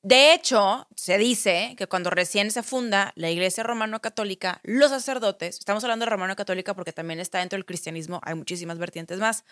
[0.04, 5.84] de hecho, se dice que cuando recién se funda la iglesia romano-católica, los sacerdotes, estamos
[5.84, 9.44] hablando de romano-católica porque también está dentro del cristianismo, hay muchísimas vertientes más,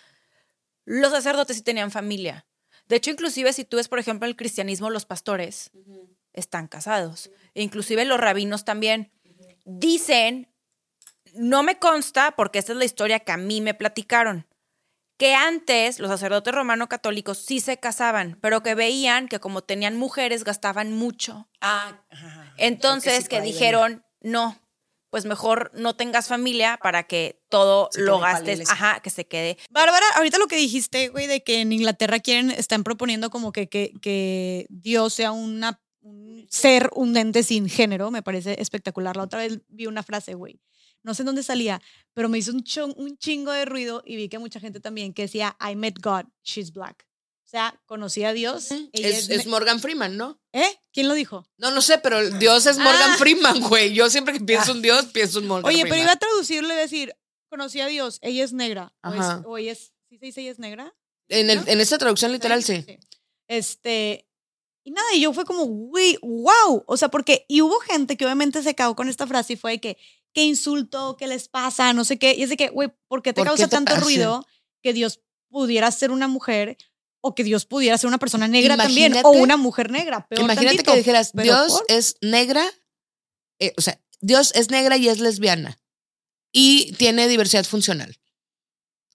[0.85, 2.45] los sacerdotes sí tenían familia.
[2.87, 5.71] De hecho, inclusive si tú ves, por ejemplo, el cristianismo, los pastores
[6.33, 7.31] están casados.
[7.53, 9.11] E inclusive los rabinos también.
[9.65, 10.47] Dicen,
[11.33, 14.47] no me consta, porque esta es la historia que a mí me platicaron,
[15.17, 20.43] que antes los sacerdotes romano-católicos sí se casaban, pero que veían que como tenían mujeres
[20.43, 21.49] gastaban mucho.
[21.61, 22.03] Ah,
[22.57, 24.59] Entonces sí, que dijeron, no,
[25.15, 29.57] pues mejor no tengas familia para que todo Se lo gastes, ajá, que se quede.
[29.69, 33.69] Bárbara, ahorita lo que dijiste, güey, de que en Inglaterra quieren, están proponiendo como que,
[33.69, 39.15] que, que Dios sea una, un ser, un ente sin género, me parece espectacular.
[39.15, 40.59] La otra vez vi una frase, güey.
[41.01, 41.81] No sé en dónde salía,
[42.13, 45.13] pero me hizo un, chon- un chingo de ruido y vi que mucha gente también
[45.13, 47.07] que decía, I met God, she's black.
[47.55, 48.67] Sea, conocí a Dios.
[48.91, 50.41] Es, Morgan Freeman, ¿no?
[50.51, 50.67] ¿Eh?
[50.91, 51.47] ¿Quién lo dijo?
[51.57, 53.15] No, no sé, pero Dios es Morgan Ah.
[53.17, 53.93] Freeman, güey.
[53.93, 55.89] Yo siempre que pienso en Dios, pienso en Morgan Oye, Freeman.
[55.91, 57.15] pero iba a traducirle y decir,
[57.47, 58.93] conocí a Dios, ella es negra.
[59.03, 59.43] O, es- Ajá.
[59.45, 60.93] o ella es, ¿sí se dice ella es negra?
[61.29, 61.67] En, el, ¿no?
[61.71, 62.85] en esta traducción literal, sí.
[63.47, 64.27] Este,
[64.83, 66.83] y nada, y yo fue como, güey, wow.
[66.87, 69.71] O sea, porque, y hubo gente que obviamente se cagó con esta frase y fue
[69.71, 69.97] de que,
[70.33, 71.15] ¿qué insulto?
[71.17, 71.93] ¿Qué les pasa?
[71.93, 72.33] No sé qué.
[72.35, 74.03] Y es de que, güey, ¿por qué te ¿Por qué causa te tanto pasa?
[74.03, 74.45] ruido
[74.83, 76.77] que Dios pudiera ser una mujer
[77.27, 80.27] o que Dios pudiera ser una persona negra también o una mujer negra?
[80.27, 82.63] Peor Imagínate tantito, que dijeras, pero Dios por- es negra,
[83.59, 85.77] eh, o sea, Dios es negra y es lesbiana
[86.51, 88.17] y tiene diversidad funcional.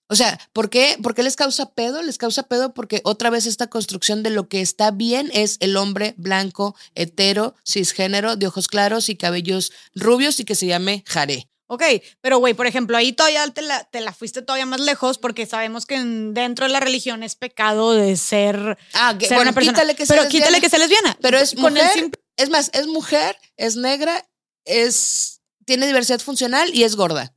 [0.09, 0.97] O sea, ¿por qué?
[1.01, 2.01] ¿por qué les causa pedo?
[2.03, 5.77] Les causa pedo porque otra vez esta construcción de lo que está bien es el
[5.77, 11.47] hombre blanco, hetero, cisgénero, de ojos claros y cabellos rubios y que se llame Jaré.
[11.73, 11.83] Ok,
[12.19, 15.45] pero güey, por ejemplo, ahí todavía te la, te la fuiste todavía más lejos porque
[15.45, 19.51] sabemos que en- dentro de la religión es pecado de ser, Ah, que- ser bueno,
[19.51, 19.73] una persona.
[19.77, 20.45] quítale que pero lesbiana.
[20.45, 21.17] quítale que sea lesbiana.
[21.21, 24.27] Pero es Con el mujer, simple- es más, es mujer, es negra,
[24.65, 27.33] es tiene diversidad funcional y es gorda.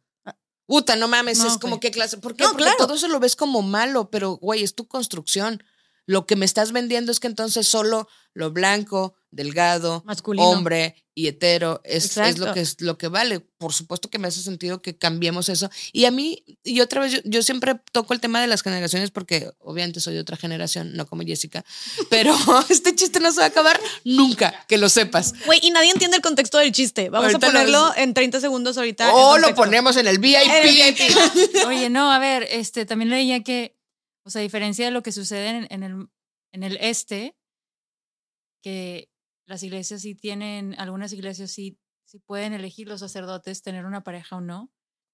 [0.66, 2.16] Puta, no mames, No, es como qué clase.
[2.18, 2.42] ¿Por qué?
[2.42, 2.78] No, Porque claro.
[2.78, 5.62] todo eso lo ves como malo, pero güey, es tu construcción.
[6.06, 10.48] Lo que me estás vendiendo es que entonces solo lo blanco, delgado, Masculino.
[10.48, 13.40] hombre y hetero es, es lo que es lo que vale.
[13.40, 15.70] Por supuesto que me hace sentido que cambiemos eso.
[15.92, 19.12] Y a mí, y otra vez, yo, yo siempre toco el tema de las generaciones
[19.12, 21.64] porque obviamente soy de otra generación, no como Jessica.
[22.10, 22.34] Pero
[22.68, 25.34] este chiste no se va a acabar nunca, que lo sepas.
[25.46, 27.08] Güey, y nadie entiende el contexto del chiste.
[27.10, 29.14] Vamos Ahorita a ponerlo lo- en 30 segundos ahorita.
[29.14, 30.36] O lo ponemos en el VIP.
[31.66, 33.76] Oye, no, a ver, este, también leía que,
[34.24, 36.08] o sea, a diferencia de lo que sucede en, en el,
[36.52, 37.36] en el este,
[38.62, 39.10] que
[39.46, 44.36] las iglesias sí tienen, algunas iglesias sí, sí pueden elegir los sacerdotes tener una pareja
[44.36, 44.70] o no.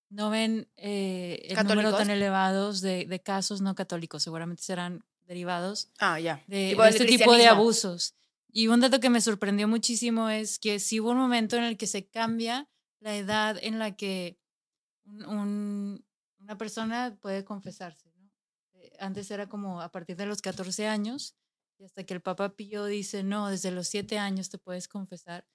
[0.09, 5.91] No ven eh, el número tan elevados de, de casos no católicos, seguramente serán derivados
[6.01, 6.43] Ah, ya.
[6.49, 8.15] de, este tipo de abusos.
[8.53, 11.77] Y un dato que me sorprendió muchísimo es que sí hubo un momento en el
[11.77, 12.69] que se cambia
[12.99, 14.37] la edad en la que
[15.05, 16.05] un- un-
[16.41, 18.10] una persona puede confesarse.
[19.01, 21.35] Antes era como a partir de los 14 años
[21.79, 25.47] y hasta que el Papa Pío dice, no, desde los 7 años te puedes confesar.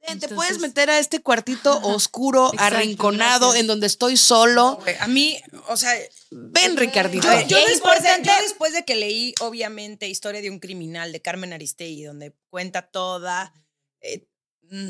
[0.00, 3.60] Te Entonces- puedes meter a este cuartito oscuro, Exacto, arrinconado, gracias.
[3.60, 4.78] en donde estoy solo.
[5.00, 5.36] A mí,
[5.68, 5.92] o sea,
[6.30, 7.26] Ven, Ricardito.
[7.42, 11.12] Yo, yo Es después de, yo después de que leí, obviamente, Historia de un criminal
[11.12, 13.52] de Carmen Aristegui, donde cuenta toda,
[14.00, 14.26] eh,
[14.70, 14.88] mm,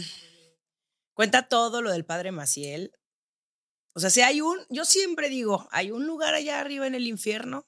[1.14, 2.92] cuenta todo lo del padre Maciel.
[3.94, 7.06] O sea, si hay un, yo siempre digo, hay un lugar allá arriba en el
[7.08, 7.66] infierno,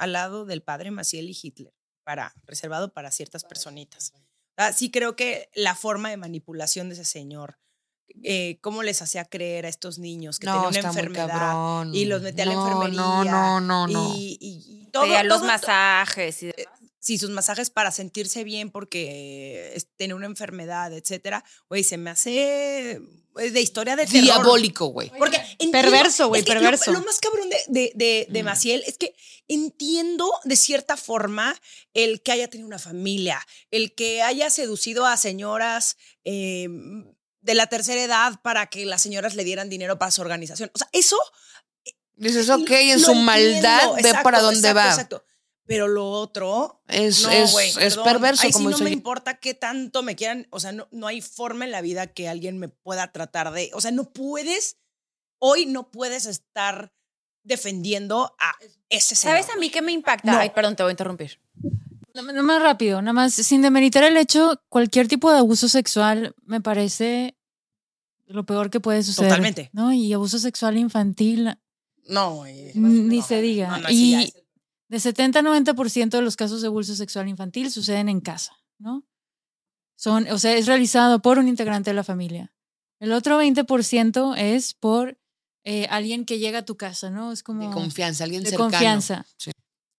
[0.00, 1.72] al lado del padre Maciel y Hitler,
[2.04, 4.12] para, reservado para ciertas personitas.
[4.56, 7.58] Ah, sí creo que la forma de manipulación de ese señor,
[8.24, 12.42] eh, cómo les hacía creer a estos niños que tenían una enfermedad y los metía
[12.44, 12.96] a la No, enfermería.
[13.00, 14.14] No, no, no, no.
[14.16, 16.66] Y, y- y todo, Pedía los todo- masajes y demás.
[17.02, 21.42] Sí, sus masajes para sentirse bien porque es- tiene una enfermedad, etcétera.
[21.68, 24.22] Güey, se me hace eh, de historia de terror.
[24.22, 25.10] Diabólico, güey.
[25.16, 26.92] Porque entiendo- Perverso, güey, es que lo- perverso.
[26.92, 28.46] Lo, más cabrón de, de, de, de Mm.
[28.46, 29.14] Maciel es que
[29.48, 31.54] entiendo de cierta forma
[31.94, 36.68] el que haya tenido una familia, el que haya seducido a señoras eh,
[37.40, 40.70] de la tercera edad para que las señoras le dieran dinero para su organización.
[40.74, 41.16] O sea, eso
[42.16, 44.88] Dices, ok, en su entiendo, maldad ve exacto, para dónde exacto, va.
[44.90, 45.24] exacto.
[45.64, 48.84] Pero lo otro Es, no, es, es perverso Ahí sí como no soy.
[48.84, 52.08] me importa qué tanto me quieran, o sea, no, no hay forma en la vida
[52.08, 54.76] que alguien me pueda tratar de, o sea, no puedes,
[55.40, 56.92] hoy no puedes estar
[57.42, 58.52] defendiendo a
[58.88, 59.38] ese señor.
[59.38, 60.30] ¿Sabes a mí qué me impacta?
[60.32, 60.38] No.
[60.38, 61.40] Ay, perdón, te voy a interrumpir.
[62.14, 66.60] Nada más rápido, nada más, sin demeritar el hecho, cualquier tipo de abuso sexual me
[66.60, 67.36] parece
[68.26, 69.30] lo peor que puede suceder.
[69.30, 69.70] Totalmente.
[69.72, 69.92] ¿no?
[69.92, 71.56] Y abuso sexual infantil,
[72.08, 72.72] No, güey.
[72.74, 73.78] ni no, se diga.
[73.78, 74.32] no, y
[74.88, 79.04] de 70 a 90% de los casos de abuso sexual infantil suceden en casa, ¿no?
[79.96, 82.52] Son, o sea, es realizado por un integrante de la familia.
[82.98, 85.18] El otro 20% es por
[85.64, 87.32] eh, alguien que llega a tu casa, ¿no?
[87.32, 88.70] Es como De confianza, alguien de cercano.
[88.70, 89.26] confianza.
[89.36, 89.50] Sí.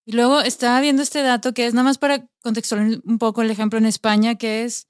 [0.05, 3.51] Y luego estaba viendo este dato que es nada más para contextualizar un poco el
[3.51, 4.87] ejemplo en España, que es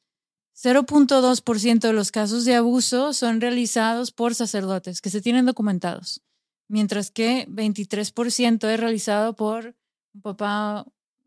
[0.76, 6.22] 0.2% de los casos de abuso son realizados por sacerdotes que se tienen documentados,
[6.68, 9.76] mientras que 23% es realizado por
[10.14, 10.86] un papá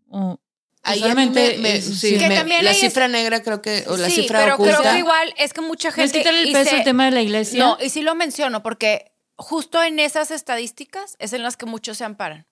[0.09, 0.39] o
[0.87, 2.19] Ahí usualmente me- me- sí.
[2.19, 4.55] Que me- también la ahí es- cifra negra creo que, o la sí, cifra pero
[4.57, 4.79] oculta.
[4.81, 6.19] creo que igual es que mucha No es gente...
[6.19, 7.59] quitarle el y peso se- al tema de la iglesia.
[7.59, 11.99] No, y sí lo menciono porque justo en esas estadísticas es en las que muchos
[11.99, 12.47] se amparan.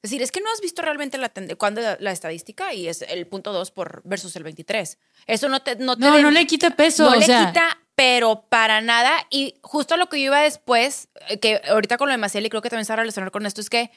[0.00, 3.02] Es decir, es que no has visto realmente la cuando la, la estadística y es
[3.02, 4.96] el punto 2 por versus el 23.
[5.26, 7.04] Eso no te no te no, no le quita peso.
[7.04, 9.26] no o le sea, quita, pero para nada.
[9.28, 12.48] Y justo lo que yo iba después, eh, que ahorita con lo de Maciel, y
[12.48, 13.90] creo que también se va a relacionar con esto, es que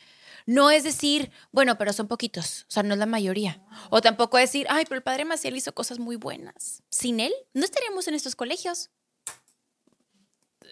[0.47, 3.61] no es decir, bueno, pero son poquitos, o sea, no es la mayoría.
[3.91, 6.81] O tampoco decir, ay, pero el padre Maciel hizo cosas muy buenas.
[6.89, 8.89] Sin él, no estaríamos en estos colegios.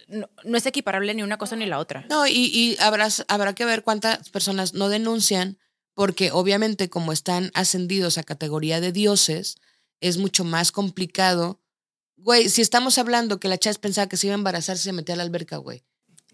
[0.09, 2.05] No, es equiparable ni una cosa ni la otra.
[2.09, 5.57] No, y, y habrá, habrá que ver cuántas personas no denuncian,
[5.93, 9.57] porque obviamente como están ascendidos a categoría de dioses,
[10.01, 11.61] es mucho más complicado.
[12.17, 15.15] Güey, si estamos hablando que la Chas pensaba que se iba a embarazar, se metía
[15.15, 15.83] a la alberca, güey.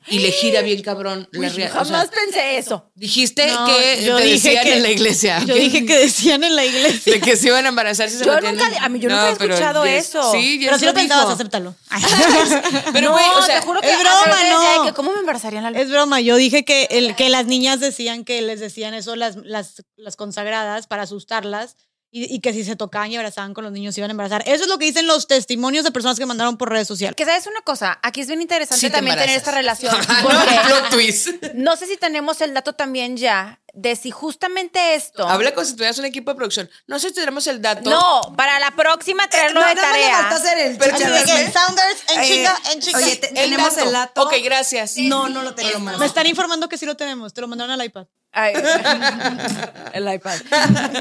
[0.07, 1.27] Y le gira bien cabrón.
[1.31, 2.91] la o sea, Jamás pensé eso.
[2.93, 5.39] dijiste No, que yo te dije decían que- en la iglesia.
[5.47, 7.13] Yo dije que decían en la iglesia.
[7.13, 9.29] De que se iban a embarazar si se Yo nunca- en- a mí yo nunca
[9.29, 10.31] he escuchado eso.
[10.31, 11.01] Sí, Jess Pero si lo dijo.
[11.07, 11.75] pensabas, acéptalo.
[12.93, 14.37] Pero, no, güey, o sea, te juro que es broma,
[14.77, 14.85] no.
[14.85, 18.23] que ¿Cómo me embarazarían la Es broma, yo dije que, el, que las niñas decían
[18.25, 21.77] que les decían eso las, las, las consagradas para asustarlas
[22.17, 24.41] y, y que si se tocaban y abrazaban con los niños se iban a embarazar.
[24.45, 27.15] Eso es lo que dicen los testimonios de personas que mandaron por redes sociales.
[27.17, 29.93] Que sabes una cosa, aquí es bien interesante Sí te también tener esta relación.
[30.23, 30.29] no,
[30.67, 31.27] plot twist.
[31.55, 35.27] no sé si tenemos el dato también ya de si justamente esto.
[35.27, 36.69] Habla como si tuvieras un equipo de producción.
[36.87, 37.89] No sé si tenemos el dato.
[37.89, 40.37] No, para la próxima traerlo No, de nada más le falta tarea.
[40.37, 40.95] hacer el Pero.
[40.95, 42.97] En Sounders, en Eh, chinga, en chinga.
[42.99, 43.85] Oye, te- El tenemos dato.
[43.87, 44.21] el dato.
[44.23, 44.95] Ok, gracias.
[44.95, 45.97] No, no lo tenemos.
[45.99, 47.33] Me están informando que sí lo tenemos.
[47.33, 48.05] Te lo mandaron al iPad.
[48.31, 48.53] Ay,
[49.93, 50.37] el iPad.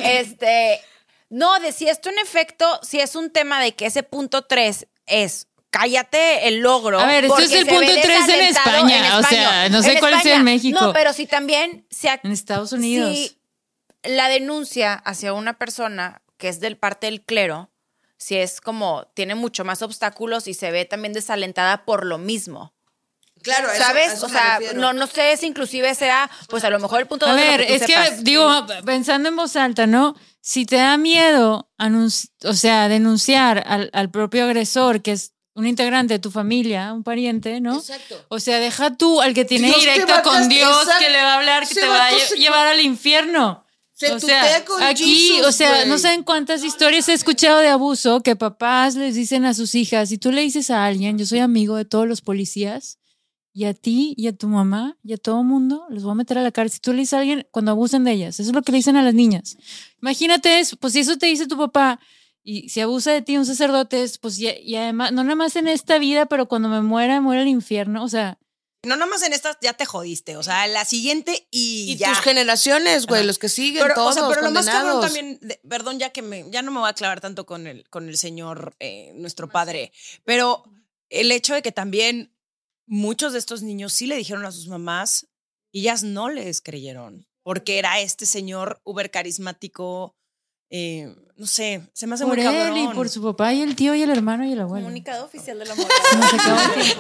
[0.03, 0.81] Este,
[1.31, 4.87] no, de si esto en efecto, si es un tema de que ese punto 3
[5.07, 7.01] es cállate el logro.
[7.01, 10.23] A ver, esto es el punto tres en desalentado España, o sea, no sé cuál
[10.23, 10.81] sea en México.
[10.81, 13.13] No, pero si también se En Estados Unidos.
[13.13, 13.41] si
[14.05, 17.71] la denuncia hacia una persona que es del parte del clero,
[18.19, 22.73] si es como tiene mucho más obstáculos y se ve también desalentada por lo mismo.
[23.43, 24.13] Claro, eso- a ¿Sabes?
[24.13, 27.27] eso o sea, no, no sé si inclusive sea, pues a lo mejor el punto
[27.27, 30.15] A dos de lo ver, es que digo, pensando en voz alta, ¿no?
[30.47, 31.71] Si te da miedo,
[32.45, 37.03] o sea, denunciar al, al propio agresor, que es un integrante de tu familia, un
[37.03, 37.77] pariente, ¿no?
[37.79, 38.23] Exacto.
[38.29, 41.03] O sea, deja tú al que tiene Dios te directo va a con Dios, exacto.
[41.03, 43.65] que le va a hablar, que te va a lle- llevar al infierno.
[43.95, 45.99] Se o sea, con aquí, Jesus, o sea, no güey.
[45.99, 50.19] saben cuántas historias he escuchado de abuso que papás les dicen a sus hijas, si
[50.19, 52.99] tú le dices a alguien, yo soy amigo de todos los policías,
[53.57, 56.37] y a ti y a tu mamá y a todo mundo los voy a meter
[56.39, 56.75] a la cárcel.
[56.75, 58.79] Si tú le dices a alguien cuando abusan de ellas, eso es lo que le
[58.79, 59.57] dicen a las niñas.
[60.05, 61.99] Imagínate eso, pues si eso te dice tu papá
[62.43, 65.57] y si abusa de ti un sacerdote, es, pues y, y además, no nada más
[65.57, 68.39] en esta vida, pero cuando me muera, muera el infierno, o sea,
[68.83, 70.37] No, nada más en estas ya te jodiste.
[70.37, 72.11] O sea, la siguiente y, Y ya.
[72.11, 75.15] tus generaciones, güey, los que siguen, Pero, todos o sea, pero lo más cabrón condenados.
[75.15, 77.89] también, de- perdón, ya que me, ya no me voy a clavar tanto con el,
[77.89, 79.91] con el señor, eh, nuestro padre,
[80.25, 80.65] pero
[81.09, 82.31] el hecho de que también
[82.87, 85.29] muchos de estos niños sí le dijeron a sus mamás
[85.73, 90.17] y ellas no les creyeron, porque era este señor uber carismático,
[90.71, 92.79] eh, no sé, se me hace por muy él cabrón.
[92.79, 94.85] y por su papá y el tío y el hermano y el abuelo.
[94.85, 95.93] Comunicado oficial de la tiempo.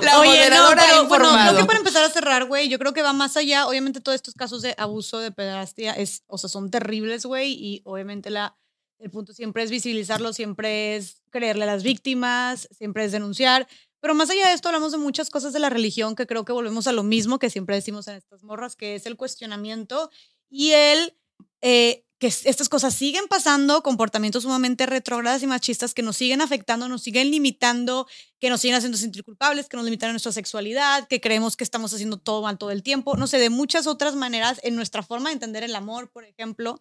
[0.03, 3.03] La moderadora ha pero bueno, creo que para empezar a cerrar, güey, yo creo que
[3.03, 3.67] va más allá.
[3.67, 7.83] Obviamente todos estos casos de abuso, de pederastia, es, o sea, son terribles, güey, y
[7.85, 8.57] obviamente la,
[8.99, 13.67] el punto siempre es visibilizarlo, siempre es creerle a las víctimas, siempre es denunciar.
[14.01, 16.53] Pero más allá de esto, hablamos de muchas cosas de la religión que creo que
[16.53, 20.11] volvemos a lo mismo que siempre decimos en estas morras, que es el cuestionamiento
[20.55, 21.17] y el
[21.63, 26.89] eh, que estas cosas siguen pasando, comportamientos sumamente retrógradas y machistas que nos siguen afectando,
[26.89, 28.07] nos siguen limitando,
[28.39, 31.65] que nos siguen haciendo sentir culpables, que nos limitan a nuestra sexualidad, que creemos que
[31.65, 35.03] estamos haciendo todo mal todo el tiempo, no sé, de muchas otras maneras en nuestra
[35.03, 36.79] forma de entender el amor, por ejemplo,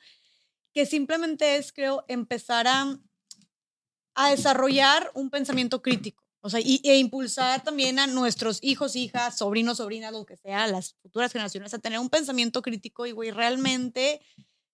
[0.71, 6.22] que simplemente es, creo, empezar a desarrollar un pensamiento crítico.
[6.45, 10.67] O sea, y, e impulsar también a nuestros hijos, hijas, sobrinos, sobrinas, lo que sea,
[10.67, 14.19] las futuras generaciones, a tener un pensamiento crítico y, güey, realmente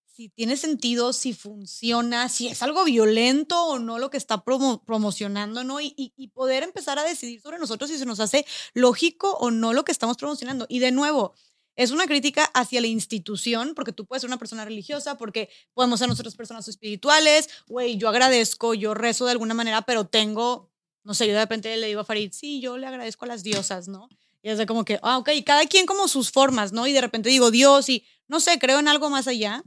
[0.05, 4.83] si tiene sentido, si funciona, si es algo violento o no lo que está promo-
[4.83, 5.79] promocionando, ¿no?
[5.79, 9.49] Y, y- y poder empezar a decidir sobre nosotros si se nos hace lógico o
[9.51, 10.65] no lo que estamos promocionando.
[10.67, 11.35] Y de nuevo,
[11.77, 15.99] es una crítica hacia la institución, porque tú puedes ser una persona religiosa, porque podemos
[15.99, 20.68] ser nosotros personas espirituales, güey, yo agradezco, yo rezo de alguna manera, pero tengo,
[21.03, 23.43] no sé, yo de repente le digo a Farid, sí, yo le agradezco a las
[23.43, 24.09] diosas, ¿no?
[24.41, 26.87] Y es como que, ah, ok, cada quien como sus formas, ¿no?
[26.87, 29.63] Y de repente digo Dios y, no sé, creo en algo más allá.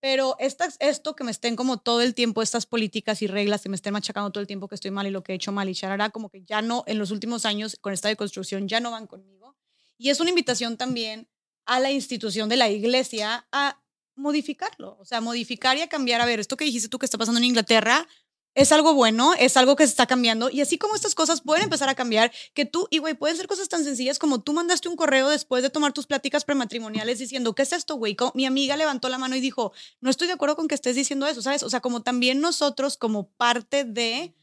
[0.00, 3.68] Pero estas, esto que me estén como todo el tiempo, estas políticas y reglas que
[3.68, 5.68] me estén machacando todo el tiempo que estoy mal y lo que he hecho mal
[5.68, 8.90] y charará, como que ya no, en los últimos años con esta deconstrucción ya no
[8.90, 9.56] van conmigo.
[9.98, 11.28] Y es una invitación también
[11.66, 13.80] a la institución de la iglesia a
[14.16, 16.20] modificarlo, o sea, modificar y a cambiar.
[16.20, 18.08] A ver, esto que dijiste tú que está pasando en Inglaterra
[18.54, 20.50] es algo bueno, es algo que se está cambiando.
[20.50, 23.46] Y así como estas cosas pueden empezar a cambiar, que tú, y güey, pueden ser
[23.46, 27.54] cosas tan sencillas como tú mandaste un correo después de tomar tus pláticas prematrimoniales diciendo,
[27.54, 28.16] ¿qué es esto, güey?
[28.34, 31.26] Mi amiga levantó la mano y dijo, no estoy de acuerdo con que estés diciendo
[31.26, 31.62] eso, ¿sabes?
[31.62, 34.34] O sea, como también nosotros, como parte de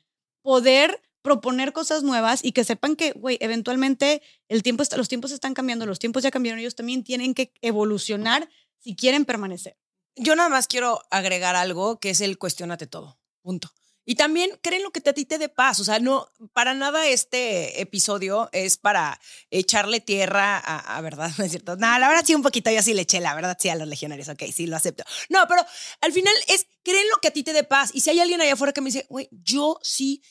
[0.41, 5.31] poder proponer cosas nuevas y que sepan que, güey, eventualmente el tiempo está, los tiempos
[5.31, 8.49] están cambiando, los tiempos ya cambiaron, ellos también tienen que evolucionar
[8.79, 9.77] si quieren permanecer.
[10.15, 13.19] Yo nada más quiero agregar algo que es el cuestionate todo.
[13.41, 13.69] Punto.
[14.09, 15.79] Y también creen lo que te, a ti te dé paz.
[15.79, 19.21] O sea, no, para nada este episodio es para
[19.51, 21.75] echarle tierra a, a verdad, ¿no es cierto?
[21.75, 23.87] No, la verdad sí un poquito, yo sí le eché, la verdad sí a los
[23.87, 25.03] legionarios, ok, sí lo acepto.
[25.29, 25.63] No, pero
[26.01, 27.91] al final es, creen lo que a ti te dé paz.
[27.93, 30.23] Y si hay alguien allá afuera que me dice, güey, yo sí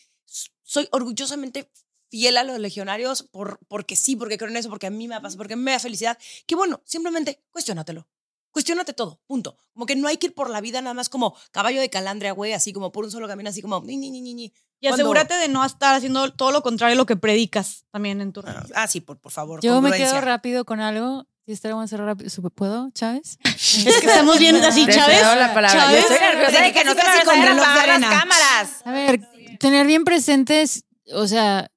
[0.65, 1.71] soy orgullosamente
[2.11, 5.15] fiel a los legionarios por, porque sí, porque creo en eso, porque a mí me
[5.15, 6.19] da paz, porque me da felicidad.
[6.47, 8.09] Que bueno, simplemente cuestionatelo.
[8.51, 9.57] Cuestiónate todo, punto.
[9.73, 12.33] Como que no hay que ir por la vida nada más como caballo de calandria,
[12.33, 14.53] güey, así como por un solo camino, así como ni, ni, ni, ni, ni.
[14.81, 18.33] Y asegúrate de no estar haciendo todo lo contrario a lo que predicas también en
[18.33, 18.65] tu Ah.
[18.75, 19.61] Ah, sí, por, por favor.
[19.61, 21.27] Yo me quedo rápido con algo.
[21.47, 22.31] Estaría bueno cerrar rápido.
[22.51, 23.39] ¿Puedo, Chávez?
[23.45, 25.23] Es que estamos viendo así, Chávez.
[25.23, 25.73] la palabra.
[25.73, 26.01] Yo Chávez.
[26.01, 28.01] estoy nerviosa de que no te Casi, me casi con vayan a reloj de apagar
[28.01, 28.83] las cámaras.
[28.85, 30.85] A ver, tener bien presentes,
[31.15, 31.71] o sea,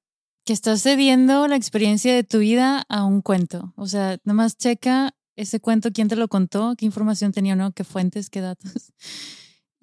[0.44, 3.72] que estás cediendo la experiencia de tu vida a un cuento.
[3.76, 7.72] O sea, nomás checa ese cuento, quién te lo contó, qué información tenía o no,
[7.72, 8.72] qué fuentes, qué datos.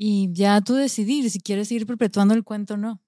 [0.01, 3.01] Y ya tú decidir si quieres seguir perpetuando el cuento o no.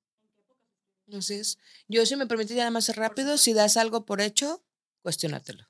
[1.07, 1.57] Entonces,
[1.87, 4.61] yo si me permite ya nada más rápido, si das algo por hecho,
[5.01, 5.69] cuestionátelo.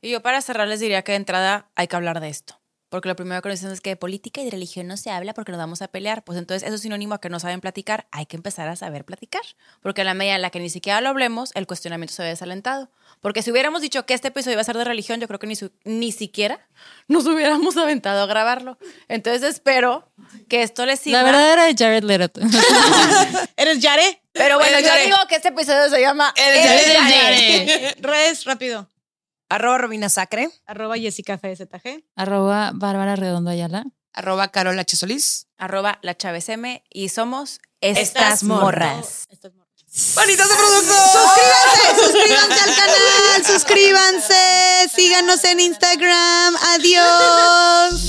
[0.00, 2.57] Y yo para cerrar les diría que de entrada hay que hablar de esto.
[2.90, 5.10] Porque lo primero que nos dicen es que de política y de religión no se
[5.10, 6.24] habla porque nos vamos a pelear.
[6.24, 8.06] Pues entonces eso es sinónimo a que no saben platicar.
[8.12, 9.42] Hay que empezar a saber platicar.
[9.82, 12.28] Porque en la medida en la que ni siquiera lo hablemos, el cuestionamiento se ve
[12.30, 12.90] desalentado.
[13.20, 15.46] Porque si hubiéramos dicho que este episodio iba a ser de religión, yo creo que
[15.46, 16.66] ni, su- ni siquiera
[17.08, 18.78] nos hubiéramos aventado a grabarlo.
[19.08, 20.08] Entonces espero
[20.48, 21.18] que esto les sirva.
[21.18, 22.40] La verdad era de Jared Leto.
[23.56, 24.22] ¿Eres Yare?
[24.32, 25.04] Pero bueno, yo Yare.
[25.04, 26.64] digo que este episodio se llama Eres.
[26.94, 27.96] Yare.
[28.00, 28.88] Redes, rápido.
[29.48, 30.50] Arroba Robina Sacre.
[30.66, 32.04] Arroba Jessica FZG.
[32.16, 33.84] Arroba Bárbara Redondo Ayala.
[34.12, 34.96] Arroba Carol H.
[34.96, 35.46] Solís.
[35.58, 38.94] Arroba la Chávez M y somos Estas Estas morras.
[38.96, 39.28] morras.
[40.16, 40.94] ¡Manitas de producto!
[41.14, 46.54] Suscríbanse, suscríbanse al canal, suscríbanse, síganos en Instagram.
[46.74, 48.08] Adiós.